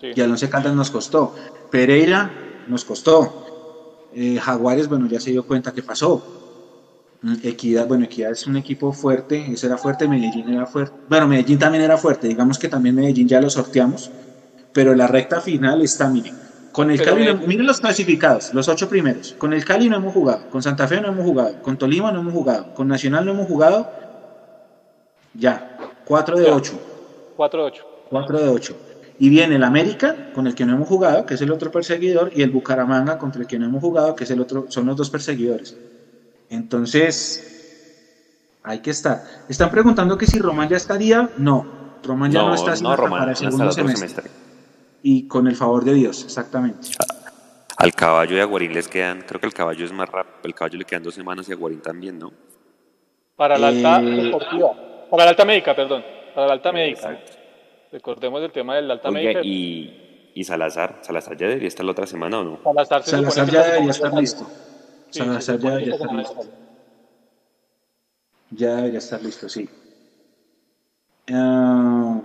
[0.00, 1.34] Y al Once Caldas nos costó.
[1.70, 2.30] Pereira
[2.68, 4.08] nos costó.
[4.14, 6.38] Eh, Jaguares, bueno, ya se dio cuenta que pasó.
[7.22, 10.94] Mm, Equidad, bueno, Equidad es un equipo fuerte, ese era fuerte, Medellín era fuerte.
[11.08, 14.10] Bueno, Medellín también era fuerte, digamos que también Medellín ya lo sorteamos,
[14.72, 16.38] pero la recta final está, miren,
[16.70, 19.34] con el Cali, miren los clasificados, los ocho primeros.
[19.36, 22.20] Con el Cali no hemos jugado, con Santa Fe no hemos jugado, con Tolima no
[22.20, 23.90] hemos jugado, con Nacional no hemos jugado.
[25.34, 26.78] Ya, cuatro de ocho.
[27.36, 27.84] Cuatro de ocho.
[28.08, 28.76] Cuatro de ocho.
[29.18, 32.30] Y viene el América, con el que no hemos jugado, que es el otro perseguidor,
[32.34, 34.96] y el Bucaramanga, contra el que no hemos jugado, que es el otro, son los
[34.96, 35.76] dos perseguidores.
[36.50, 37.48] Entonces,
[38.62, 39.22] hay que estar.
[39.48, 41.30] Están preguntando que si Román ya estaría.
[41.38, 41.66] No,
[42.04, 44.30] Román ya no, está no, para el segundo semestre.
[45.02, 46.88] Y con el favor de Dios, exactamente.
[47.76, 50.54] Al caballo y a Guarín les quedan, creo que el caballo es más rápido, el
[50.54, 52.32] caballo le quedan dos semanas y a Guarín también, ¿no?
[53.36, 54.72] Para la alta eh, deportiva,
[55.08, 56.02] para la alta médica, perdón,
[56.34, 57.20] para la alta médica.
[57.90, 59.40] Recordemos el tema del alta médica.
[59.42, 62.60] Y, y Salazar, Salazar ya debería estar la otra semana o no?
[62.62, 64.46] Salazar, Salazar ya debería estar listo.
[65.10, 66.40] Salazar ya debería estar listo.
[68.50, 69.68] Ya debería estar listo, sí.
[71.32, 72.20] Ah.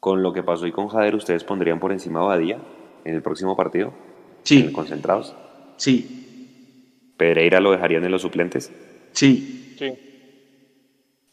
[0.00, 2.58] Con lo que pasó y con Jader, ¿ustedes pondrían por encima a Badía
[3.04, 3.94] en el próximo partido?
[4.42, 4.60] Sí.
[4.60, 5.34] ¿En concentrados?
[5.76, 7.14] Sí.
[7.16, 8.72] ¿Pereira lo dejarían en los suplentes?
[9.12, 9.74] Sí.
[9.78, 9.92] Sí.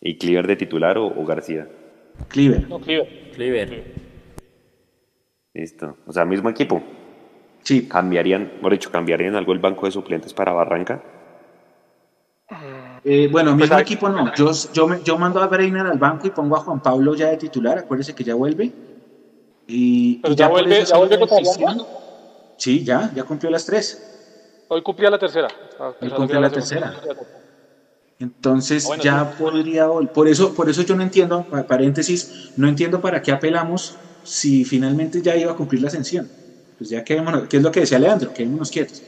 [0.02, 1.68] ¿Y Cleaver de titular o García?
[2.28, 2.70] Cleaver.
[2.70, 3.32] No, Cleaver.
[3.34, 3.84] Cleaver.
[5.54, 5.98] Listo.
[6.06, 6.82] O sea, mismo equipo.
[7.64, 7.88] Sí.
[7.88, 11.02] ¿Cambiarían, por dicho, cambiarían algo el banco de suplentes para Barranca?
[13.04, 14.34] Eh, bueno, mismo pues equipo no.
[14.36, 17.38] Yo, yo, yo mando a Breiner al banco y pongo a Juan Pablo ya de
[17.38, 17.78] titular.
[17.78, 18.72] Acuérdese que ya vuelve.
[19.68, 21.20] Y, ya, vuelve, ya vuelve
[22.58, 24.66] Sí, ya, ya cumplió las tres.
[24.68, 25.48] Hoy cumplía la tercera.
[26.02, 26.94] Hoy cumplió la tercera.
[28.20, 33.22] Entonces ah, ya podría, por eso, por eso yo no entiendo, paréntesis, no entiendo para
[33.22, 36.30] qué apelamos si finalmente ya iba a cumplir la ascensión.
[36.78, 38.32] Pues ya quedémonos, ¿qué es lo que decía Leandro?
[38.32, 39.04] Quedémonos quietos.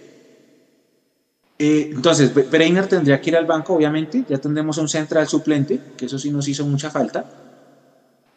[1.60, 6.06] Eh, entonces, Breiner tendría que ir al banco, obviamente, ya tendremos un central suplente, que
[6.06, 7.28] eso sí nos hizo mucha falta.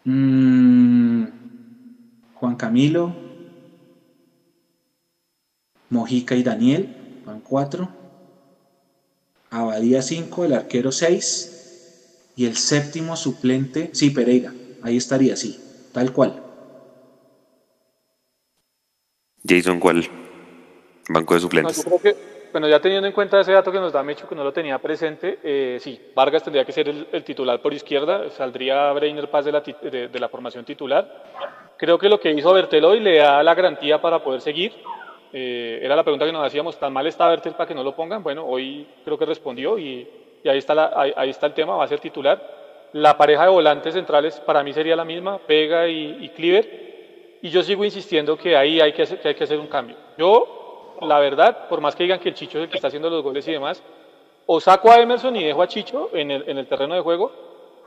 [0.05, 1.25] Mm,
[2.35, 3.17] Juan Camilo,
[5.89, 6.91] Mojica y Daniel,
[7.25, 7.91] van cuatro.
[9.55, 14.53] Abadía 5, el arquero 6 y el séptimo suplente, sí, Pereira,
[14.83, 15.61] ahí estaría, sí,
[15.93, 16.43] tal cual.
[19.49, 20.05] Jason, ¿cuál?
[21.09, 21.87] Banco de suplentes.
[21.87, 22.17] No, que,
[22.51, 24.81] bueno, ya teniendo en cuenta ese dato que nos da Mecho, que no lo tenía
[24.81, 29.53] presente, eh, sí, Vargas tendría que ser el, titular por izquierda, saldría Breiner Paz de
[29.53, 31.23] la, de, de la formación titular.
[31.77, 34.73] Creo que lo que hizo Berteloy le da la garantía para poder seguir
[35.37, 37.97] eh, era la pregunta que nos hacíamos, ¿tan mal está Bertel para que no lo
[37.97, 38.23] pongan?
[38.23, 40.09] Bueno, hoy creo que respondió y,
[40.45, 42.41] ahí, está ahí, está el tema, va a ser titular.
[42.93, 46.29] La pareja de volantes centrales para mí sería la misma, Pega y, y
[47.43, 49.97] y yo sigo insistiendo que ahí hay que, hacer, que hay que hacer un cambio.
[50.17, 53.11] Yo, la verdad, por más que digan que el Chicho es el que está haciendo
[53.11, 53.83] los goles y demás,
[54.47, 57.33] o saco a Emerson y dejo a Chicho en el, en el terreno de juego,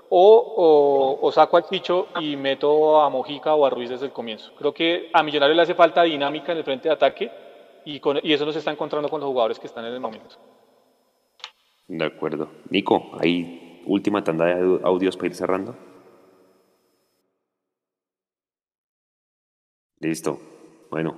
[0.09, 4.53] o, o, saco a Chicho y meto a Mojica o a Ruiz desde el comienzo.
[4.57, 7.31] Creo que a Millonarios le hace falta dinámica en el frente de ataque
[7.85, 9.99] y, con, y eso no se está encontrando con los jugadores que están en el
[9.99, 10.35] momento.
[11.87, 12.49] De acuerdo.
[12.69, 15.75] Nico, ahí última tanda de audios para ir cerrando.
[19.99, 20.39] Listo.
[20.89, 21.17] Bueno.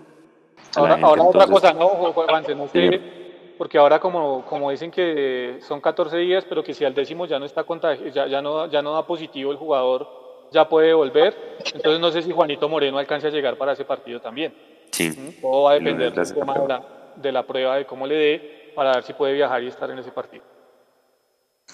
[0.76, 2.56] Ahora, otra cosa, ¿no, Juanse?
[2.56, 3.19] No sé,
[3.60, 7.38] porque ahora como, como dicen que son 14 días, pero que si al décimo ya
[7.40, 7.66] no está
[8.14, 10.08] ya, ya, no, ya no da positivo el jugador,
[10.50, 11.58] ya puede volver.
[11.74, 14.54] Entonces no sé si Juanito Moreno alcance a llegar para ese partido también.
[14.92, 15.36] Sí.
[15.42, 16.86] Todo va a depender de la,
[17.18, 20.00] de la prueba, de cómo le dé, para ver si puede viajar y estar en
[20.00, 20.46] ese partido.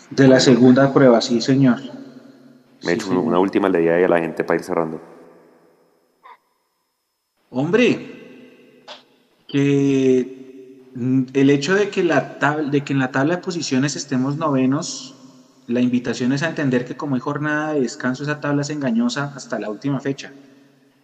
[0.10, 1.78] De la segunda prueba, sí, señor.
[2.84, 5.00] Me he hecho una última ley a la gente para ir cerrando.
[7.52, 8.74] Hombre,
[9.48, 10.35] que
[10.96, 12.38] el hecho de que, la
[12.72, 15.18] de que en la tabla de posiciones estemos novenos,
[15.68, 19.34] la invitación es a entender que como hay jornada de descanso, esa tabla es engañosa
[19.36, 20.36] hasta la última fecha.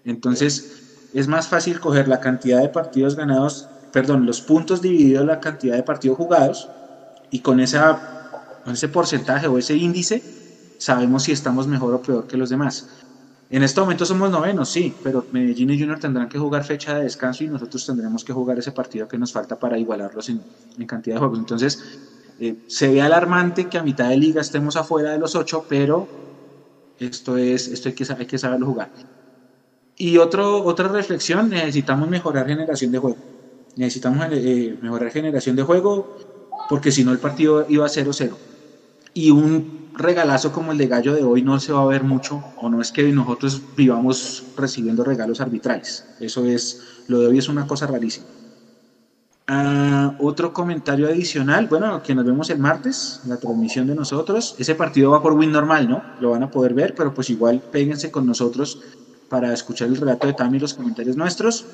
[0.04, 0.70] Entonces,
[1.12, 5.76] es más fácil coger la cantidad de partidos ganados, perdón, los puntos divididos la cantidad
[5.76, 6.72] de partidos jugados,
[7.30, 7.80] y con ese
[8.94, 10.26] porcentaje o ese índice,
[10.80, 12.88] sabemos si estamos mejor o peor que los demás.
[13.52, 17.04] En este momento somos novenos, sí, pero Medellín y Junior tendrán que jugar fecha de
[17.04, 20.42] descanso y nosotros tendremos que jugar ese partido que nos falta para igualarlos en,
[20.88, 21.40] cantidad de juegos.
[21.40, 22.00] Entonces,
[22.40, 26.08] eh, se ve alarmante que a mitad de liga estemos afuera de los ocho, pero
[26.98, 28.90] esto, es, esto hay, que, hay que saberlo jugar.
[29.98, 33.18] Y otro, otra reflexión, necesitamos mejorar generación de juego.
[33.76, 36.18] Necesitamos eh, mejorar generación de juego
[36.70, 38.32] porque si no el partido iba a 0-0.
[39.14, 42.44] Y un regalazo como el de Gallo de hoy no se va a ver mucho,
[42.58, 46.06] o no es que nosotros vivamos recibiendo regalos arbitrales.
[46.20, 48.28] Eso es, lo de hoy es una cosa rarísima.
[49.48, 54.56] Ah, otro comentario adicional, bueno, que nos vemos el martes, la transmisión de nosotros.
[54.58, 56.02] Ese partido va por win normal, ¿no?
[56.22, 58.80] Lo van a poder ver, pero pues igual péguense con nosotros
[59.28, 61.66] para escuchar el relato de Tami y los comentarios nuestros.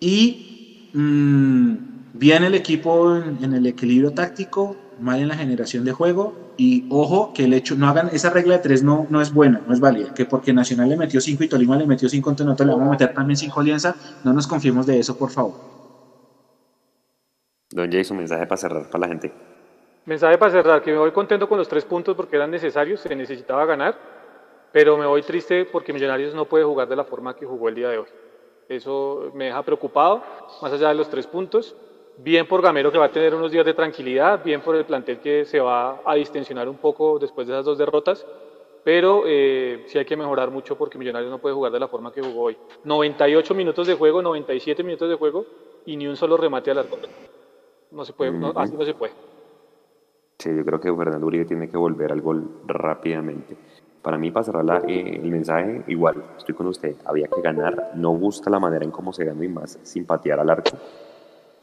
[0.00, 1.74] Y mm,
[2.12, 7.32] bien el equipo en el equilibrio táctico, mal en la generación de juego y ojo
[7.34, 9.80] que el hecho, no hagan, esa regla de tres no, no es buena, no es
[9.80, 12.74] válida, que porque Nacional le metió cinco y Tolima le metió cinco, entonces nosotros le
[12.74, 15.54] vamos a meter también cinco alianza, no nos confiemos de eso, por favor.
[17.70, 19.32] Don Jason, mensaje para cerrar para la gente.
[20.06, 23.14] Mensaje para cerrar, que me voy contento con los tres puntos porque eran necesarios, se
[23.16, 23.98] necesitaba ganar,
[24.72, 27.74] pero me voy triste porque Millonarios no puede jugar de la forma que jugó el
[27.74, 28.08] día de hoy.
[28.68, 30.22] Eso me deja preocupado,
[30.62, 31.74] más allá de los tres puntos
[32.18, 35.18] bien por Gamero que va a tener unos días de tranquilidad, bien por el plantel
[35.18, 38.26] que se va a distensionar un poco después de esas dos derrotas,
[38.84, 42.12] pero eh, sí hay que mejorar mucho porque Millonarios no puede jugar de la forma
[42.12, 42.56] que jugó hoy.
[42.84, 45.46] 98 minutos de juego, 97 minutos de juego
[45.86, 46.98] y ni un solo remate al arco.
[47.90, 49.12] No se puede, así no se puede.
[50.38, 53.56] Sí, yo creo que Fernando Uribe tiene que volver al gol rápidamente.
[54.02, 57.92] Para mí, para cerrar el mensaje, igual, estoy con usted, había que ganar.
[57.94, 60.76] No gusta la manera en cómo se ganó y más simpatía al arco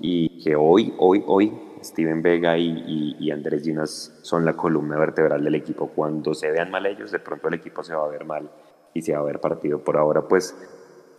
[0.01, 1.53] y que hoy, hoy, hoy
[1.83, 5.87] Steven Vega y, Andrés Ginas son la columna vertebral del equipo.
[5.87, 8.49] Cuando se vean mal ellos, de pronto el equipo se va a ver mal
[8.93, 9.83] y se va a ver partido.
[9.83, 10.55] Por ahora, pues,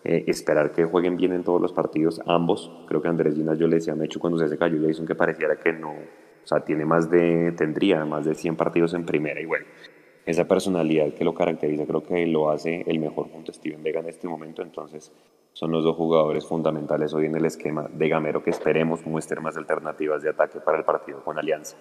[0.04, 2.70] eh, esperar que jueguen bien en todos los partidos, ambos.
[2.86, 5.56] Creo que Andrés Ginas, yo le decía a hecho cuando se cayó Jason que pareciera
[5.56, 9.46] que no, o sea, tiene más de, tendría más de 100 partidos en primera y
[9.46, 9.64] bueno,
[10.24, 14.00] esa personalidad que lo caracteriza creo que lo hace el mejor junto a Steven Vega
[14.00, 15.12] en este momento, entonces
[15.52, 19.56] son los dos jugadores fundamentales hoy en el esquema de Gamero que esperemos muestren más
[19.56, 21.76] alternativas de ataque para el partido con Alianza.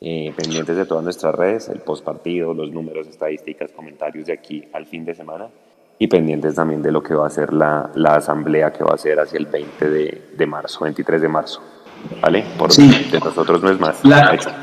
[0.00, 4.64] Eh, pendientes de todas nuestras redes, el post partido, los números, estadísticas, comentarios de aquí
[4.72, 5.50] al fin de semana
[5.98, 8.98] y pendientes también de lo que va a ser la, la asamblea que va a
[8.98, 11.60] ser hacia el 20 de, de marzo, 23 de marzo.
[12.20, 12.44] ¿Vale?
[12.58, 12.88] Por sí.
[13.10, 13.96] de nosotros no es más.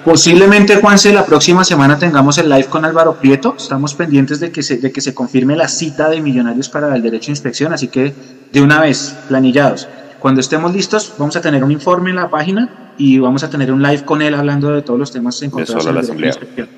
[0.03, 3.55] posiblemente, Juanse, la próxima semana tengamos el live con Álvaro Prieto.
[3.57, 7.01] Estamos pendientes de que, se, de que se confirme la cita de Millonarios para el
[7.01, 8.13] derecho de inspección, así que
[8.51, 9.87] de una vez, planillados.
[10.19, 13.71] Cuando estemos listos, vamos a tener un informe en la página y vamos a tener
[13.71, 16.69] un live con él hablando de todos los temas encontrados en el derecho de inspección.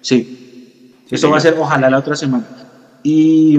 [0.00, 2.44] Sí, eso va a ser ojalá la otra semana.
[3.02, 3.58] Y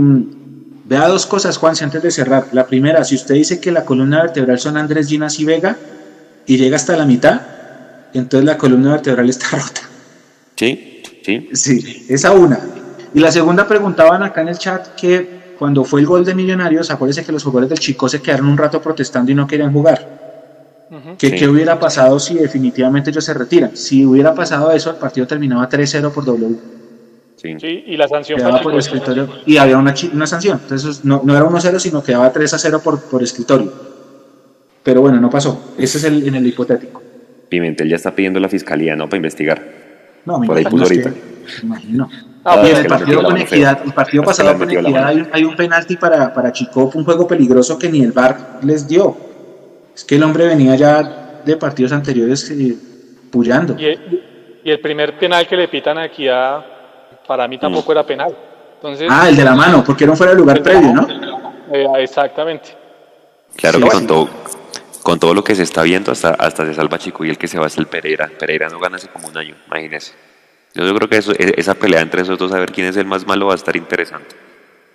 [0.88, 2.46] Vea dos cosas, Juan, antes de cerrar.
[2.52, 5.76] La primera, si usted dice que la columna vertebral son Andrés, Ginas y Vega
[6.46, 7.42] y llega hasta la mitad,
[8.14, 9.82] entonces la columna vertebral está rota.
[10.56, 11.50] Sí, sí.
[11.54, 12.60] Sí, esa una.
[13.14, 16.92] Y la segunda preguntaban acá en el chat que cuando fue el gol de Millonarios,
[16.92, 20.16] acuérdense que los jugadores del Chico se quedaron un rato protestando y no querían jugar.
[21.18, 23.76] ¿Qué, hubiera pasado si definitivamente ellos se retiran?
[23.76, 26.56] Si hubiera pasado eso, el partido terminaba 3-0 por W.
[27.38, 27.84] Sí.
[27.86, 30.60] y la sanción por escritorio, Y había una, una sanción.
[30.64, 33.95] Entonces no, no era 1-0, sino quedaba 3-0 por, por escritorio.
[34.86, 35.74] Pero bueno, no pasó.
[35.80, 37.02] Ese es el, en el hipotético.
[37.50, 39.06] Pimentel ya está pidiendo la fiscalía, ¿no?
[39.06, 39.60] Para investigar.
[40.26, 41.12] No, me Por ahí puso ahorita.
[41.64, 42.08] imagino.
[42.44, 45.56] Ah, y en el partido con Equidad, el partido pasado con Equidad hay, hay, un
[45.56, 49.18] penalti para, para Chico, un juego peligroso que ni el VAR les dio.
[49.96, 52.78] Es que el hombre venía ya de partidos anteriores eh,
[53.32, 53.76] puyando.
[53.80, 56.64] Y el, primer penal que le pitan a Equidad,
[57.28, 58.36] para mí tampoco era penal.
[58.76, 61.08] Entonces, ah, el de la mano, porque un fuera de lugar previo, ¿no?
[61.74, 62.86] Eh, exactamente.
[63.56, 64.30] Claro que con todo,
[65.06, 67.48] con todo lo que se está viendo, hasta, hasta se salva Chico y el que
[67.48, 68.28] se va es el Pereira.
[68.40, 70.14] Pereira no gana hace como un año, imagínese.
[70.74, 73.06] Yo, creo que eso, e, esa pelea entre esos dos, a ver quién es el
[73.06, 74.36] más malo, va a estar interesante.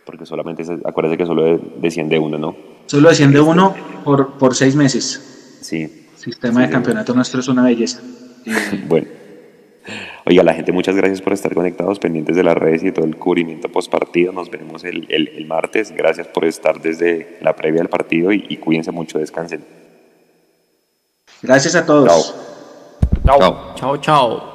[0.04, 2.56] Porque solamente, acuérdese que solo desciende uno, ¿no?
[2.86, 3.72] Solo desciende uno
[4.02, 5.58] por, por seis meses.
[5.60, 6.08] Sí.
[6.12, 8.00] El sistema de campeonato nuestro es una belleza.
[8.88, 9.06] bueno.
[10.26, 13.14] Oiga, la gente, muchas gracias por estar conectados, pendientes de las redes y todo el
[13.14, 14.32] cubrimiento post partido.
[14.32, 15.92] Nos veremos el, el, martes.
[15.92, 19.62] Gracias por estar desde la previa del partido y cuídense mucho, descansen.
[21.42, 22.34] Gracias a todos.
[23.24, 23.74] Chao.
[23.74, 24.49] Chao, chao.